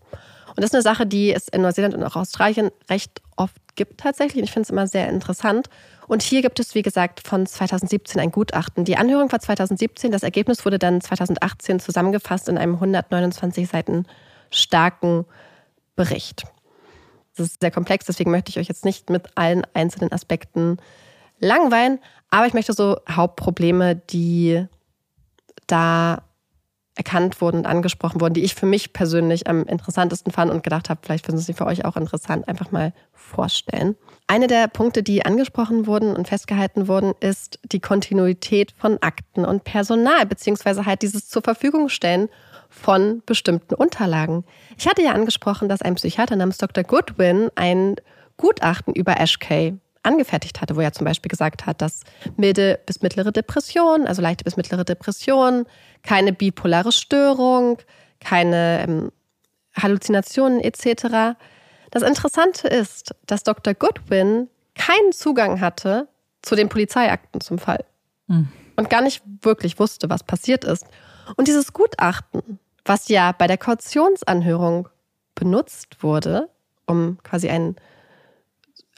[0.48, 4.00] Und das ist eine Sache, die es in Neuseeland und auch Australien recht oft gibt
[4.00, 4.44] tatsächlich.
[4.44, 5.68] Ich finde es immer sehr interessant.
[6.08, 8.84] Und hier gibt es, wie gesagt, von 2017 ein Gutachten.
[8.84, 14.06] Die Anhörung war 2017, das Ergebnis wurde dann 2018 zusammengefasst in einem 129 Seiten
[14.50, 15.26] starken
[15.96, 16.44] Bericht.
[17.36, 20.78] Das ist sehr komplex, deswegen möchte ich euch jetzt nicht mit allen einzelnen Aspekten
[21.38, 22.00] langweilen,
[22.30, 24.66] aber ich möchte so Hauptprobleme, die
[25.68, 26.22] da
[26.98, 30.90] erkannt wurden und angesprochen wurden, die ich für mich persönlich am interessantesten fand und gedacht
[30.90, 33.94] habe, vielleicht finden sie für euch auch interessant, einfach mal vorstellen.
[34.26, 39.62] Eine der Punkte, die angesprochen wurden und festgehalten wurden, ist die Kontinuität von Akten und
[39.62, 42.28] Personal, beziehungsweise halt dieses zur Verfügung stellen
[42.68, 44.44] von bestimmten Unterlagen.
[44.76, 46.82] Ich hatte ja angesprochen, dass ein Psychiater namens Dr.
[46.82, 47.94] Goodwin ein
[48.36, 52.02] Gutachten über Ash Kay angefertigt hatte, wo er zum Beispiel gesagt hat, dass
[52.36, 55.66] milde bis mittlere Depression, also leichte bis mittlere Depression,
[56.02, 57.78] keine bipolare Störung,
[58.20, 59.12] keine ähm,
[59.76, 61.36] Halluzinationen etc.
[61.90, 63.74] Das Interessante ist, dass Dr.
[63.74, 66.08] Goodwin keinen Zugang hatte
[66.42, 67.84] zu den Polizeiakten zum Fall
[68.26, 68.48] mhm.
[68.76, 70.86] und gar nicht wirklich wusste, was passiert ist.
[71.36, 74.88] Und dieses Gutachten, was ja bei der Kautionsanhörung
[75.34, 76.48] benutzt wurde,
[76.86, 77.76] um quasi einen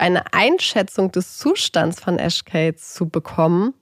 [0.01, 3.74] eine Einschätzung des Zustands von Ashkay zu bekommen,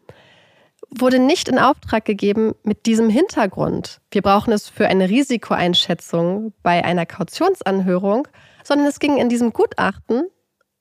[0.91, 4.01] wurde nicht in Auftrag gegeben mit diesem Hintergrund.
[4.11, 8.27] Wir brauchen es für eine Risikoeinschätzung bei einer Kautionsanhörung,
[8.65, 10.25] sondern es ging in diesem Gutachten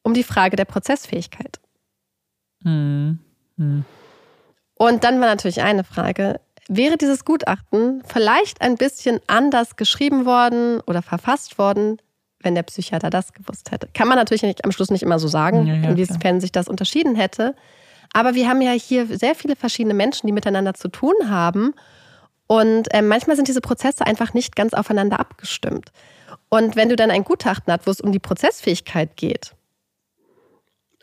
[0.04, 1.60] um die Frage der Prozessfähigkeit.
[2.64, 3.20] Hm.
[3.58, 3.86] Hm.
[4.76, 6.40] Und dann war natürlich eine Frage,
[6.70, 11.98] wäre dieses Gutachten vielleicht ein bisschen anders geschrieben worden oder verfasst worden,
[12.42, 13.88] wenn der Psychiater das gewusst hätte.
[13.94, 16.68] Kann man natürlich nicht, am Schluss nicht immer so sagen, ja, ja, inwiefern sich das
[16.68, 17.56] unterschieden hätte.
[18.14, 21.74] Aber wir haben ja hier sehr viele verschiedene Menschen, die miteinander zu tun haben.
[22.48, 25.92] Und äh, manchmal sind diese Prozesse einfach nicht ganz aufeinander abgestimmt.
[26.50, 29.54] Und wenn du dann ein Gutachten hast, wo es um die Prozessfähigkeit geht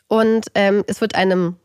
[0.08, 1.56] und ähm, es wird einem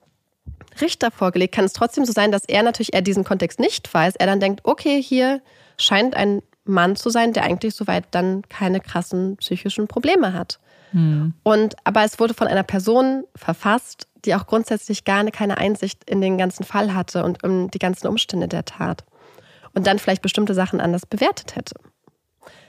[0.82, 4.16] Richter vorgelegt, kann es trotzdem so sein, dass er natürlich er diesen Kontext nicht weiß.
[4.18, 5.42] Er dann denkt, okay, hier
[5.78, 10.60] scheint ein Mann zu sein, der eigentlich soweit dann keine krassen psychischen Probleme hat.
[10.92, 11.34] Hm.
[11.44, 16.22] Und aber es wurde von einer Person verfasst, die auch grundsätzlich gar keine Einsicht in
[16.22, 19.06] den ganzen Fall hatte und um die ganzen Umstände der Tat.
[19.74, 21.76] Und dann vielleicht bestimmte Sachen anders bewertet hätte.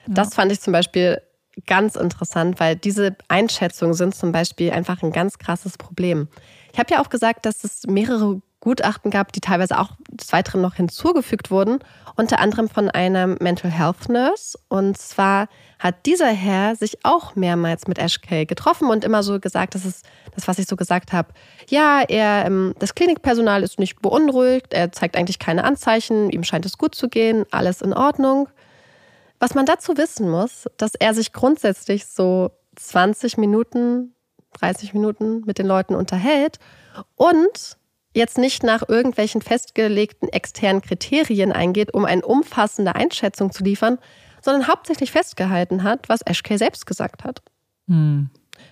[0.06, 0.14] Ja.
[0.14, 1.20] Das fand ich zum Beispiel
[1.66, 6.28] ganz interessant, weil diese Einschätzungen sind zum Beispiel einfach ein ganz krasses Problem.
[6.72, 10.60] Ich habe ja auch gesagt, dass es mehrere Gutachten gab, die teilweise auch des Weiteren
[10.60, 11.80] noch hinzugefügt wurden,
[12.16, 14.58] unter anderem von einer Mental Health Nurse.
[14.68, 19.40] Und zwar hat dieser Herr sich auch mehrmals mit Ash Kay getroffen und immer so
[19.40, 20.04] gesagt, das ist
[20.34, 21.32] das, was ich so gesagt habe.
[21.68, 26.66] Ja, er, ähm, das Klinikpersonal ist nicht beunruhigt, er zeigt eigentlich keine Anzeichen, ihm scheint
[26.66, 28.48] es gut zu gehen, alles in Ordnung.
[29.38, 34.14] Was man dazu wissen muss, dass er sich grundsätzlich so 20 Minuten,
[34.58, 36.58] 30 Minuten mit den Leuten unterhält
[37.16, 37.78] und
[38.14, 43.98] jetzt nicht nach irgendwelchen festgelegten externen Kriterien eingeht, um eine umfassende Einschätzung zu liefern,
[44.42, 47.42] sondern hauptsächlich festgehalten hat, was Ashkay selbst gesagt hat.
[47.86, 48.30] Hm.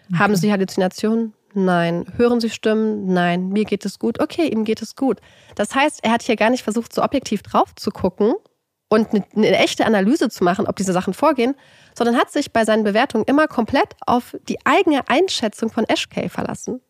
[0.08, 0.18] Okay.
[0.18, 1.34] Haben Sie Halluzinationen?
[1.54, 2.06] Nein.
[2.16, 3.12] Hören Sie Stimmen?
[3.12, 3.48] Nein.
[3.48, 4.20] Mir geht es gut.
[4.20, 5.20] Okay, ihm geht es gut.
[5.54, 8.34] Das heißt, er hat hier gar nicht versucht, so objektiv drauf zu gucken
[8.88, 11.54] und eine, eine echte Analyse zu machen, ob diese Sachen vorgehen,
[11.96, 16.80] sondern hat sich bei seinen Bewertungen immer komplett auf die eigene Einschätzung von Ashkay verlassen.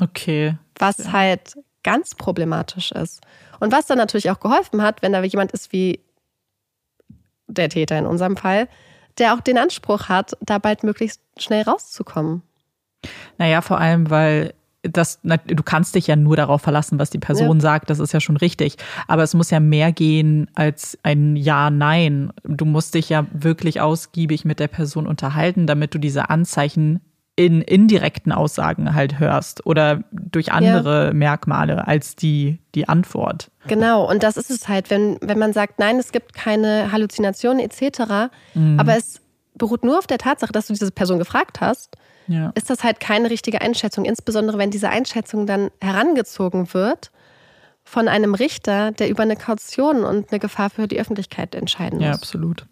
[0.00, 0.56] Okay.
[0.78, 1.12] Was ja.
[1.12, 3.20] halt ganz problematisch ist.
[3.60, 6.00] Und was dann natürlich auch geholfen hat, wenn da jemand ist wie
[7.46, 8.68] der Täter in unserem Fall,
[9.18, 12.42] der auch den Anspruch hat, da bald möglichst schnell rauszukommen.
[13.38, 17.58] Naja, vor allem, weil das, du kannst dich ja nur darauf verlassen, was die Person
[17.58, 17.60] ja.
[17.60, 18.76] sagt, das ist ja schon richtig.
[19.08, 22.32] Aber es muss ja mehr gehen als ein Ja, Nein.
[22.44, 27.00] Du musst dich ja wirklich ausgiebig mit der Person unterhalten, damit du diese Anzeichen
[27.36, 31.12] in indirekten Aussagen halt hörst oder durch andere ja.
[31.12, 33.50] Merkmale als die, die Antwort.
[33.68, 37.60] Genau, und das ist es halt, wenn, wenn man sagt, nein, es gibt keine Halluzinationen
[37.60, 38.80] etc., mhm.
[38.80, 39.20] aber es
[39.54, 41.96] beruht nur auf der Tatsache, dass du diese Person gefragt hast,
[42.26, 42.52] ja.
[42.54, 47.10] ist das halt keine richtige Einschätzung, insbesondere wenn diese Einschätzung dann herangezogen wird
[47.84, 52.06] von einem Richter, der über eine Kaution und eine Gefahr für die Öffentlichkeit entscheiden muss.
[52.06, 52.66] Ja, absolut.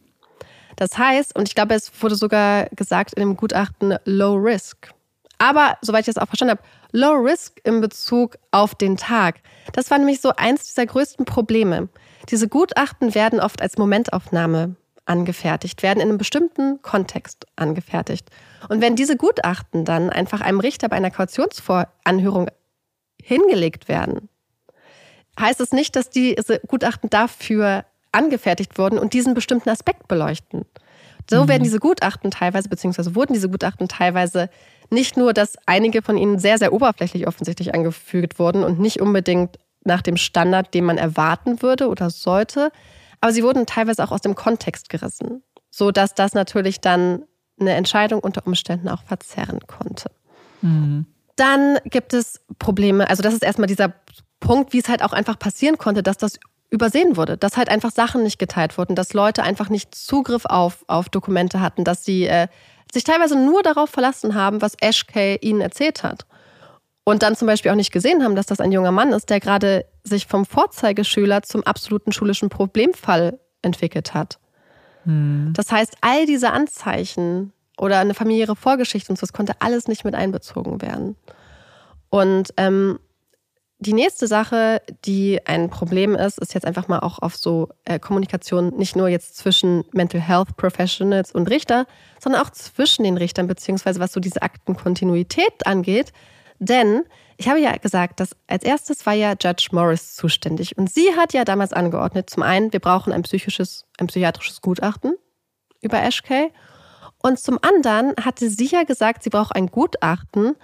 [0.76, 4.90] Das heißt, und ich glaube, es wurde sogar gesagt in dem Gutachten Low Risk.
[5.38, 9.40] Aber, soweit ich das auch verstanden habe, Low Risk in Bezug auf den Tag.
[9.72, 11.88] Das war nämlich so eins dieser größten Probleme.
[12.30, 14.76] Diese Gutachten werden oft als Momentaufnahme
[15.06, 18.30] angefertigt, werden in einem bestimmten Kontext angefertigt.
[18.68, 22.48] Und wenn diese Gutachten dann einfach einem Richter bei einer Kautionsvoranhörung
[23.20, 24.28] hingelegt werden,
[25.38, 27.84] heißt es nicht, dass diese Gutachten dafür
[28.14, 30.64] angefertigt wurden und diesen bestimmten Aspekt beleuchten.
[31.28, 31.48] So mhm.
[31.48, 34.50] werden diese Gutachten teilweise, beziehungsweise wurden diese Gutachten teilweise
[34.90, 39.58] nicht nur, dass einige von ihnen sehr, sehr oberflächlich offensichtlich angefügt wurden und nicht unbedingt
[39.84, 42.70] nach dem Standard, den man erwarten würde oder sollte,
[43.20, 47.24] aber sie wurden teilweise auch aus dem Kontext gerissen, so dass das natürlich dann
[47.58, 50.10] eine Entscheidung unter Umständen auch verzerren konnte.
[50.62, 51.06] Mhm.
[51.36, 53.92] Dann gibt es Probleme, also das ist erstmal dieser
[54.40, 56.38] Punkt, wie es halt auch einfach passieren konnte, dass das
[56.70, 60.84] übersehen wurde, dass halt einfach Sachen nicht geteilt wurden, dass Leute einfach nicht Zugriff auf,
[60.88, 62.48] auf Dokumente hatten, dass sie äh,
[62.92, 66.26] sich teilweise nur darauf verlassen haben, was Ashkay ihnen erzählt hat.
[67.04, 69.40] Und dann zum Beispiel auch nicht gesehen haben, dass das ein junger Mann ist, der
[69.40, 74.38] gerade sich vom Vorzeigeschüler zum absoluten schulischen Problemfall entwickelt hat.
[75.04, 75.52] Hm.
[75.54, 80.04] Das heißt, all diese Anzeichen oder eine familiäre Vorgeschichte und so, das konnte alles nicht
[80.04, 81.16] mit einbezogen werden.
[82.08, 82.98] Und ähm,
[83.86, 87.98] die nächste Sache, die ein Problem ist, ist jetzt einfach mal auch auf so äh,
[87.98, 91.86] Kommunikation nicht nur jetzt zwischen Mental Health Professionals und Richter,
[92.20, 96.12] sondern auch zwischen den Richtern, beziehungsweise was so diese Aktenkontinuität angeht.
[96.58, 97.02] Denn
[97.36, 101.32] ich habe ja gesagt, dass als erstes war ja Judge Morris zuständig und sie hat
[101.32, 105.14] ja damals angeordnet, zum einen, wir brauchen ein psychisches, ein psychiatrisches Gutachten
[105.80, 106.50] über Ashkay
[107.18, 110.56] und zum anderen hatte sie ja gesagt, sie braucht ein Gutachten,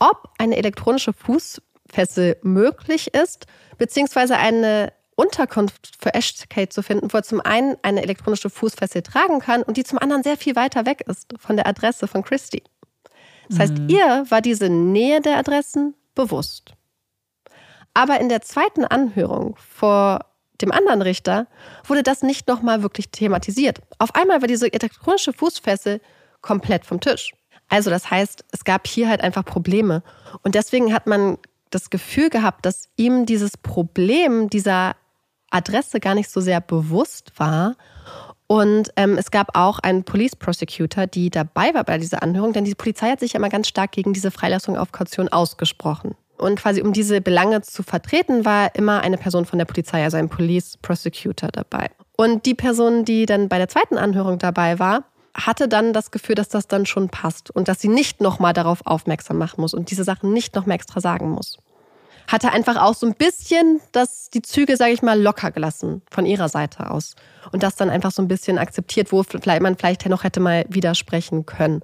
[0.00, 3.46] ob eine elektronische Fuß Fessel möglich ist,
[3.78, 9.40] beziehungsweise eine Unterkunft für Ashkate zu finden, wo er zum einen eine elektronische Fußfessel tragen
[9.40, 12.62] kann und die zum anderen sehr viel weiter weg ist von der Adresse von Christy.
[13.48, 13.88] Das heißt, mhm.
[13.88, 16.72] ihr war diese Nähe der Adressen bewusst.
[17.94, 20.26] Aber in der zweiten Anhörung vor
[20.60, 21.46] dem anderen Richter
[21.84, 23.80] wurde das nicht nochmal wirklich thematisiert.
[23.98, 26.00] Auf einmal war diese elektronische Fußfessel
[26.42, 27.32] komplett vom Tisch.
[27.68, 30.02] Also das heißt, es gab hier halt einfach Probleme.
[30.42, 31.38] Und deswegen hat man
[31.70, 34.96] das Gefühl gehabt, dass ihm dieses Problem dieser
[35.50, 37.76] Adresse gar nicht so sehr bewusst war.
[38.46, 42.64] Und ähm, es gab auch einen Police Prosecutor, die dabei war bei dieser Anhörung, denn
[42.64, 46.14] die Polizei hat sich ja immer ganz stark gegen diese Freilassung auf Kaution ausgesprochen.
[46.38, 50.16] Und quasi um diese Belange zu vertreten, war immer eine Person von der Polizei, also
[50.16, 51.90] ein Police Prosecutor dabei.
[52.16, 55.04] Und die Person, die dann bei der zweiten Anhörung dabei war,
[55.36, 58.86] hatte dann das Gefühl, dass das dann schon passt und dass sie nicht nochmal darauf
[58.86, 61.58] aufmerksam machen muss und diese Sachen nicht nochmal extra sagen muss.
[62.26, 66.26] Hatte einfach auch so ein bisschen das, die Züge, sage ich mal, locker gelassen von
[66.26, 67.14] ihrer Seite aus.
[67.52, 69.24] Und das dann einfach so ein bisschen akzeptiert, wo
[69.60, 71.82] man vielleicht noch hätte mal widersprechen können.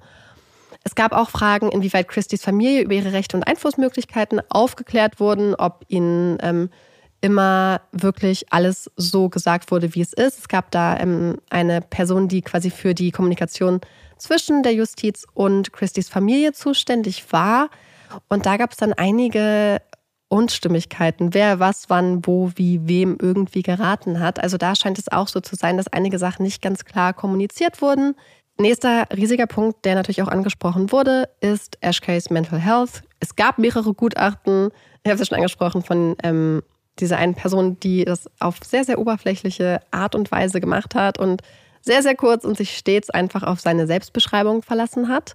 [0.83, 5.85] Es gab auch Fragen, inwieweit Christys Familie über ihre Rechte und Einflussmöglichkeiten aufgeklärt wurden, ob
[5.87, 6.69] ihnen ähm,
[7.23, 10.39] immer wirklich alles so gesagt wurde, wie es ist.
[10.39, 13.79] Es gab da ähm, eine Person, die quasi für die Kommunikation
[14.17, 17.69] zwischen der Justiz und Christys Familie zuständig war.
[18.27, 19.81] Und da gab es dann einige
[20.27, 24.43] Unstimmigkeiten, wer was, wann, wo, wie, wem irgendwie geraten hat.
[24.43, 27.81] Also da scheint es auch so zu sein, dass einige Sachen nicht ganz klar kommuniziert
[27.81, 28.15] wurden.
[28.59, 33.01] Nächster riesiger Punkt, der natürlich auch angesprochen wurde, ist Ashkays Mental Health.
[33.21, 34.71] Es gab mehrere Gutachten,
[35.03, 36.61] ich habe es ja schon angesprochen, von ähm,
[36.99, 41.41] dieser einen Person, die das auf sehr, sehr oberflächliche Art und Weise gemacht hat und
[41.81, 45.33] sehr, sehr kurz und sich stets einfach auf seine Selbstbeschreibung verlassen hat.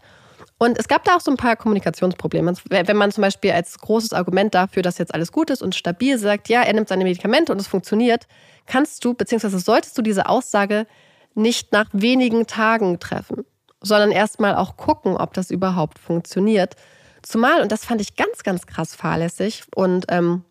[0.59, 2.55] Und es gab da auch so ein paar Kommunikationsprobleme.
[2.69, 6.19] Wenn man zum Beispiel als großes Argument dafür, dass jetzt alles gut ist und stabil
[6.19, 8.27] sagt, ja, er nimmt seine Medikamente und es funktioniert,
[8.67, 10.87] kannst du, beziehungsweise solltest du diese Aussage
[11.35, 13.45] nicht nach wenigen Tagen treffen,
[13.81, 16.75] sondern erstmal auch gucken, ob das überhaupt funktioniert.
[17.23, 20.45] Zumal, und das fand ich ganz, ganz krass fahrlässig und ähm,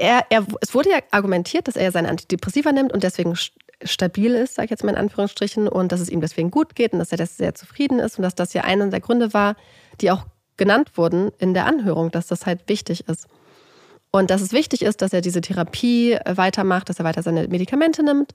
[0.00, 3.36] er, er, es wurde ja argumentiert, dass er seine Antidepressiva nimmt und deswegen
[3.82, 6.92] stabil ist, sage ich jetzt mal in Anführungsstrichen, und dass es ihm deswegen gut geht
[6.92, 9.56] und dass er das sehr zufrieden ist und dass das ja einer der Gründe war,
[10.00, 10.24] die auch
[10.56, 13.26] genannt wurden in der Anhörung, dass das halt wichtig ist.
[14.10, 18.02] Und dass es wichtig ist, dass er diese Therapie weitermacht, dass er weiter seine Medikamente
[18.02, 18.34] nimmt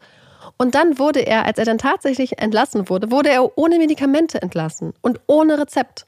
[0.58, 4.94] und dann wurde er, als er dann tatsächlich entlassen wurde, wurde er ohne Medikamente entlassen
[5.02, 6.06] und ohne Rezept.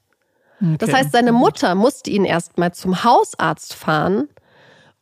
[0.61, 0.75] Okay.
[0.79, 4.29] Das heißt, seine Mutter musste ihn erstmal zum Hausarzt fahren,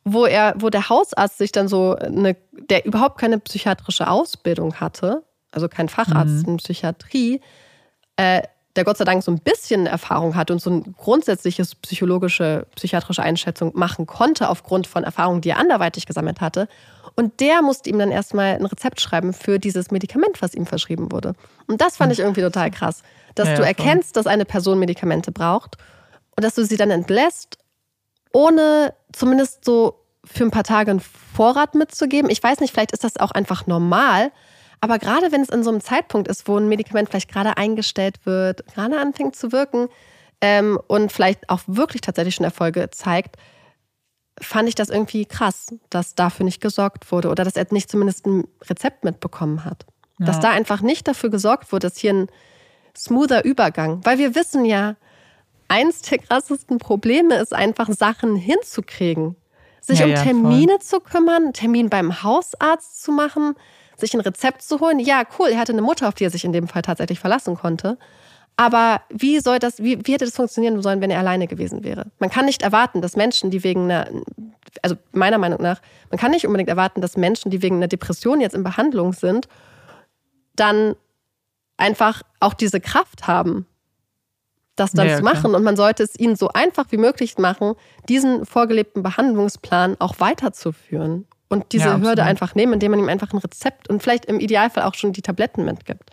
[0.08, 5.24] wo er, wo der Hausarzt sich dann so eine, der überhaupt keine psychiatrische Ausbildung hatte,
[5.50, 6.52] also kein Facharzt mhm.
[6.52, 7.40] in Psychiatrie,
[8.16, 8.42] äh,
[8.76, 13.22] der Gott sei Dank so ein bisschen Erfahrung hatte und so eine grundsätzliches psychologische, psychiatrische
[13.22, 16.68] Einschätzung machen konnte aufgrund von Erfahrungen, die er anderweitig gesammelt hatte.
[17.16, 21.10] Und der musste ihm dann erstmal ein Rezept schreiben für dieses Medikament, was ihm verschrieben
[21.10, 21.34] wurde.
[21.66, 23.02] Und das fand ich irgendwie total krass,
[23.34, 25.78] dass ja, du erkennst, dass eine Person Medikamente braucht
[26.36, 27.58] und dass du sie dann entlässt,
[28.36, 32.28] ohne zumindest so für ein paar Tage einen Vorrat mitzugeben.
[32.28, 34.30] Ich weiß nicht, vielleicht ist das auch einfach normal.
[34.82, 38.26] Aber gerade wenn es in so einem Zeitpunkt ist, wo ein Medikament vielleicht gerade eingestellt
[38.26, 39.88] wird, gerade anfängt zu wirken
[40.42, 43.36] ähm, und vielleicht auch wirklich tatsächlich schon Erfolge zeigt,
[44.38, 48.26] fand ich das irgendwie krass, dass dafür nicht gesorgt wurde oder dass er nicht zumindest
[48.26, 49.86] ein Rezept mitbekommen hat.
[50.18, 50.26] Ja.
[50.26, 52.26] Dass da einfach nicht dafür gesorgt wurde, dass hier ein
[52.94, 54.96] smoother Übergang, weil wir wissen ja,
[55.68, 59.36] eins der krassesten Probleme ist einfach Sachen hinzukriegen.
[59.80, 63.54] Sich ja, um Termine ja, zu kümmern, einen Termin beim Hausarzt zu machen,
[63.96, 64.98] sich ein Rezept zu holen.
[64.98, 67.54] Ja, cool, er hatte eine Mutter, auf die er sich in dem Fall tatsächlich verlassen
[67.54, 67.98] konnte.
[68.56, 72.06] Aber wie soll das, wie, wie hätte das funktionieren sollen, wenn er alleine gewesen wäre?
[72.18, 74.08] Man kann nicht erwarten, dass Menschen, die wegen einer,
[74.82, 75.80] also meiner Meinung nach,
[76.10, 79.46] man kann nicht unbedingt erwarten, dass Menschen, die wegen einer Depression jetzt in Behandlung sind,
[80.54, 80.96] dann
[81.76, 83.66] einfach auch diese Kraft haben,
[84.76, 85.40] das dann ja, zu machen.
[85.40, 85.54] Klar.
[85.54, 87.74] Und man sollte es ihnen so einfach wie möglich machen,
[88.08, 91.26] diesen vorgelebten Behandlungsplan auch weiterzuführen.
[91.48, 94.40] Und diese ja, Hürde einfach nehmen, indem man ihm einfach ein Rezept und vielleicht im
[94.40, 96.10] Idealfall auch schon die Tabletten mitgibt.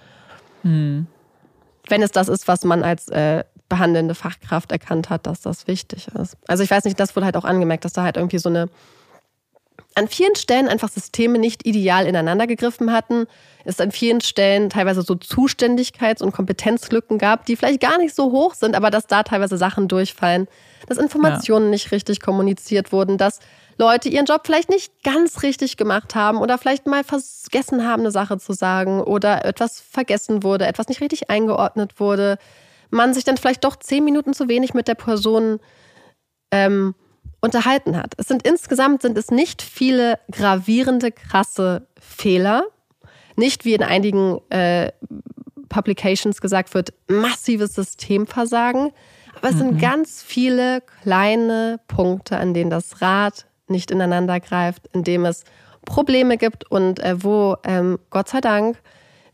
[0.61, 1.07] Hm
[1.87, 6.07] wenn es das ist, was man als äh, behandelnde Fachkraft erkannt hat, dass das wichtig
[6.07, 6.37] ist.
[6.47, 8.69] Also ich weiß nicht, das wurde halt auch angemerkt, dass da halt irgendwie so eine
[9.95, 13.27] an vielen Stellen einfach Systeme nicht ideal ineinander gegriffen hatten,
[13.65, 18.31] es an vielen Stellen teilweise so Zuständigkeits- und Kompetenzlücken gab, die vielleicht gar nicht so
[18.31, 20.47] hoch sind, aber dass da teilweise Sachen durchfallen,
[20.87, 21.71] dass Informationen ja.
[21.71, 23.39] nicht richtig kommuniziert wurden, dass
[23.77, 28.11] Leute ihren Job vielleicht nicht ganz richtig gemacht haben oder vielleicht mal vergessen haben, eine
[28.11, 32.37] Sache zu sagen oder etwas vergessen wurde, etwas nicht richtig eingeordnet wurde,
[32.89, 35.59] man sich dann vielleicht doch zehn Minuten zu wenig mit der Person
[36.51, 36.93] ähm,
[37.43, 38.13] unterhalten hat.
[38.17, 42.63] Es sind insgesamt sind es nicht viele gravierende, krasse Fehler.
[43.35, 44.91] Nicht wie in einigen äh,
[45.67, 48.91] Publications gesagt wird, massives Systemversagen.
[49.35, 49.59] Aber es mhm.
[49.59, 55.43] sind ganz viele kleine Punkte, an denen das Rad nicht ineinander greift, indem es
[55.85, 58.77] Probleme gibt und äh, wo ähm, Gott sei Dank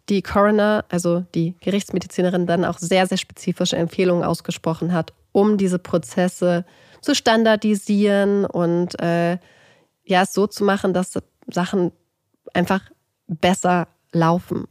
[0.08, 5.78] die Coroner, also die Gerichtsmedizinerin, dann auch sehr, sehr spezifische Empfehlungen ausgesprochen hat, um diese
[5.78, 9.38] Prozesse zu standardisieren und äh,
[10.04, 11.12] ja, es so zu machen, dass
[11.48, 11.92] Sachen
[12.54, 12.82] einfach
[13.28, 14.68] besser laufen.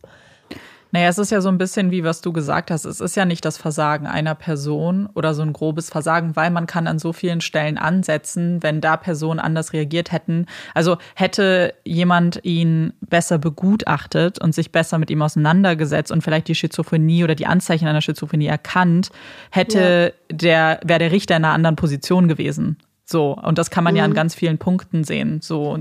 [0.91, 2.85] Naja, es ist ja so ein bisschen wie was du gesagt hast.
[2.85, 6.67] Es ist ja nicht das Versagen einer Person oder so ein grobes Versagen, weil man
[6.67, 10.47] kann an so vielen Stellen ansetzen, wenn da Personen anders reagiert hätten.
[10.75, 16.55] Also hätte jemand ihn besser begutachtet und sich besser mit ihm auseinandergesetzt und vielleicht die
[16.55, 19.11] Schizophrenie oder die Anzeichen einer Schizophrenie erkannt,
[19.51, 20.37] hätte ja.
[20.37, 22.79] der, wäre der Richter in einer anderen Position gewesen.
[23.05, 23.37] So.
[23.37, 23.99] Und das kann man mhm.
[23.99, 24.17] ja an mhm.
[24.17, 25.41] ganz vielen Punkten sehen.
[25.43, 25.79] So.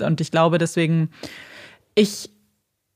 [0.00, 1.10] Und ich glaube deswegen,
[1.94, 2.30] ich,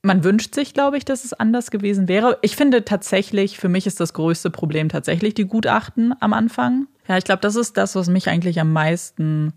[0.02, 2.38] man wünscht sich, glaube ich, dass es anders gewesen wäre.
[2.42, 6.88] Ich finde tatsächlich, für mich ist das größte Problem tatsächlich die Gutachten am Anfang.
[7.08, 9.52] Ja, ich glaube, das ist das, was mich eigentlich am meisten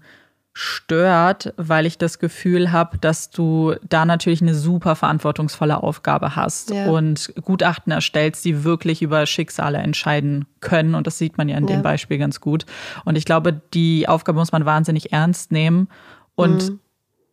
[0.54, 6.70] stört, weil ich das Gefühl habe, dass du da natürlich eine super verantwortungsvolle Aufgabe hast
[6.70, 6.90] ja.
[6.90, 10.96] und Gutachten erstellst, die wirklich über Schicksale entscheiden können.
[10.96, 11.76] Und das sieht man ja in ja.
[11.76, 12.66] dem Beispiel ganz gut.
[13.04, 15.90] Und ich glaube, die Aufgabe muss man wahnsinnig ernst nehmen.
[16.36, 16.80] Und mhm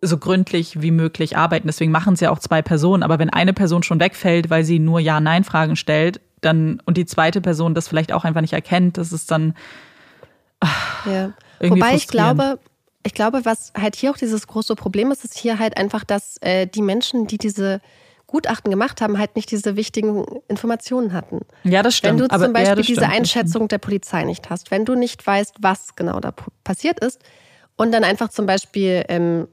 [0.02, 1.68] so gründlich wie möglich arbeiten.
[1.68, 3.02] Deswegen machen es ja auch zwei Personen.
[3.02, 7.40] Aber wenn eine Person schon wegfällt, weil sie nur Ja-Nein-Fragen stellt, dann und die zweite
[7.40, 9.54] Person das vielleicht auch einfach nicht erkennt, das ist dann.
[10.60, 11.32] Ach, ja.
[11.60, 12.58] Wobei ich glaube,
[13.04, 16.36] ich glaube, was halt hier auch dieses große Problem ist, ist hier halt einfach, dass
[16.40, 17.80] äh, die Menschen, die diese
[18.26, 21.40] Gutachten gemacht haben, halt nicht diese wichtigen Informationen hatten.
[21.62, 22.20] Ja, das stimmt.
[22.20, 25.56] Wenn du zum Beispiel ja, diese Einschätzung der Polizei nicht hast, wenn du nicht weißt,
[25.60, 26.32] was genau da
[26.64, 27.20] passiert ist
[27.76, 29.48] und dann einfach zum Beispiel ähm,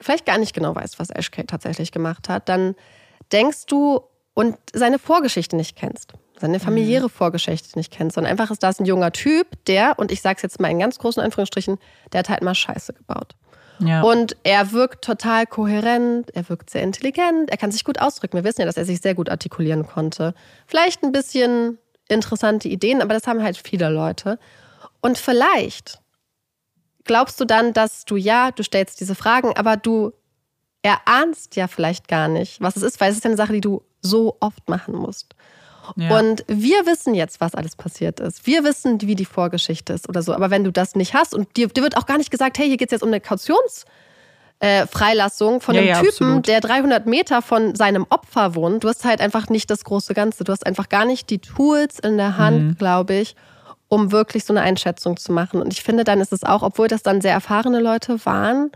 [0.00, 2.74] vielleicht gar nicht genau weißt, was Ashkay tatsächlich gemacht hat, dann
[3.32, 4.00] denkst du
[4.34, 7.10] und seine Vorgeschichte nicht kennst, seine familiäre mhm.
[7.10, 10.42] Vorgeschichte nicht kennst, sondern einfach ist das ein junger Typ, der, und ich sage es
[10.42, 11.78] jetzt mal in ganz großen Anführungsstrichen,
[12.12, 13.34] der hat halt mal Scheiße gebaut.
[13.80, 14.02] Ja.
[14.02, 18.36] Und er wirkt total kohärent, er wirkt sehr intelligent, er kann sich gut ausdrücken.
[18.36, 20.34] Wir wissen ja, dass er sich sehr gut artikulieren konnte.
[20.66, 24.38] Vielleicht ein bisschen interessante Ideen, aber das haben halt viele Leute.
[25.00, 26.00] Und vielleicht
[27.08, 30.12] glaubst du dann, dass du ja, du stellst diese Fragen, aber du
[30.82, 33.60] erahnst ja vielleicht gar nicht, was es ist, weil es ist ja eine Sache, die
[33.60, 35.34] du so oft machen musst.
[35.96, 36.18] Ja.
[36.18, 38.46] Und wir wissen jetzt, was alles passiert ist.
[38.46, 40.34] Wir wissen, wie die Vorgeschichte ist oder so.
[40.34, 42.68] Aber wenn du das nicht hast und dir, dir wird auch gar nicht gesagt, hey,
[42.68, 46.46] hier geht es jetzt um eine Kautionsfreilassung äh, von einem ja, Typen, absolut.
[46.46, 48.84] der 300 Meter von seinem Opfer wohnt.
[48.84, 50.44] Du hast halt einfach nicht das große Ganze.
[50.44, 52.76] Du hast einfach gar nicht die Tools in der Hand, mhm.
[52.76, 53.34] glaube ich,
[53.88, 55.60] um wirklich so eine Einschätzung zu machen.
[55.60, 58.70] Und ich finde, dann ist es auch, obwohl das dann sehr erfahrene Leute waren,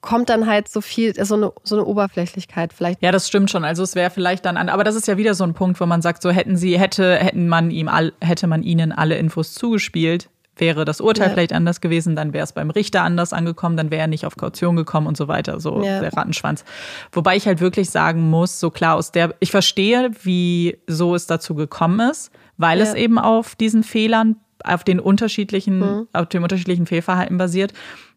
[0.00, 3.02] kommt dann halt so viel, so eine, so eine Oberflächlichkeit vielleicht.
[3.02, 3.64] Ja, das stimmt schon.
[3.64, 5.86] Also es wäre vielleicht dann an, aber das ist ja wieder so ein Punkt, wo
[5.86, 9.54] man sagt, so hätten sie, hätte, hätten man ihm all, hätte man ihnen alle Infos
[9.54, 11.32] zugespielt, wäre das Urteil ja.
[11.32, 14.36] vielleicht anders gewesen, dann wäre es beim Richter anders angekommen, dann wäre er nicht auf
[14.36, 16.00] Kaution gekommen und so weiter, so ja.
[16.00, 16.64] der Rattenschwanz.
[17.12, 21.26] Wobei ich halt wirklich sagen muss, so klar aus der, ich verstehe, wie so es
[21.26, 22.84] dazu gekommen ist, weil ja.
[22.84, 26.08] es eben auf diesen Fehlern auf den unterschiedlichen, mhm.
[26.12, 27.72] auf dem unterschiedlichen Fehlverhalten basiert.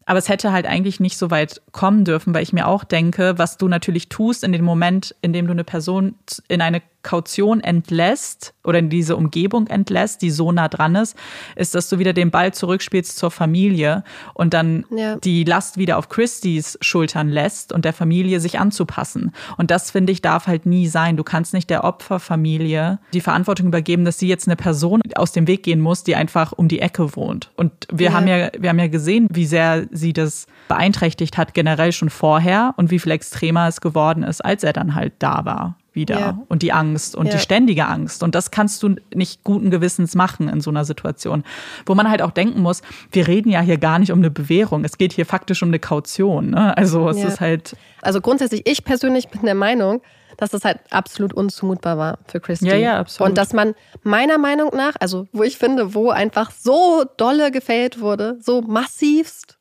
[0.08, 3.34] Aber es hätte halt eigentlich nicht so weit kommen dürfen, weil ich mir auch denke,
[3.38, 6.16] was du natürlich tust in dem Moment, in dem du eine Person
[6.48, 11.16] in eine Kaution entlässt oder in diese Umgebung entlässt, die so nah dran ist,
[11.56, 14.04] ist, dass du wieder den Ball zurückspielst zur Familie
[14.34, 15.16] und dann ja.
[15.16, 19.32] die Last wieder auf Christys Schultern lässt und der Familie sich anzupassen.
[19.56, 21.16] Und das finde ich darf halt nie sein.
[21.16, 25.48] Du kannst nicht der Opferfamilie die Verantwortung übergeben, dass sie jetzt eine Person aus dem
[25.48, 27.52] Weg gehen muss, die einfach um die Ecke wohnt.
[27.56, 28.14] Und wir ja.
[28.14, 32.74] haben ja, wir haben ja gesehen, wie sehr sie das beeinträchtigt hat, generell schon vorher
[32.78, 36.44] und wie viel extremer es geworden ist, als er dann halt da war wieder ja.
[36.48, 37.34] und die Angst und ja.
[37.34, 38.24] die ständige Angst.
[38.24, 41.44] Und das kannst du nicht guten Gewissens machen in so einer Situation.
[41.86, 44.86] Wo man halt auch denken muss, wir reden ja hier gar nicht um eine Bewährung.
[44.86, 46.52] Es geht hier faktisch um eine Kaution.
[46.52, 46.78] Ne?
[46.78, 47.28] Also es ja.
[47.28, 47.76] ist halt.
[48.02, 50.02] Also grundsätzlich, ich persönlich bin der Meinung,
[50.38, 52.68] dass das halt absolut unzumutbar war für Christy.
[52.68, 53.30] Ja, ja, absolut.
[53.30, 57.99] Und dass man meiner Meinung nach, also wo ich finde, wo einfach so dolle gefällt
[57.99, 59.57] wurde, so massivst,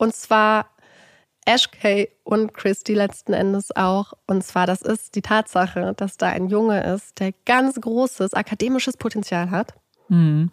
[0.00, 0.70] und zwar
[1.44, 4.14] Ash Kay und Christy letzten Endes auch.
[4.26, 8.96] Und zwar, das ist die Tatsache, dass da ein Junge ist, der ganz großes akademisches
[8.96, 9.74] Potenzial hat.
[10.08, 10.50] Mhm.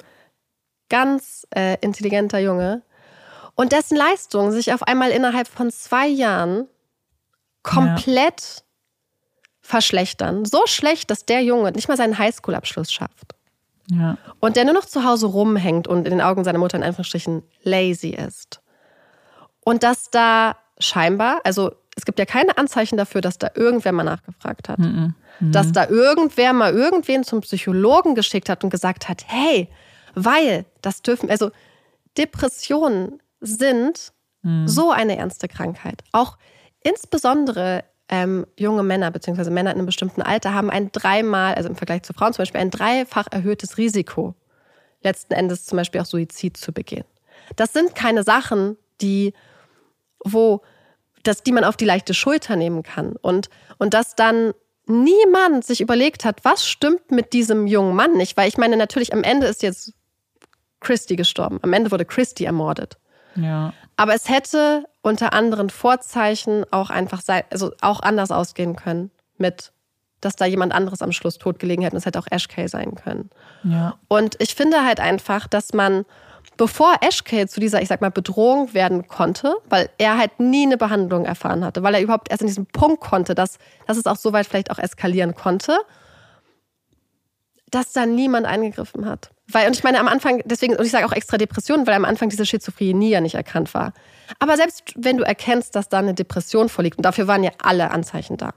[0.90, 2.82] Ganz äh, intelligenter Junge.
[3.56, 6.68] Und dessen Leistungen sich auf einmal innerhalb von zwei Jahren
[7.64, 8.64] komplett ja.
[9.62, 10.44] verschlechtern.
[10.44, 13.34] So schlecht, dass der Junge nicht mal seinen Highschool-Abschluss schafft.
[13.90, 14.18] Ja.
[14.42, 17.44] Und der nur noch zu Hause rumhängt und in den Augen seiner Mutter in Anführungsstrichen
[17.64, 18.62] lazy ist.
[19.68, 24.06] Und dass da scheinbar, also es gibt ja keine Anzeichen dafür, dass da irgendwer mal
[24.06, 24.80] nachgefragt hat.
[24.80, 25.14] Mhm.
[25.42, 25.52] Mhm.
[25.52, 29.68] Dass da irgendwer mal irgendwen zum Psychologen geschickt hat und gesagt hat, hey,
[30.16, 31.52] weil das dürfen, also
[32.18, 34.70] Depressionen sind mhm.
[34.70, 36.02] so eine ernste Krankheit.
[36.14, 36.38] Auch
[36.82, 39.50] insbesondere ähm, junge Männer bzw.
[39.50, 42.62] Männer in einem bestimmten Alter haben ein dreimal, also im Vergleich zu Frauen zum Beispiel,
[42.62, 44.34] ein dreifach erhöhtes Risiko,
[45.04, 47.04] letzten Endes zum Beispiel auch Suizid zu begehen.
[47.58, 49.34] Das sind keine Sachen, die
[50.24, 50.62] wo
[51.28, 53.16] dass die man auf die leichte Schulter nehmen kann.
[53.22, 54.54] Und, und dass dann
[54.86, 58.38] niemand sich überlegt hat, was stimmt mit diesem jungen Mann nicht.
[58.38, 59.94] Weil ich meine, natürlich am Ende ist jetzt
[60.80, 61.60] Christy gestorben.
[61.62, 62.98] Am Ende wurde Christy ermordet.
[63.36, 63.74] Ja.
[63.98, 69.74] Aber es hätte unter anderen Vorzeichen auch einfach sein, also auch anders ausgehen können mit,
[70.22, 71.96] dass da jemand anderes am Schluss totgelegen hätte.
[71.96, 73.30] Und es hätte auch Ashkay sein können.
[73.64, 73.98] Ja.
[74.08, 76.06] Und ich finde halt einfach, dass man
[76.58, 80.78] bevor Ashkay zu dieser, ich sag mal, Bedrohung werden konnte, weil er halt nie eine
[80.78, 84.18] Behandlung erfahren hatte, weil er überhaupt erst in diesem Punkt konnte, dass, dass es auch
[84.18, 85.78] so weit vielleicht auch eskalieren konnte,
[87.70, 89.32] dass da niemand eingegriffen hat.
[89.50, 92.06] Weil, und ich meine, am Anfang, deswegen, und ich sage auch extra Depression, weil am
[92.06, 93.94] Anfang diese Schizophrenie ja nicht erkannt war.
[94.40, 97.92] Aber selbst wenn du erkennst, dass da eine Depression vorliegt, und dafür waren ja alle
[97.92, 98.54] Anzeichen da,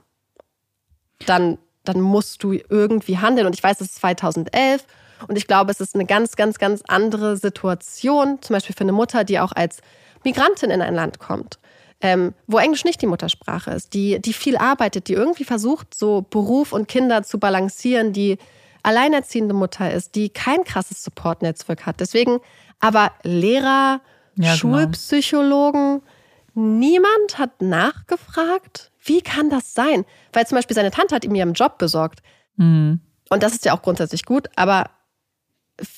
[1.25, 3.47] dann, dann musst du irgendwie handeln.
[3.47, 4.85] Und ich weiß, es ist 2011
[5.27, 8.91] und ich glaube, es ist eine ganz, ganz, ganz andere Situation, zum Beispiel für eine
[8.91, 9.81] Mutter, die auch als
[10.23, 11.59] Migrantin in ein Land kommt.
[12.03, 16.25] Ähm, wo Englisch nicht die Muttersprache ist, die, die viel arbeitet, die irgendwie versucht, so
[16.27, 18.39] Beruf und Kinder zu balancieren, die
[18.81, 21.99] alleinerziehende Mutter ist, die kein krasses Support-Netzwerk hat.
[21.99, 22.39] Deswegen
[22.79, 24.01] aber Lehrer,
[24.35, 24.55] ja, genau.
[24.55, 26.65] Schulpsychologen, genau.
[26.65, 30.05] niemand hat nachgefragt, wie kann das sein?
[30.33, 32.21] Weil zum Beispiel seine Tante hat ihm ja einen Job besorgt.
[32.57, 32.99] Mhm.
[33.29, 34.89] Und das ist ja auch grundsätzlich gut, aber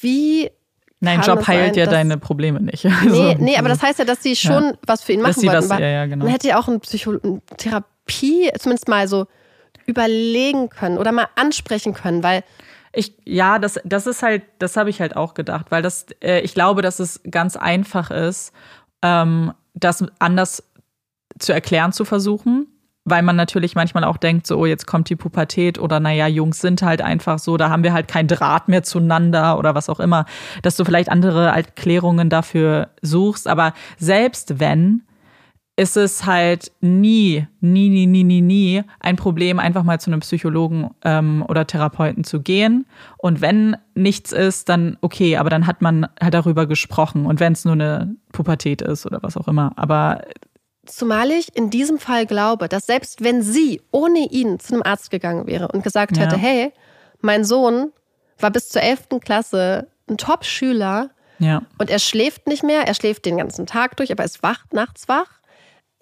[0.01, 0.49] wie.
[0.99, 2.85] Nein, Job heilt sein, ja deine Probleme nicht.
[3.03, 4.73] Also, nee, nee, aber das heißt ja, dass sie schon ja.
[4.87, 5.69] was für ihn machen wollten.
[5.69, 6.23] Was, ja, ja, genau.
[6.23, 9.27] Man hätte ja auch eine Psychotherapie zumindest mal so
[9.85, 12.43] überlegen können oder mal ansprechen können, weil
[12.93, 16.39] ich, ja, das, das ist halt, das habe ich halt auch gedacht, weil das, äh,
[16.41, 18.53] ich glaube, dass es ganz einfach ist,
[19.01, 20.63] ähm, das anders
[21.39, 22.67] zu erklären zu versuchen
[23.05, 26.61] weil man natürlich manchmal auch denkt, so, oh, jetzt kommt die Pubertät oder naja, Jungs
[26.61, 29.99] sind halt einfach so, da haben wir halt kein Draht mehr zueinander oder was auch
[29.99, 30.25] immer,
[30.61, 33.47] dass du vielleicht andere Erklärungen dafür suchst.
[33.47, 35.01] Aber selbst wenn,
[35.75, 40.19] ist es halt nie, nie, nie, nie, nie, nie ein Problem, einfach mal zu einem
[40.19, 42.85] Psychologen ähm, oder Therapeuten zu gehen.
[43.17, 47.25] Und wenn nichts ist, dann okay, aber dann hat man halt darüber gesprochen.
[47.25, 49.73] Und wenn es nur eine Pubertät ist oder was auch immer.
[49.75, 50.21] Aber
[50.85, 55.11] Zumal ich in diesem Fall glaube, dass selbst wenn sie ohne ihn zu einem Arzt
[55.11, 56.41] gegangen wäre und gesagt hätte, ja.
[56.41, 56.73] hey,
[57.21, 57.93] mein Sohn
[58.37, 59.07] war bis zur 11.
[59.21, 61.61] Klasse ein Top-Schüler ja.
[61.77, 65.07] und er schläft nicht mehr, er schläft den ganzen Tag durch, aber ist wach, nachts
[65.07, 65.29] wach.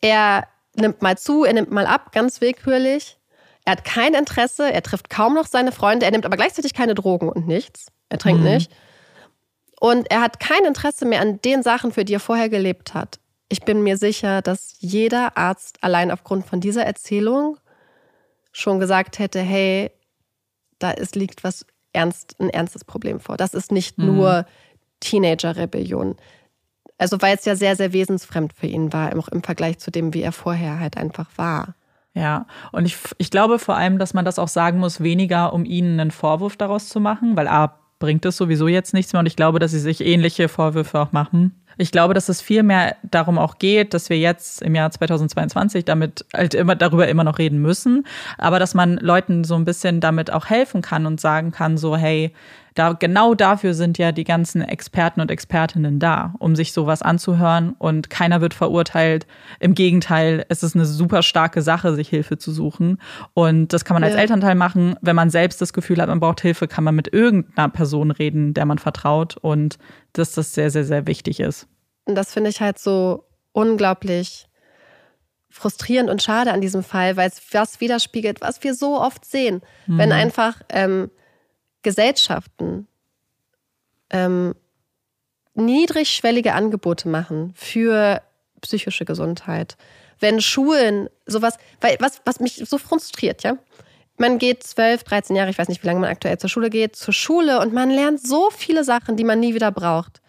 [0.02, 3.20] Er nimmt mal zu, er nimmt mal ab, ganz willkürlich.
[3.66, 6.96] Er hat kein Interesse, er trifft kaum noch seine Freunde, er nimmt aber gleichzeitig keine
[6.96, 7.88] Drogen und nichts.
[8.10, 8.50] Er trinkt mhm.
[8.50, 8.72] nicht.
[9.80, 13.21] Und er hat kein Interesse mehr an den Sachen, für die er vorher gelebt hat
[13.52, 17.58] ich bin mir sicher, dass jeder Arzt allein aufgrund von dieser Erzählung
[18.54, 19.92] schon gesagt hätte, hey,
[20.80, 23.36] da ist, liegt was ernst, ein ernstes Problem vor.
[23.36, 24.06] Das ist nicht mhm.
[24.06, 24.46] nur
[25.02, 26.16] Teenager-Rebellion.
[26.98, 30.14] Also weil es ja sehr, sehr wesensfremd für ihn war, auch im Vergleich zu dem,
[30.14, 31.76] wie er vorher halt einfach war.
[32.14, 35.66] Ja, und ich, ich glaube vor allem, dass man das auch sagen muss, weniger um
[35.66, 39.26] ihnen einen Vorwurf daraus zu machen, weil A, bringt es sowieso jetzt nichts mehr und
[39.28, 41.56] ich glaube, dass sie sich ähnliche Vorwürfe auch machen.
[41.78, 45.86] Ich glaube, dass es viel mehr darum auch geht, dass wir jetzt im Jahr 2022
[45.86, 48.06] damit halt immer darüber immer noch reden müssen,
[48.38, 51.96] aber dass man Leuten so ein bisschen damit auch helfen kann und sagen kann, so,
[51.96, 52.34] hey,
[52.74, 57.76] da, genau dafür sind ja die ganzen Experten und Expertinnen da, um sich sowas anzuhören
[57.78, 59.28] und keiner wird verurteilt.
[59.60, 63.00] Im Gegenteil, es ist eine super starke Sache, sich Hilfe zu suchen.
[63.34, 64.22] Und das kann man als ja.
[64.22, 64.96] Elternteil machen.
[65.02, 68.54] Wenn man selbst das Gefühl hat, man braucht Hilfe, kann man mit irgendeiner Person reden,
[68.54, 69.78] der man vertraut und
[70.14, 71.68] dass das sehr, sehr, sehr wichtig ist.
[72.06, 74.48] Und das finde ich halt so unglaublich
[75.50, 79.62] frustrierend und schade an diesem Fall, weil es was widerspiegelt, was wir so oft sehen.
[79.86, 79.98] Mhm.
[79.98, 81.12] Wenn einfach ähm,
[81.82, 82.88] Gesellschaften
[84.10, 84.56] ähm,
[85.54, 88.22] niedrigschwellige Angebote machen für
[88.62, 89.78] psychische Gesundheit.
[90.20, 93.58] Wenn Schulen sowas, weil was, was mich so frustriert, ja.
[94.18, 96.96] Man geht 12, 13 Jahre, ich weiß nicht, wie lange man aktuell zur Schule geht,
[96.96, 100.22] zur Schule und man lernt so viele Sachen, die man nie wieder braucht.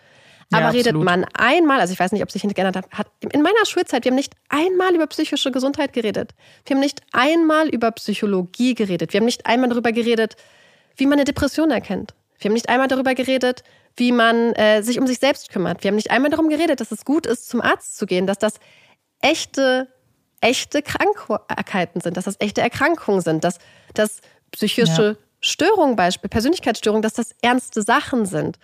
[0.50, 3.66] Aber ja, redet man einmal, also ich weiß nicht, ob sich geändert hat, in meiner
[3.66, 6.34] Schulzeit, wir haben nicht einmal über psychische Gesundheit geredet.
[6.64, 9.12] Wir haben nicht einmal über Psychologie geredet.
[9.12, 10.36] Wir haben nicht einmal darüber geredet,
[10.97, 12.14] wie man eine Depression erkennt.
[12.39, 13.62] Wir haben nicht einmal darüber geredet,
[13.97, 15.82] wie man äh, sich um sich selbst kümmert.
[15.82, 18.39] Wir haben nicht einmal darum geredet, dass es gut ist, zum Arzt zu gehen, dass
[18.39, 18.55] das
[19.20, 19.89] echte,
[20.40, 23.59] echte Krankheiten sind, dass das echte Erkrankungen sind, dass
[23.94, 24.20] das
[24.51, 25.16] psychische ja.
[25.40, 28.59] Störungen, Beispiel Persönlichkeitsstörungen, dass das ernste Sachen sind.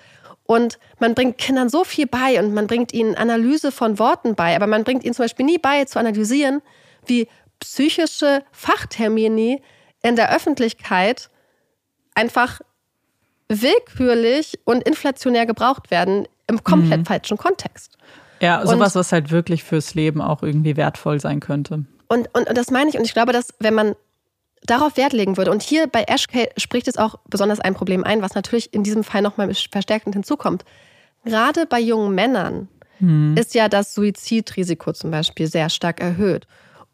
[0.45, 4.57] Und man bringt Kindern so viel bei und man bringt ihnen Analyse von Worten bei,
[4.57, 6.63] aber man bringt ihnen zum Beispiel nie bei, zu analysieren,
[7.05, 7.29] wie
[7.61, 9.61] psychische Fachtermini
[10.03, 11.29] in der Öffentlichkeit
[12.19, 12.61] einfach
[13.49, 17.07] willkürlich und inflationär gebraucht werden im komplett mhm.
[17.07, 17.97] falschen Kontext.
[18.41, 21.85] Ja, sowas, und, was halt wirklich fürs Leben auch irgendwie wertvoll sein könnte.
[22.09, 22.99] Und, und, und das meine ich.
[22.99, 23.95] Und ich glaube, dass wenn man
[24.65, 28.23] darauf Wert legen würde, und hier bei Ashkay spricht es auch besonders ein Problem ein,
[28.23, 30.65] was natürlich in diesem Fall nochmal verstärkend hinzukommt.
[31.25, 32.69] Gerade bei jungen Männern
[32.99, 33.37] hm.
[33.37, 36.47] ist ja das Suizidrisiko zum Beispiel sehr stark erhöht.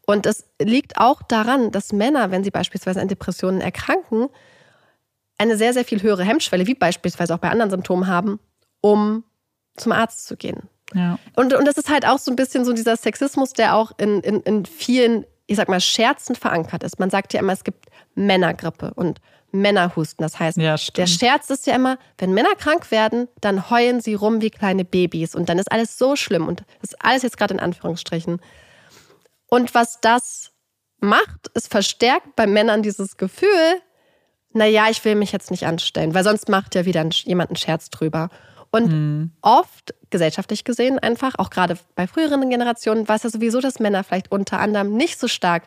[0.05, 4.29] Und es liegt auch daran, dass Männer, wenn sie beispielsweise an Depressionen erkranken,
[5.37, 8.39] eine sehr, sehr viel höhere Hemmschwelle, wie beispielsweise auch bei anderen Symptomen haben,
[8.81, 9.23] um
[9.75, 10.69] zum Arzt zu gehen.
[10.93, 11.19] Ja.
[11.35, 14.21] Und, und das ist halt auch so ein bisschen so dieser Sexismus, der auch in,
[14.21, 16.99] in, in vielen, ich sag mal, Scherzen verankert ist.
[16.99, 19.19] Man sagt ja immer, es gibt Männergrippe und
[19.51, 20.23] Männerhusten.
[20.23, 24.13] Das heißt, ja, der Scherz ist ja immer, wenn Männer krank werden, dann heulen sie
[24.13, 27.37] rum wie kleine Babys und dann ist alles so schlimm und das ist alles jetzt
[27.37, 28.39] gerade in Anführungsstrichen.
[29.47, 30.51] Und was das
[30.99, 33.81] macht, es verstärkt bei Männern dieses Gefühl,
[34.55, 37.89] naja, ich will mich jetzt nicht anstellen, weil sonst macht ja wieder jemand einen Scherz
[37.89, 38.29] drüber.
[38.71, 39.31] Und mhm.
[39.41, 44.03] oft, gesellschaftlich gesehen einfach, auch gerade bei früheren Generationen, war es ja sowieso, dass Männer
[44.03, 45.63] vielleicht unter anderem nicht so stark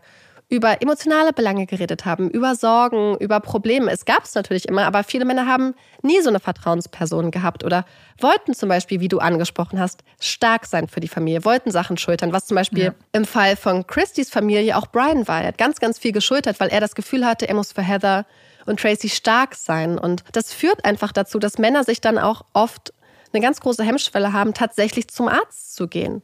[0.50, 3.90] über emotionale Belange geredet haben, über Sorgen, über Probleme.
[3.90, 7.84] Es gab es natürlich immer, aber viele Männer haben nie so eine Vertrauensperson gehabt oder
[8.18, 12.32] wollten zum Beispiel, wie du angesprochen hast, stark sein für die Familie, wollten Sachen schultern,
[12.32, 12.94] was zum Beispiel ja.
[13.12, 15.42] im Fall von Christys Familie auch Brian war.
[15.42, 18.24] Er hat ganz, ganz viel geschultert, weil er das Gefühl hatte, er muss für Heather
[18.64, 19.98] und Tracy stark sein.
[19.98, 22.94] Und das führt einfach dazu, dass Männer sich dann auch oft
[23.34, 26.22] eine ganz große Hemmschwelle haben, tatsächlich zum Arzt zu gehen.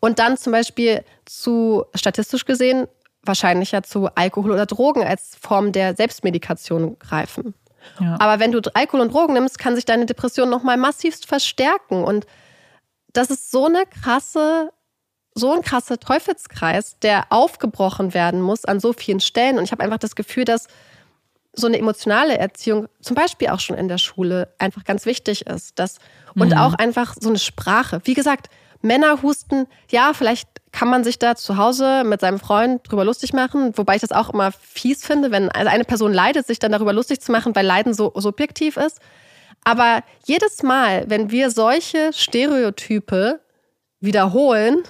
[0.00, 2.86] Und dann zum Beispiel zu, statistisch gesehen,
[3.24, 7.54] wahrscheinlicher zu Alkohol oder Drogen als Form der Selbstmedikation greifen.
[8.00, 8.16] Ja.
[8.20, 12.04] Aber wenn du Alkohol und Drogen nimmst, kann sich deine Depression nochmal massivst verstärken.
[12.04, 12.26] Und
[13.12, 14.70] das ist so eine krasse,
[15.34, 19.58] so ein krasser Teufelskreis, der aufgebrochen werden muss an so vielen Stellen.
[19.58, 20.68] Und ich habe einfach das Gefühl, dass
[21.54, 25.78] so eine emotionale Erziehung, zum Beispiel auch schon in der Schule, einfach ganz wichtig ist.
[25.78, 25.98] Dass,
[26.34, 26.58] und mhm.
[26.58, 28.00] auch einfach so eine Sprache.
[28.04, 28.48] Wie gesagt,
[28.82, 33.32] Männer husten, ja, vielleicht kann man sich da zu Hause mit seinem Freund drüber lustig
[33.32, 36.72] machen, wobei ich das auch immer fies finde, wenn also eine Person leidet, sich dann
[36.72, 38.98] darüber lustig zu machen, weil Leiden so subjektiv ist.
[39.64, 43.40] Aber jedes Mal, wenn wir solche Stereotype
[44.00, 44.82] wiederholen,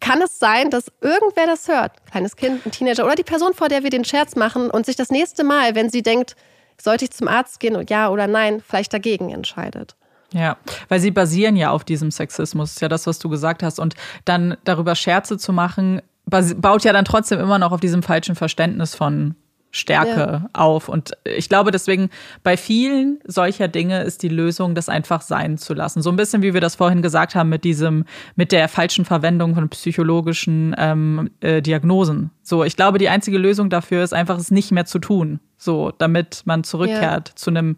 [0.00, 3.68] kann es sein, dass irgendwer das hört, kleines Kind, ein Teenager oder die Person, vor
[3.68, 6.36] der wir den Scherz machen und sich das nächste Mal, wenn sie denkt,
[6.80, 9.96] sollte ich zum Arzt gehen und ja oder nein, vielleicht dagegen entscheidet.
[10.32, 10.56] Ja,
[10.88, 13.78] weil sie basieren ja auf diesem Sexismus, ist ja das, was du gesagt hast.
[13.78, 13.94] Und
[14.24, 18.94] dann darüber Scherze zu machen, baut ja dann trotzdem immer noch auf diesem falschen Verständnis
[18.94, 19.36] von
[19.74, 20.50] Stärke ja.
[20.52, 20.88] auf.
[20.88, 22.08] Und ich glaube deswegen,
[22.44, 26.00] bei vielen solcher Dinge ist die Lösung, das einfach sein zu lassen.
[26.00, 28.04] So ein bisschen, wie wir das vorhin gesagt haben, mit diesem,
[28.36, 32.30] mit der falschen Verwendung von psychologischen ähm, äh, Diagnosen.
[32.42, 35.40] So, ich glaube, die einzige Lösung dafür ist einfach, es nicht mehr zu tun.
[35.58, 37.36] So, damit man zurückkehrt ja.
[37.36, 37.76] zu einem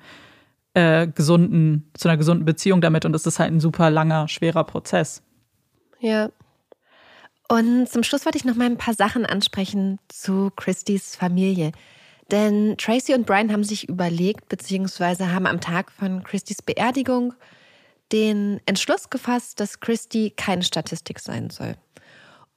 [0.76, 3.06] äh, gesunden, zu einer gesunden Beziehung damit.
[3.06, 5.22] Und das ist halt ein super langer, schwerer Prozess.
[6.00, 6.28] Ja.
[7.48, 11.72] Und zum Schluss wollte ich noch mal ein paar Sachen ansprechen zu Christys Familie.
[12.30, 17.32] Denn Tracy und Brian haben sich überlegt, beziehungsweise haben am Tag von Christys Beerdigung
[18.12, 21.76] den Entschluss gefasst, dass Christy keine Statistik sein soll.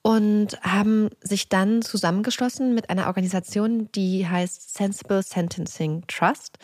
[0.02, 6.58] Und haben sich dann zusammengeschlossen mit einer Organisation, die heißt Sensible Sentencing Trust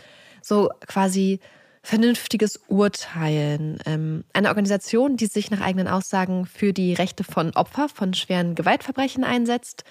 [0.46, 1.40] so quasi
[1.82, 3.80] vernünftiges Urteilen.
[3.86, 8.56] Ähm, eine Organisation, die sich nach eigenen Aussagen für die Rechte von Opfer von schweren
[8.56, 9.84] Gewaltverbrechen einsetzt.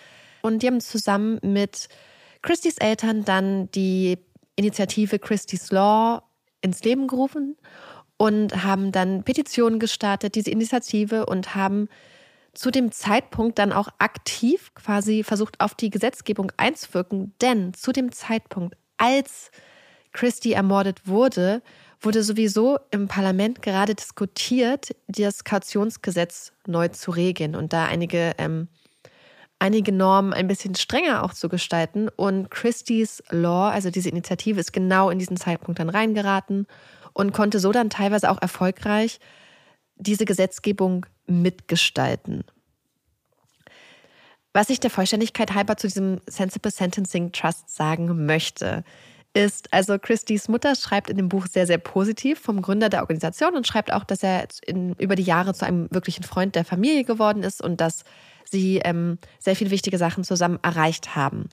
[0.42, 1.88] Und die haben zusammen mit
[2.42, 4.18] Christys Eltern dann die
[4.56, 6.22] Initiative Christys Law
[6.60, 7.56] ins Leben gerufen
[8.16, 11.88] und haben dann Petitionen gestartet, diese Initiative, und haben
[12.52, 17.34] zu dem Zeitpunkt dann auch aktiv quasi versucht, auf die Gesetzgebung einzuwirken.
[17.40, 19.50] Denn zu dem Zeitpunkt, als
[20.14, 21.60] Christie ermordet wurde,
[22.00, 28.68] wurde sowieso im Parlament gerade diskutiert, das Kautionsgesetz neu zu regeln und da einige, ähm,
[29.58, 32.08] einige Normen ein bisschen strenger auch zu gestalten.
[32.08, 36.66] Und Christie's Law, also diese Initiative, ist genau in diesen Zeitpunkt dann reingeraten
[37.12, 39.18] und konnte so dann teilweise auch erfolgreich
[39.96, 42.44] diese Gesetzgebung mitgestalten.
[44.52, 48.84] Was ich der Vollständigkeit halber zu diesem Sensible Sentencing Trust sagen möchte,
[49.34, 53.56] ist, also Christys Mutter schreibt in dem Buch sehr, sehr positiv vom Gründer der Organisation
[53.56, 57.04] und schreibt auch, dass er in, über die Jahre zu einem wirklichen Freund der Familie
[57.04, 58.04] geworden ist und dass
[58.44, 61.48] sie ähm, sehr viele wichtige Sachen zusammen erreicht haben.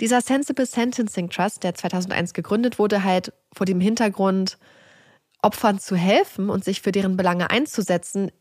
[0.00, 4.58] Dieser Sensible Sentencing Trust, der 2001 gegründet wurde, halt vor dem Hintergrund,
[5.42, 8.32] Opfern zu helfen und sich für deren Belange einzusetzen,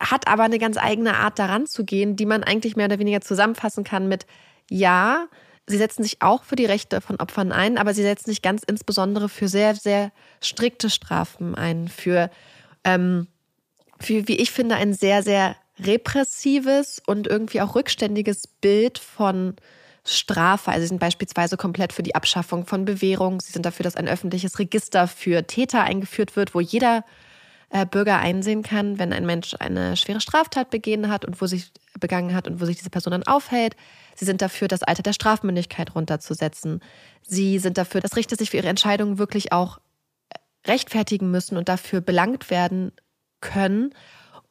[0.00, 3.20] hat aber eine ganz eigene Art daran zu gehen, die man eigentlich mehr oder weniger
[3.20, 4.26] zusammenfassen kann mit,
[4.68, 5.26] ja,
[5.70, 8.62] Sie setzen sich auch für die Rechte von Opfern ein, aber sie setzen sich ganz
[8.66, 10.10] insbesondere für sehr, sehr
[10.40, 12.28] strikte Strafen ein, für
[12.82, 13.28] ähm,
[14.00, 19.54] wie, wie ich finde, ein sehr, sehr repressives und irgendwie auch rückständiges Bild von
[20.04, 20.72] Strafe.
[20.72, 23.40] Also sie sind beispielsweise komplett für die Abschaffung von Bewährung.
[23.40, 27.04] Sie sind dafür, dass ein öffentliches Register für Täter eingeführt wird, wo jeder
[27.70, 31.72] äh, Bürger einsehen kann, wenn ein Mensch eine schwere Straftat begehen hat und wo sich
[31.98, 33.76] begangen hat und wo sich diese Person dann aufhält.
[34.16, 36.80] Sie sind dafür, das Alter der Strafmündigkeit runterzusetzen.
[37.22, 39.78] Sie sind dafür, dass Richter sich für ihre Entscheidungen wirklich auch
[40.66, 42.92] rechtfertigen müssen und dafür belangt werden
[43.40, 43.94] können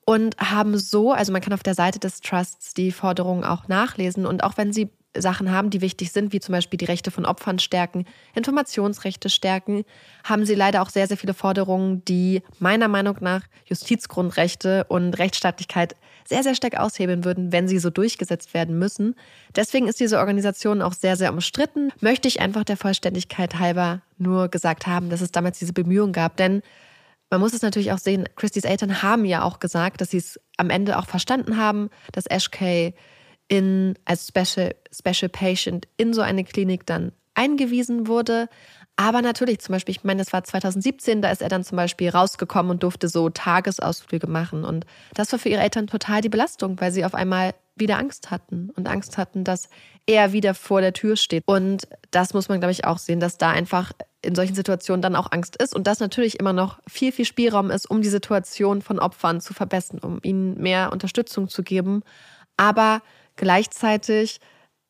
[0.05, 4.25] und haben so, also man kann auf der Seite des Trusts die Forderungen auch nachlesen
[4.25, 7.25] und auch wenn sie Sachen haben, die wichtig sind, wie zum Beispiel die Rechte von
[7.25, 8.05] Opfern stärken,
[8.35, 9.83] Informationsrechte stärken,
[10.23, 15.95] haben sie leider auch sehr, sehr viele Forderungen, die meiner Meinung nach Justizgrundrechte und Rechtsstaatlichkeit
[16.25, 19.15] sehr, sehr stark aushebeln würden, wenn sie so durchgesetzt werden müssen.
[19.55, 21.91] Deswegen ist diese Organisation auch sehr, sehr umstritten.
[22.01, 26.37] Möchte ich einfach der Vollständigkeit halber nur gesagt haben, dass es damals diese Bemühungen gab,
[26.37, 26.61] denn
[27.31, 30.39] man muss es natürlich auch sehen, Christie's Eltern haben ja auch gesagt, dass sie es
[30.57, 32.93] am Ende auch verstanden haben, dass Ash Kay
[33.49, 38.47] in, als Special, Special Patient in so eine Klinik dann eingewiesen wurde.
[38.95, 42.09] Aber natürlich, zum Beispiel, ich meine, das war 2017, da ist er dann zum Beispiel
[42.09, 44.65] rausgekommen und durfte so Tagesausflüge machen.
[44.65, 48.29] Und das war für ihre Eltern total die Belastung, weil sie auf einmal wieder Angst
[48.29, 49.69] hatten und Angst hatten, dass
[50.05, 51.43] er wieder vor der Tür steht.
[51.45, 55.15] Und das muss man, glaube ich, auch sehen, dass da einfach in solchen Situationen dann
[55.15, 58.81] auch Angst ist und dass natürlich immer noch viel, viel Spielraum ist, um die Situation
[58.81, 62.03] von Opfern zu verbessern, um ihnen mehr Unterstützung zu geben.
[62.57, 63.01] Aber
[63.39, 64.41] Gleichzeitig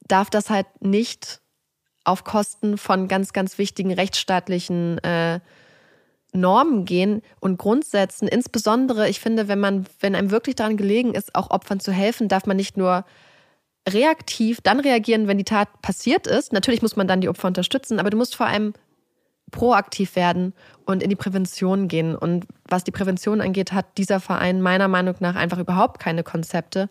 [0.08, 1.40] darf das halt nicht
[2.04, 5.40] auf Kosten von ganz, ganz wichtigen rechtsstaatlichen äh,
[6.34, 8.28] Normen gehen und Grundsätzen.
[8.28, 12.28] Insbesondere, ich finde, wenn man, wenn einem wirklich daran gelegen ist, auch Opfern zu helfen,
[12.28, 13.06] darf man nicht nur
[13.88, 16.52] reaktiv dann reagieren, wenn die Tat passiert ist.
[16.52, 18.74] Natürlich muss man dann die Opfer unterstützen, aber du musst vor allem
[19.52, 20.54] proaktiv werden
[20.88, 22.16] und in die Prävention gehen.
[22.16, 26.90] Und was die Prävention angeht, hat dieser Verein meiner Meinung nach einfach überhaupt keine Konzepte.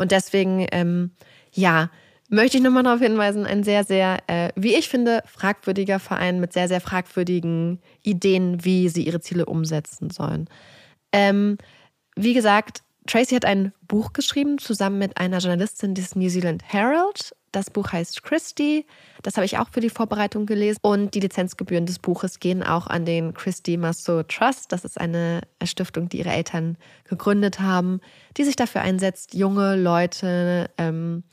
[0.00, 1.10] Und deswegen, ähm,
[1.52, 1.90] ja,
[2.30, 6.54] möchte ich nochmal darauf hinweisen, ein sehr, sehr, äh, wie ich finde, fragwürdiger Verein mit
[6.54, 10.48] sehr, sehr fragwürdigen Ideen, wie sie ihre Ziele umsetzen sollen.
[11.12, 11.58] Ähm,
[12.16, 17.34] wie gesagt, Tracy hat ein Buch geschrieben, zusammen mit einer Journalistin des New Zealand Herald.
[17.52, 18.86] Das Buch heißt Christie.
[19.22, 20.78] Das habe ich auch für die Vorbereitung gelesen.
[20.82, 24.72] Und die Lizenzgebühren des Buches gehen auch an den Christie Masso Trust.
[24.72, 28.00] Das ist eine Stiftung, die ihre Eltern gegründet haben,
[28.36, 31.24] die sich dafür einsetzt, junge Leute ähm,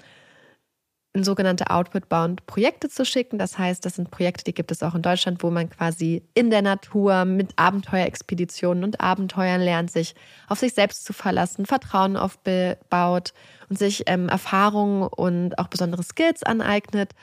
[1.18, 3.40] in sogenannte Outward-Bound-Projekte zu schicken.
[3.40, 6.52] Das heißt, das sind Projekte, die gibt es auch in Deutschland, wo man quasi in
[6.52, 10.14] der Natur mit Abenteuerexpeditionen und Abenteuern lernt, sich
[10.48, 13.34] auf sich selbst zu verlassen, Vertrauen aufbaut
[13.68, 17.14] und sich ähm, Erfahrungen und auch besondere Skills aneignet.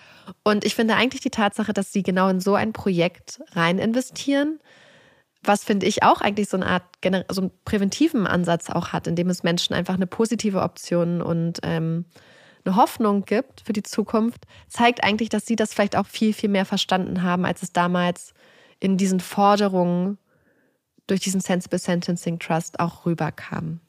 [0.42, 4.58] Und ich finde eigentlich die Tatsache, dass sie genau in so ein Projekt rein investieren,
[5.44, 6.82] was finde ich auch eigentlich so eine Art
[7.30, 12.06] so einen präventiven Ansatz auch hat, indem es Menschen einfach eine positive Option und ähm,
[12.64, 16.48] eine Hoffnung gibt für die Zukunft, zeigt eigentlich, dass sie das vielleicht auch viel, viel
[16.48, 18.32] mehr verstanden haben, als es damals
[18.80, 20.18] in diesen Forderungen
[21.06, 23.80] durch diesen Sensible Sentencing Trust auch rüberkam.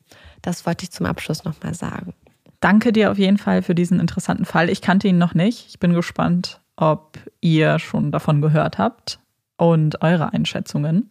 [0.42, 2.14] Das wollte ich zum Abschluss nochmal sagen.
[2.60, 4.70] Danke dir auf jeden Fall für diesen interessanten Fall.
[4.70, 5.68] Ich kannte ihn noch nicht.
[5.70, 9.20] Ich bin gespannt, ob ihr schon davon gehört habt
[9.58, 11.10] und eure Einschätzungen.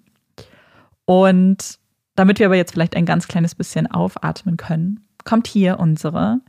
[1.04, 1.78] Und
[2.16, 6.40] damit wir aber jetzt vielleicht ein ganz kleines bisschen aufatmen können, kommt hier unsere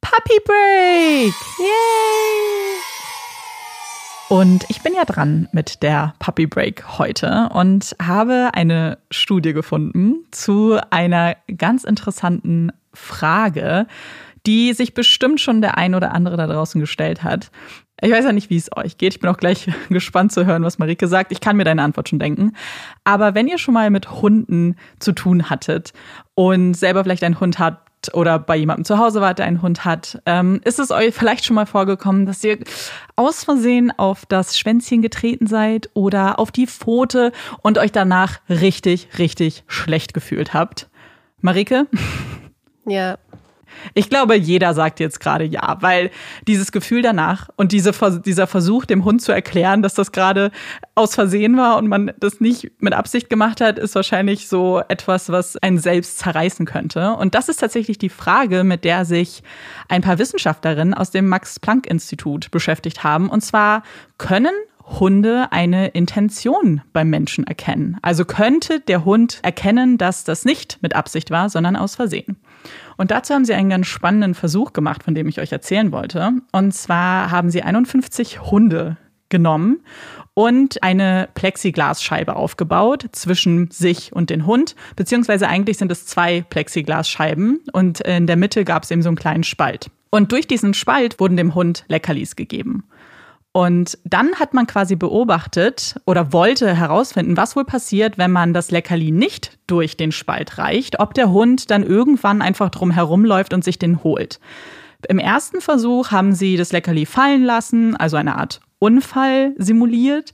[0.00, 1.34] Puppy Break!
[1.58, 2.78] Yay!
[4.28, 10.24] Und ich bin ja dran mit der Puppy Break heute und habe eine Studie gefunden
[10.30, 13.86] zu einer ganz interessanten Frage,
[14.46, 17.50] die sich bestimmt schon der ein oder andere da draußen gestellt hat.
[18.00, 19.14] Ich weiß ja nicht, wie es euch geht.
[19.14, 21.32] Ich bin auch gleich gespannt zu hören, was Marike sagt.
[21.32, 22.52] Ich kann mir deine Antwort schon denken.
[23.04, 25.92] Aber wenn ihr schon mal mit Hunden zu tun hattet
[26.34, 29.84] und selber vielleicht einen Hund habt, oder bei jemandem zu Hause wart, der einen Hund
[29.84, 32.58] hat, ähm, ist es euch vielleicht schon mal vorgekommen, dass ihr
[33.16, 39.08] aus Versehen auf das Schwänzchen getreten seid oder auf die Pfote und euch danach richtig,
[39.18, 40.88] richtig schlecht gefühlt habt?
[41.40, 41.86] Marike?
[42.86, 43.18] Ja,
[43.94, 46.10] ich glaube, jeder sagt jetzt gerade ja, weil
[46.46, 47.92] dieses Gefühl danach und diese,
[48.24, 50.50] dieser Versuch, dem Hund zu erklären, dass das gerade
[50.94, 55.30] aus Versehen war und man das nicht mit Absicht gemacht hat, ist wahrscheinlich so etwas,
[55.30, 57.12] was einen selbst zerreißen könnte.
[57.14, 59.42] Und das ist tatsächlich die Frage, mit der sich
[59.88, 63.30] ein paar Wissenschaftlerinnen aus dem Max-Planck-Institut beschäftigt haben.
[63.30, 63.82] Und zwar
[64.18, 64.52] können
[64.88, 67.98] Hunde eine Intention beim Menschen erkennen.
[68.02, 72.36] Also könnte der Hund erkennen, dass das nicht mit Absicht war, sondern aus Versehen.
[72.96, 76.32] Und dazu haben sie einen ganz spannenden Versuch gemacht, von dem ich euch erzählen wollte.
[76.52, 78.96] Und zwar haben sie 51 Hunde
[79.28, 79.80] genommen
[80.34, 84.74] und eine Plexiglasscheibe aufgebaut zwischen sich und den Hund.
[84.96, 89.16] Beziehungsweise eigentlich sind es zwei Plexiglasscheiben und in der Mitte gab es eben so einen
[89.16, 89.90] kleinen Spalt.
[90.10, 92.84] Und durch diesen Spalt wurden dem Hund Leckerlis gegeben.
[93.52, 98.70] Und dann hat man quasi beobachtet oder wollte herausfinden, was wohl passiert, wenn man das
[98.70, 103.64] Leckerli nicht durch den Spalt reicht, ob der Hund dann irgendwann einfach drum herumläuft und
[103.64, 104.38] sich den holt.
[105.08, 110.32] Im ersten Versuch haben sie das Leckerli fallen lassen, also eine Art Unfall simuliert.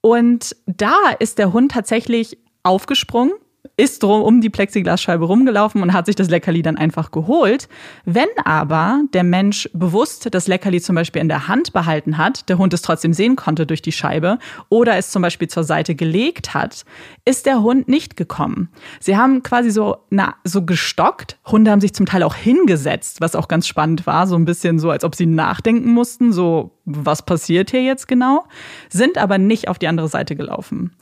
[0.00, 3.32] Und da ist der Hund tatsächlich aufgesprungen
[3.76, 7.68] ist drum um die Plexiglasscheibe rumgelaufen und hat sich das Leckerli dann einfach geholt.
[8.04, 12.58] Wenn aber der Mensch bewusst das Leckerli zum Beispiel in der Hand behalten hat, der
[12.58, 14.38] Hund es trotzdem sehen konnte durch die Scheibe
[14.68, 16.84] oder es zum Beispiel zur Seite gelegt hat,
[17.24, 18.68] ist der Hund nicht gekommen.
[19.00, 21.38] Sie haben quasi so, na, so gestockt.
[21.46, 24.78] Hunde haben sich zum Teil auch hingesetzt, was auch ganz spannend war, so ein bisschen
[24.78, 28.44] so, als ob sie nachdenken mussten, so was passiert hier jetzt genau,
[28.88, 30.96] sind aber nicht auf die andere Seite gelaufen.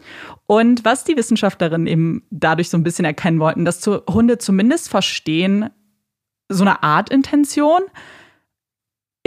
[0.47, 5.71] Und was die Wissenschaftlerinnen eben dadurch so ein bisschen erkennen wollten, dass Hunde zumindest verstehen,
[6.49, 7.83] so eine Art Intention,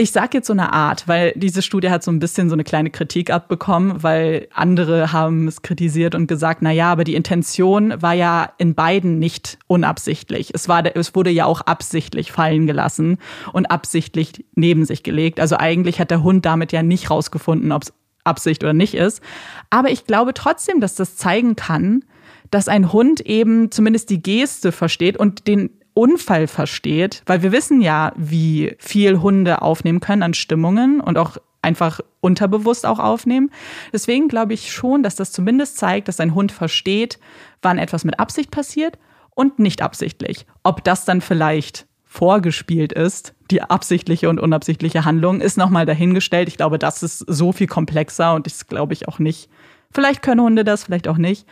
[0.04, 2.62] ich sage jetzt so eine Art, weil diese Studie hat so ein bisschen so eine
[2.62, 8.02] kleine Kritik abbekommen, weil andere haben es kritisiert und gesagt, na ja, aber die Intention
[8.02, 10.50] war ja in beiden nicht unabsichtlich.
[10.52, 13.16] Es war, es wurde ja auch absichtlich fallen gelassen
[13.54, 15.40] und absichtlich neben sich gelegt.
[15.40, 17.94] Also eigentlich hat der Hund damit ja nicht rausgefunden, ob es
[18.24, 19.22] Absicht oder nicht ist.
[19.70, 22.04] Aber ich glaube trotzdem, dass das zeigen kann,
[22.50, 27.80] dass ein Hund eben zumindest die Geste versteht und den Unfall versteht, weil wir wissen
[27.80, 33.50] ja, wie viel Hunde aufnehmen können an Stimmungen und auch einfach unterbewusst auch aufnehmen.
[33.92, 37.18] Deswegen glaube ich schon, dass das zumindest zeigt, dass ein Hund versteht,
[37.62, 38.98] wann etwas mit Absicht passiert
[39.30, 40.46] und nicht absichtlich.
[40.62, 46.48] Ob das dann vielleicht vorgespielt ist, die absichtliche und unabsichtliche Handlung, ist nochmal dahingestellt.
[46.48, 49.48] Ich glaube, das ist so viel komplexer und das glaube ich auch nicht.
[49.90, 51.46] Vielleicht können Hunde das, vielleicht auch nicht.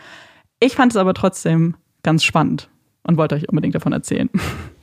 [0.60, 2.68] Ich fand es aber trotzdem ganz spannend
[3.04, 4.30] und wollte euch unbedingt davon erzählen.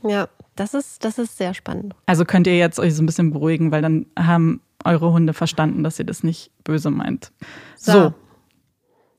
[0.01, 1.93] Ja, das ist, das ist sehr spannend.
[2.05, 5.83] Also könnt ihr jetzt euch so ein bisschen beruhigen, weil dann haben eure Hunde verstanden,
[5.83, 7.31] dass ihr das nicht böse meint.
[7.75, 7.91] So.
[7.91, 8.13] so.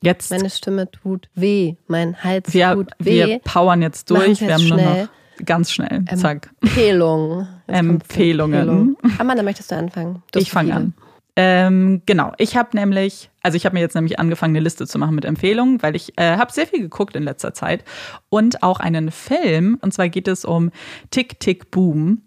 [0.02, 0.30] Jetzt.
[0.30, 3.26] Meine Stimme tut weh, mein Hals wir, tut weh.
[3.26, 4.40] Wir powern jetzt durch.
[4.40, 4.84] wir haben schnell.
[4.84, 5.08] nur noch
[5.44, 6.04] ganz schnell.
[6.16, 6.50] Zack.
[6.62, 7.46] Empfehlungen.
[7.66, 8.58] Empfehlungen.
[8.58, 8.96] Empfehlung.
[9.18, 10.22] Amanda, möchtest du anfangen?
[10.32, 10.94] Du ich fange an.
[11.36, 14.98] Ähm, genau, ich habe nämlich, also ich habe mir jetzt nämlich angefangen, eine Liste zu
[14.98, 17.84] machen mit Empfehlungen, weil ich äh, habe sehr viel geguckt in letzter Zeit
[18.28, 19.78] und auch einen Film.
[19.80, 20.70] Und zwar geht es um
[21.10, 22.22] Tick Tick Boom.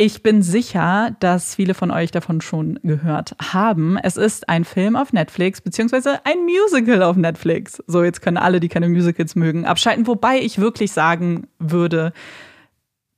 [0.00, 3.98] Ich bin sicher, dass viele von euch davon schon gehört haben.
[4.00, 7.82] Es ist ein Film auf Netflix, beziehungsweise ein Musical auf Netflix.
[7.88, 10.06] So, jetzt können alle, die keine Musicals mögen, abschalten.
[10.06, 12.12] Wobei ich wirklich sagen würde,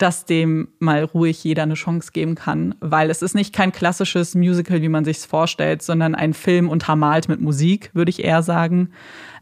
[0.03, 4.35] dass dem mal ruhig jeder eine Chance geben kann, weil es ist nicht kein klassisches
[4.35, 8.43] Musical, wie man sich es vorstellt, sondern ein Film untermalt mit Musik, würde ich eher
[8.43, 8.91] sagen.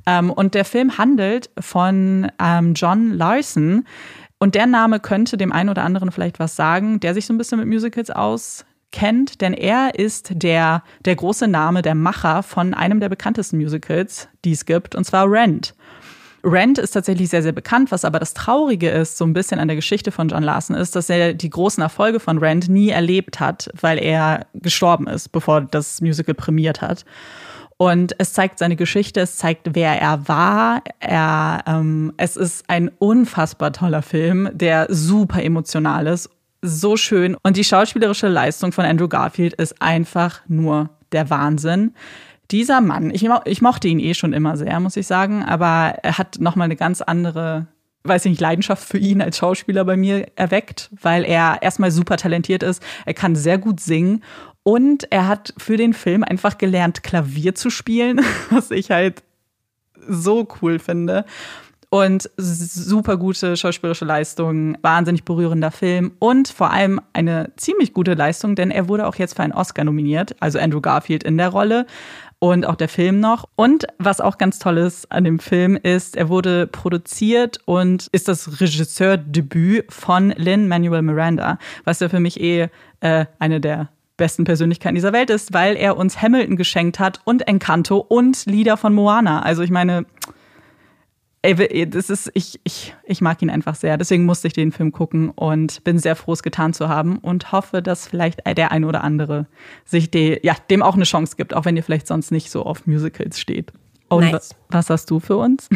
[0.05, 3.85] Ähm, und der Film handelt von ähm, John Larson.
[4.39, 7.39] Und der Name könnte dem einen oder anderen vielleicht was sagen, der sich so ein
[7.39, 12.99] bisschen mit Musicals auskennt, denn er ist der, der große Name, der Macher von einem
[12.99, 15.75] der bekanntesten Musicals, die es gibt, und zwar Rent.
[16.45, 17.91] Rent ist tatsächlich sehr, sehr bekannt.
[17.91, 20.95] Was aber das Traurige ist, so ein bisschen an der Geschichte von John Larson, ist,
[20.97, 25.63] dass er die großen Erfolge von Rent nie erlebt hat, weil er gestorben ist, bevor
[25.63, 27.05] das Musical prämiert hat.
[27.77, 30.83] Und es zeigt seine Geschichte, es zeigt, wer er war.
[30.99, 36.29] Er, ähm, es ist ein unfassbar toller Film, der super emotional ist,
[36.61, 37.37] so schön.
[37.43, 41.95] Und die schauspielerische Leistung von Andrew Garfield ist einfach nur der Wahnsinn
[42.51, 46.19] dieser Mann, ich, ich mochte ihn eh schon immer sehr, muss ich sagen, aber er
[46.19, 47.67] hat nochmal eine ganz andere
[48.05, 52.17] weiß ich nicht, Leidenschaft für ihn als Schauspieler bei mir erweckt, weil er erstmal super
[52.17, 54.23] talentiert ist, er kann sehr gut singen
[54.63, 58.21] und er hat für den Film einfach gelernt, Klavier zu spielen,
[58.51, 59.23] was ich halt
[60.09, 61.25] so cool finde.
[61.91, 68.57] Und super gute schauspielerische Leistung, wahnsinnig berührender Film und vor allem eine ziemlich gute Leistung,
[68.57, 71.87] denn er wurde auch jetzt für einen Oscar nominiert, also Andrew Garfield in der Rolle
[72.39, 73.49] und auch der Film noch.
[73.57, 78.29] Und was auch ganz toll ist an dem Film ist, er wurde produziert und ist
[78.29, 82.69] das Regisseurdebüt von Lin-Manuel Miranda, was ja für mich eh
[83.01, 87.47] äh, eine der besten Persönlichkeiten dieser Welt ist, weil er uns Hamilton geschenkt hat und
[87.47, 89.43] Encanto und Lieder von Moana.
[89.43, 90.07] Also ich meine,
[91.43, 93.97] das ist, ich, ich, ich mag ihn einfach sehr.
[93.97, 97.53] Deswegen musste ich den Film gucken und bin sehr froh, es getan zu haben und
[97.53, 99.47] hoffe, dass vielleicht der ein oder andere
[99.85, 102.65] sich de, ja, dem auch eine Chance gibt, auch wenn ihr vielleicht sonst nicht so
[102.65, 103.73] auf Musicals steht.
[104.09, 104.55] Und nice.
[104.69, 105.69] was hast du für uns?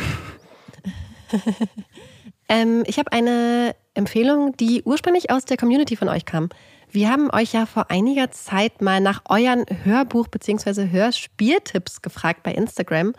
[2.49, 6.49] ähm, ich habe eine Empfehlung, die ursprünglich aus der Community von euch kam.
[6.91, 10.91] Wir haben euch ja vor einiger Zeit mal nach euren Hörbuch- bzw.
[10.91, 13.15] Hörspieltipps gefragt bei Instagram.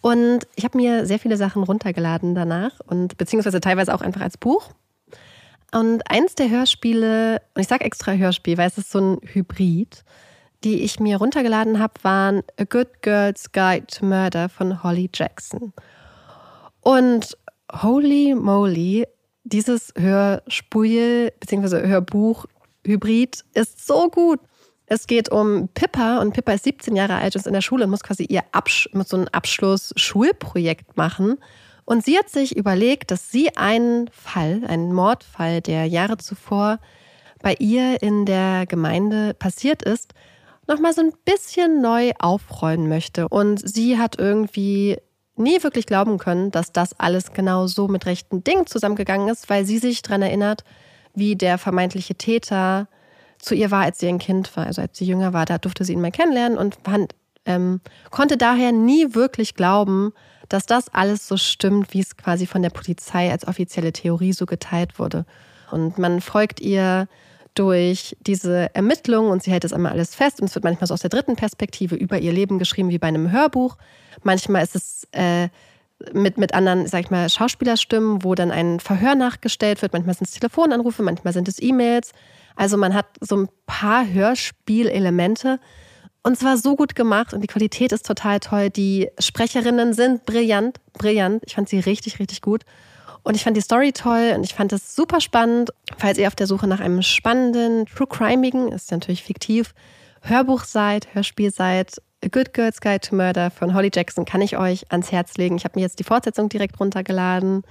[0.00, 4.38] Und ich habe mir sehr viele Sachen runtergeladen danach und beziehungsweise teilweise auch einfach als
[4.38, 4.70] Buch.
[5.72, 10.04] Und eins der Hörspiele, und ich sage extra Hörspiel, weil es ist so ein Hybrid,
[10.64, 15.72] die ich mir runtergeladen habe, waren A Good Girl's Guide to Murder von Holly Jackson.
[16.80, 17.36] Und
[17.72, 19.06] holy moly,
[19.44, 21.86] dieses Hörspiel bzw.
[21.86, 22.46] Hörbuch
[22.84, 24.40] Hybrid ist so gut.
[24.92, 27.84] Es geht um Pippa und Pippa ist 17 Jahre alt und ist in der Schule
[27.84, 31.36] und muss quasi ihr Absch so ein Abschluss-Schulprojekt machen.
[31.84, 36.80] Und sie hat sich überlegt, dass sie einen Fall, einen Mordfall, der Jahre zuvor
[37.40, 40.12] bei ihr in der Gemeinde passiert ist,
[40.66, 43.28] nochmal so ein bisschen neu aufrollen möchte.
[43.28, 44.96] Und sie hat irgendwie
[45.36, 49.64] nie wirklich glauben können, dass das alles genau so mit rechten Dingen zusammengegangen ist, weil
[49.64, 50.64] sie sich daran erinnert,
[51.14, 52.88] wie der vermeintliche Täter
[53.40, 55.46] zu ihr war, als sie ein Kind war, also als sie jünger war.
[55.46, 57.14] Da durfte sie ihn mal kennenlernen und fand,
[57.46, 57.80] ähm,
[58.10, 60.12] konnte daher nie wirklich glauben,
[60.48, 64.46] dass das alles so stimmt, wie es quasi von der Polizei als offizielle Theorie so
[64.46, 65.24] geteilt wurde.
[65.70, 67.08] Und man folgt ihr
[67.54, 70.94] durch diese Ermittlungen und sie hält es einmal alles fest und es wird manchmal so
[70.94, 73.76] aus der dritten Perspektive über ihr Leben geschrieben wie bei einem Hörbuch.
[74.22, 75.48] Manchmal ist es äh,
[76.12, 79.92] mit, mit anderen, sag ich mal, Schauspielerstimmen, wo dann ein Verhör nachgestellt wird.
[79.92, 82.12] Manchmal sind es Telefonanrufe, manchmal sind es E-Mails.
[82.60, 85.58] Also man hat so ein paar Hörspielelemente.
[86.22, 88.68] Und zwar so gut gemacht und die Qualität ist total toll.
[88.68, 91.42] Die Sprecherinnen sind brillant, brillant.
[91.46, 92.64] Ich fand sie richtig, richtig gut.
[93.22, 95.70] Und ich fand die Story toll und ich fand es super spannend.
[95.96, 99.72] Falls ihr auf der Suche nach einem spannenden, true crimeigen, ist natürlich fiktiv,
[100.20, 104.58] Hörbuch seid, Hörspiel seid, A Good Girl's Guide to Murder von Holly Jackson kann ich
[104.58, 105.56] euch ans Herz legen.
[105.56, 107.62] Ich habe mir jetzt die Fortsetzung direkt runtergeladen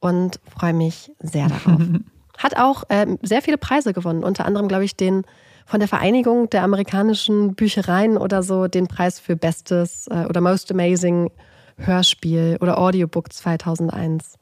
[0.00, 1.82] und freue mich sehr darauf.
[2.38, 5.24] Hat auch äh, sehr viele Preise gewonnen, unter anderem, glaube ich, den
[5.66, 10.70] von der Vereinigung der amerikanischen Büchereien oder so, den Preis für Bestes äh, oder Most
[10.70, 11.30] Amazing
[11.78, 14.38] Hörspiel oder Audiobook 2001.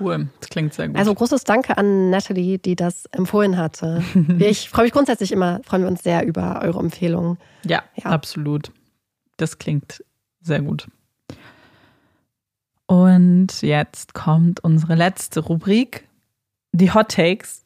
[0.00, 0.96] Cool, das klingt sehr gut.
[0.96, 4.02] Also großes Danke an Natalie, die das empfohlen hatte.
[4.38, 7.38] ich freue mich grundsätzlich immer, freuen wir uns sehr über eure Empfehlungen.
[7.64, 8.72] Ja, ja, absolut.
[9.36, 10.04] Das klingt
[10.40, 10.88] sehr gut.
[12.86, 16.06] Und jetzt kommt unsere letzte Rubrik,
[16.72, 17.64] die Hot Takes.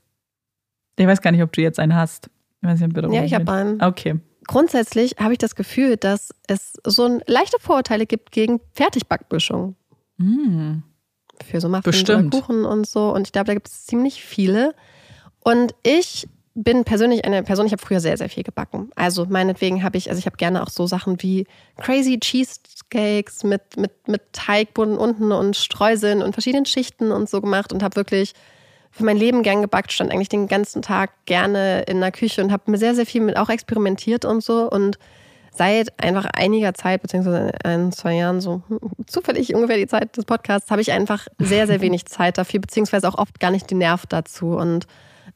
[0.98, 2.30] Ich weiß gar nicht, ob du jetzt einen hast.
[2.62, 3.82] Ich weiß nicht, ja, ich habe einen.
[3.82, 4.18] Okay.
[4.46, 9.76] Grundsätzlich habe ich das Gefühl, dass es so leichte Vorurteile gibt gegen Fertigbackmischung.
[10.18, 10.78] Mm
[11.44, 12.34] für so Muffins Bestimmt.
[12.34, 13.12] oder Kuchen und so.
[13.12, 14.74] Und ich glaube, da gibt es ziemlich viele.
[15.40, 18.90] Und ich bin persönlich eine Person, ich habe früher sehr, sehr viel gebacken.
[18.96, 21.46] Also meinetwegen habe ich, also ich habe gerne auch so Sachen wie
[21.76, 27.72] Crazy Cheesecakes mit, mit, mit Teigboden unten und Streuseln und verschiedenen Schichten und so gemacht
[27.72, 28.32] und habe wirklich
[28.96, 32.50] für mein Leben gern gebackt, stand eigentlich den ganzen Tag gerne in der Küche und
[32.50, 34.70] habe mir sehr, sehr viel mit auch experimentiert und so.
[34.70, 34.98] Und
[35.52, 38.62] seit einfach einiger Zeit, beziehungsweise ein, zwei Jahren, so
[39.06, 43.06] zufällig ungefähr die Zeit des Podcasts, habe ich einfach sehr, sehr wenig Zeit dafür, beziehungsweise
[43.06, 44.56] auch oft gar nicht den Nerv dazu.
[44.56, 44.86] Und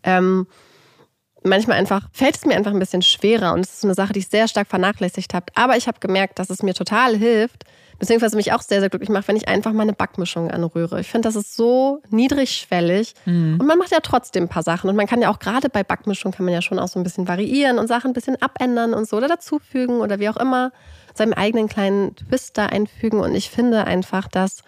[0.04, 0.46] ähm,
[1.42, 4.20] manchmal einfach fällt es mir einfach ein bisschen schwerer und es ist eine Sache, die
[4.20, 5.46] ich sehr stark vernachlässigt habe.
[5.54, 7.64] Aber ich habe gemerkt, dass es mir total hilft,
[8.00, 11.00] beziehungsweise mich auch sehr, sehr glücklich macht, wenn ich einfach mal eine Backmischung anrühre.
[11.00, 13.58] Ich finde, das ist so niedrigschwellig mhm.
[13.60, 15.84] und man macht ja trotzdem ein paar Sachen und man kann ja auch gerade bei
[15.84, 18.94] Backmischung kann man ja schon auch so ein bisschen variieren und Sachen ein bisschen abändern
[18.94, 20.72] und so oder dazufügen oder wie auch immer
[21.14, 24.64] seinem eigenen kleinen Twist da einfügen und ich finde einfach, dass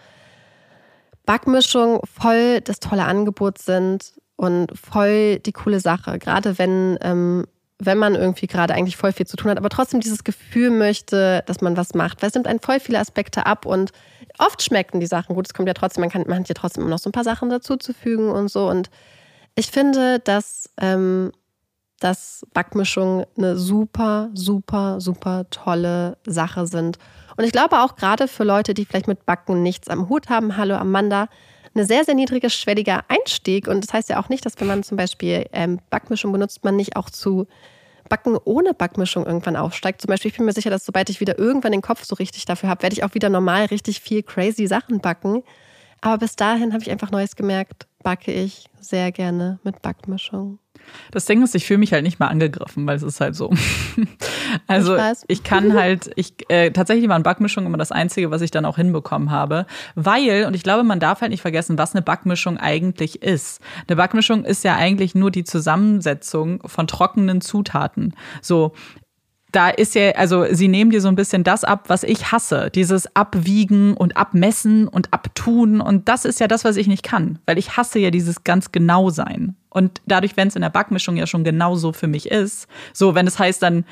[1.25, 6.19] Backmischung voll das tolle Angebot sind und voll die coole Sache.
[6.19, 7.45] Gerade wenn ähm,
[7.85, 11.43] wenn man irgendwie gerade eigentlich voll viel zu tun hat, aber trotzdem dieses Gefühl möchte,
[11.45, 12.21] dass man was macht.
[12.21, 13.91] Weil es nimmt einen voll viele Aspekte ab und
[14.39, 15.47] oft schmecken die Sachen gut.
[15.47, 17.49] Es kommt ja trotzdem, man kann, man hat ja trotzdem noch so ein paar Sachen
[17.49, 18.67] dazuzufügen und so.
[18.67, 18.89] Und
[19.55, 21.31] ich finde, dass, ähm,
[21.99, 26.97] dass Backmischungen eine super, super, super tolle Sache sind.
[27.37, 30.57] Und ich glaube auch gerade für Leute, die vielleicht mit Backen nichts am Hut haben,
[30.57, 31.27] hallo Amanda,
[31.75, 33.67] eine sehr, sehr niedrige, schwelliger Einstieg.
[33.67, 36.75] Und das heißt ja auch nicht, dass wenn man zum Beispiel ähm, Backmischung benutzt, man
[36.75, 37.47] nicht auch zu
[38.13, 39.99] Backen ohne Backmischung irgendwann aufsteigt.
[39.99, 42.45] Zum Beispiel, ich bin mir sicher, dass sobald ich wieder irgendwann den Kopf so richtig
[42.45, 45.41] dafür habe, werde ich auch wieder normal richtig viel crazy Sachen backen.
[45.99, 50.59] Aber bis dahin habe ich einfach Neues gemerkt, backe ich sehr gerne mit Backmischung.
[51.11, 53.51] Das Ding ist, ich fühle mich halt nicht mal angegriffen, weil es ist halt so.
[54.67, 58.51] also ich, ich, kann halt, ich äh, tatsächlich waren Backmischungen immer das Einzige, was ich
[58.51, 59.65] dann auch hinbekommen habe.
[59.95, 63.61] Weil, und ich glaube, man darf halt nicht vergessen, was eine Backmischung eigentlich ist.
[63.87, 68.15] Eine Backmischung ist ja eigentlich nur die Zusammensetzung von trockenen Zutaten.
[68.41, 68.73] So,
[69.53, 72.71] da ist ja, also sie nehmen dir so ein bisschen das ab, was ich hasse.
[72.73, 75.79] Dieses Abwiegen und Abmessen und Abtun.
[75.79, 77.39] Und das ist ja das, was ich nicht kann.
[77.45, 79.55] Weil ich hasse ja dieses ganz genau sein.
[79.69, 83.27] Und dadurch, wenn es in der Backmischung ja schon genauso für mich ist, so wenn
[83.27, 83.85] es heißt dann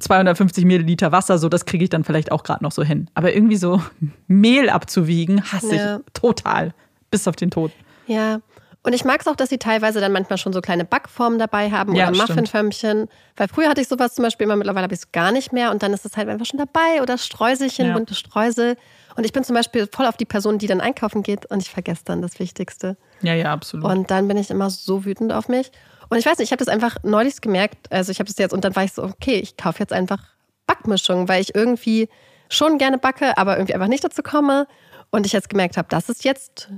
[0.00, 3.10] 250 Milliliter Wasser, so das kriege ich dann vielleicht auch gerade noch so hin.
[3.12, 3.82] Aber irgendwie so
[4.26, 5.96] Mehl abzuwiegen, hasse ja.
[5.96, 6.72] ich total.
[7.10, 7.72] Bis auf den Tod.
[8.06, 8.40] Ja,
[8.84, 11.70] und ich mag es auch, dass sie teilweise dann manchmal schon so kleine Backformen dabei
[11.70, 13.08] haben ja, oder Muffinförmchen.
[13.36, 15.72] Weil früher hatte ich sowas zum Beispiel immer, mittlerweile habe ich es gar nicht mehr.
[15.72, 17.92] Und dann ist es halt einfach schon dabei oder Streuselchen, ja.
[17.92, 18.76] bunte Streusel.
[19.16, 21.70] Und ich bin zum Beispiel voll auf die Person, die dann einkaufen geht und ich
[21.70, 22.96] vergesse dann das Wichtigste.
[23.20, 23.84] Ja, ja, absolut.
[23.84, 25.72] Und dann bin ich immer so wütend auf mich.
[26.08, 27.92] Und ich weiß nicht, ich habe das einfach neulich gemerkt.
[27.92, 30.22] Also ich habe das jetzt und dann war ich so, okay, ich kaufe jetzt einfach
[30.68, 32.08] Backmischung, weil ich irgendwie
[32.48, 34.68] schon gerne backe, aber irgendwie einfach nicht dazu komme.
[35.10, 36.70] Und ich jetzt gemerkt habe, das ist jetzt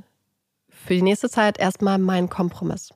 [0.90, 2.92] für die nächste Zeit erstmal mein Kompromiss.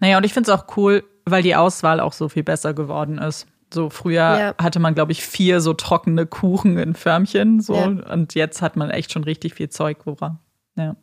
[0.00, 3.18] Naja, und ich finde es auch cool, weil die Auswahl auch so viel besser geworden
[3.18, 3.46] ist.
[3.72, 4.54] So früher ja.
[4.60, 7.60] hatte man, glaube ich, vier so trockene Kuchen in Förmchen.
[7.60, 7.84] So, ja.
[7.84, 10.40] Und jetzt hat man echt schon richtig viel Zeug, woran.
[10.74, 10.96] Ja.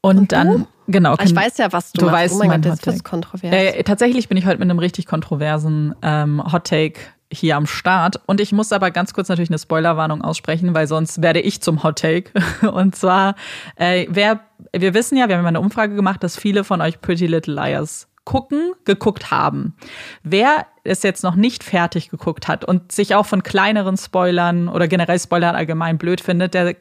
[0.00, 1.16] Und, und dann, genau.
[1.16, 2.16] Kann, ich weiß ja, was du, du machst.
[2.16, 3.52] Weißt, oh mein Gott, das ist kontrovers.
[3.52, 6.98] Äh, tatsächlich bin ich heute mit einem richtig kontroversen ähm, Hot Take
[7.32, 8.20] hier am Start.
[8.26, 11.82] Und ich muss aber ganz kurz natürlich eine Spoilerwarnung aussprechen, weil sonst werde ich zum
[11.82, 12.32] Hot Take.
[12.72, 13.34] Und zwar,
[13.76, 14.40] äh, wer,
[14.74, 18.08] wir wissen ja, wir haben eine Umfrage gemacht, dass viele von euch Pretty Little Liars
[18.24, 19.74] gucken, geguckt haben.
[20.22, 24.86] Wer es jetzt noch nicht fertig geguckt hat und sich auch von kleineren Spoilern oder
[24.86, 26.76] generell Spoilern allgemein blöd findet, der,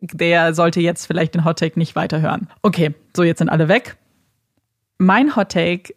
[0.00, 2.48] der sollte jetzt vielleicht den Hot Take nicht weiterhören.
[2.62, 3.96] Okay, so jetzt sind alle weg.
[4.98, 5.94] Mein Hot Take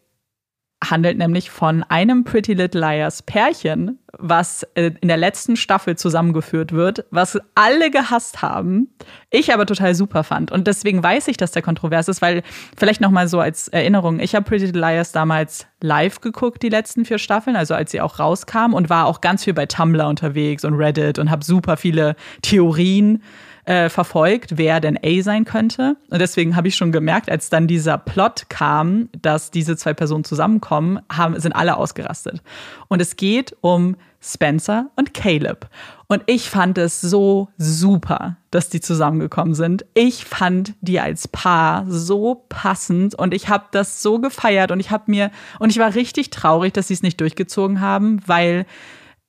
[0.89, 6.71] handelt nämlich von einem Pretty Little Liars Pärchen, was äh, in der letzten Staffel zusammengeführt
[6.71, 8.89] wird, was alle gehasst haben,
[9.29, 10.51] ich aber total super fand.
[10.51, 12.43] Und deswegen weiß ich, dass der kontrovers ist, weil
[12.77, 16.69] vielleicht noch mal so als Erinnerung, ich habe Pretty Little Liars damals live geguckt, die
[16.69, 20.07] letzten vier Staffeln, also als sie auch rauskam und war auch ganz viel bei Tumblr
[20.07, 23.21] unterwegs und Reddit und habe super viele Theorien
[23.65, 25.97] äh, verfolgt, wer denn A sein könnte.
[26.09, 30.23] Und deswegen habe ich schon gemerkt, als dann dieser Plot kam, dass diese zwei Personen
[30.23, 32.41] zusammenkommen, haben, sind alle ausgerastet.
[32.87, 35.67] Und es geht um Spencer und Caleb.
[36.07, 39.85] Und ich fand es so super, dass die zusammengekommen sind.
[39.93, 44.91] Ich fand die als Paar so passend und ich habe das so gefeiert und ich
[44.91, 48.65] habe mir und ich war richtig traurig, dass sie es nicht durchgezogen haben, weil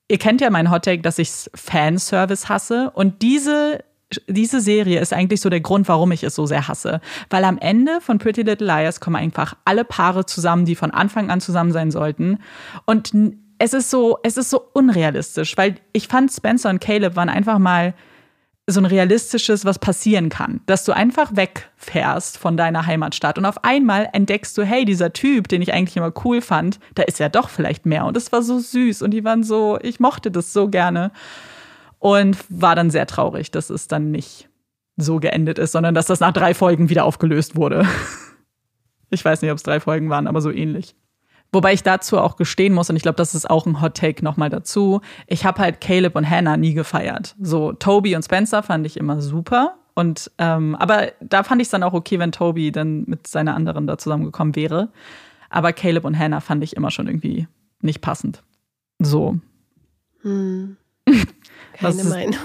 [0.09, 3.81] ihr kennt ja meinen Hottake, dass ich Fanservice hasse und diese
[4.29, 7.01] diese Serie ist eigentlich so der Grund, warum ich es so sehr hasse.
[7.29, 11.31] Weil am Ende von Pretty Little Liars kommen einfach alle Paare zusammen, die von Anfang
[11.31, 12.39] an zusammen sein sollten.
[12.85, 13.13] Und
[13.59, 17.59] es ist so, es ist so unrealistisch, weil ich fand Spencer und Caleb waren einfach
[17.59, 17.95] mal
[18.69, 20.61] so ein realistisches, was passieren kann.
[20.67, 25.49] Dass du einfach wegfährst von deiner Heimatstadt und auf einmal entdeckst du, hey, dieser Typ,
[25.49, 28.05] den ich eigentlich immer cool fand, da ist ja doch vielleicht mehr.
[28.05, 31.13] Und es war so süß und die waren so, ich mochte das so gerne
[31.99, 34.49] und war dann sehr traurig, dass es dann nicht
[34.97, 37.87] so geendet ist, sondern dass das nach drei Folgen wieder aufgelöst wurde.
[39.09, 40.97] Ich weiß nicht, ob es drei Folgen waren, aber so ähnlich.
[41.53, 44.25] Wobei ich dazu auch gestehen muss, und ich glaube, das ist auch ein Hot Take
[44.25, 45.01] nochmal dazu.
[45.29, 47.37] Ich habe halt Caleb und Hannah nie gefeiert.
[47.41, 49.77] So, Toby und Spencer fand ich immer super.
[49.95, 53.55] Und ähm, aber da fand ich es dann auch okay, wenn Toby dann mit seiner
[53.55, 54.91] anderen da zusammengekommen wäre.
[55.49, 57.47] Aber Caleb und Hannah fand ich immer schon irgendwie
[57.81, 58.43] nicht passend.
[58.99, 59.39] So.
[60.23, 60.77] Hm.
[61.79, 62.39] Keine ist, Meinung.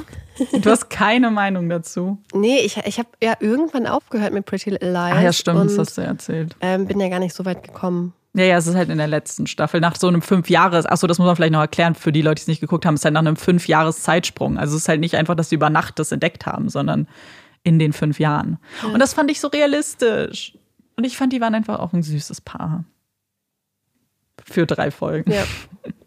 [0.61, 2.17] Du hast keine Meinung dazu?
[2.33, 5.17] Nee, ich, ich habe ja irgendwann aufgehört mit Pretty Little Liars.
[5.17, 6.55] Ah ja, stimmt, und, das hast du erzählt.
[6.61, 8.13] Ähm, bin ja gar nicht so weit gekommen.
[8.33, 9.81] Ja, ja, es ist halt in der letzten Staffel.
[9.81, 12.35] Nach so einem fünf Jahres, achso, das muss man vielleicht noch erklären für die Leute,
[12.35, 14.57] die es nicht geguckt haben, es ist halt nach einem fünf Jahres Zeitsprung.
[14.57, 17.07] Also es ist halt nicht einfach, dass sie über Nacht das entdeckt haben, sondern
[17.63, 18.57] in den fünf Jahren.
[18.81, 18.89] Ja.
[18.89, 20.57] Und das fand ich so realistisch.
[20.95, 22.85] Und ich fand, die waren einfach auch ein süßes Paar.
[24.45, 25.31] Für drei Folgen.
[25.31, 25.43] Ja.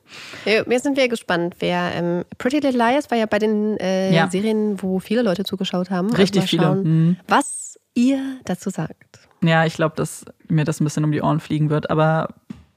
[0.44, 4.30] Wir sind wir gespannt, wer ähm, Pretty Little Liars war ja bei den äh, ja.
[4.30, 6.08] Serien, wo viele Leute zugeschaut haben.
[6.08, 6.74] Also Richtig also viele.
[6.74, 7.16] Mhm.
[7.28, 9.20] Was ihr dazu sagt.
[9.42, 12.34] Ja, ich glaube, dass mir das ein bisschen um die Ohren fliegen wird, aber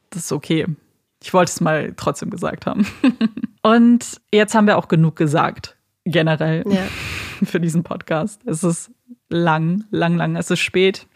[0.10, 0.66] das ist okay.
[1.22, 2.88] Ich wollte es mal trotzdem gesagt haben.
[3.64, 6.84] Und jetzt haben wir auch genug gesagt, generell, ja.
[7.44, 8.42] für diesen Podcast.
[8.46, 8.92] Es ist
[9.30, 10.36] lang, lang, lang.
[10.36, 11.08] Es ist spät.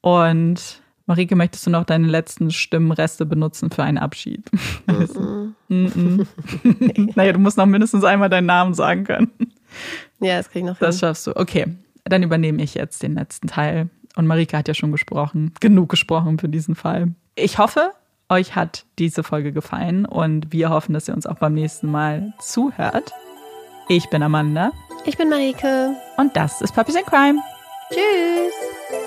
[0.00, 4.50] Und Marike, möchtest du noch deine letzten Stimmenreste benutzen für einen Abschied?
[4.86, 6.26] Mm -mm.
[7.16, 9.30] naja, du musst noch mindestens einmal deinen Namen sagen können.
[10.20, 10.86] Ja, das krieg ich noch hin.
[10.86, 11.36] Das schaffst du.
[11.36, 11.66] Okay,
[12.04, 13.88] dann übernehme ich jetzt den letzten Teil.
[14.16, 17.14] Und Marike hat ja schon gesprochen, genug gesprochen für diesen Fall.
[17.34, 17.92] Ich hoffe,
[18.28, 22.32] euch hat diese Folge gefallen und wir hoffen, dass ihr uns auch beim nächsten Mal
[22.40, 23.12] zuhört.
[23.88, 24.72] Ich bin Amanda.
[25.04, 25.94] Ich bin Marike.
[26.16, 27.38] Und das ist Puppies in Crime.
[27.90, 29.05] Tschüss.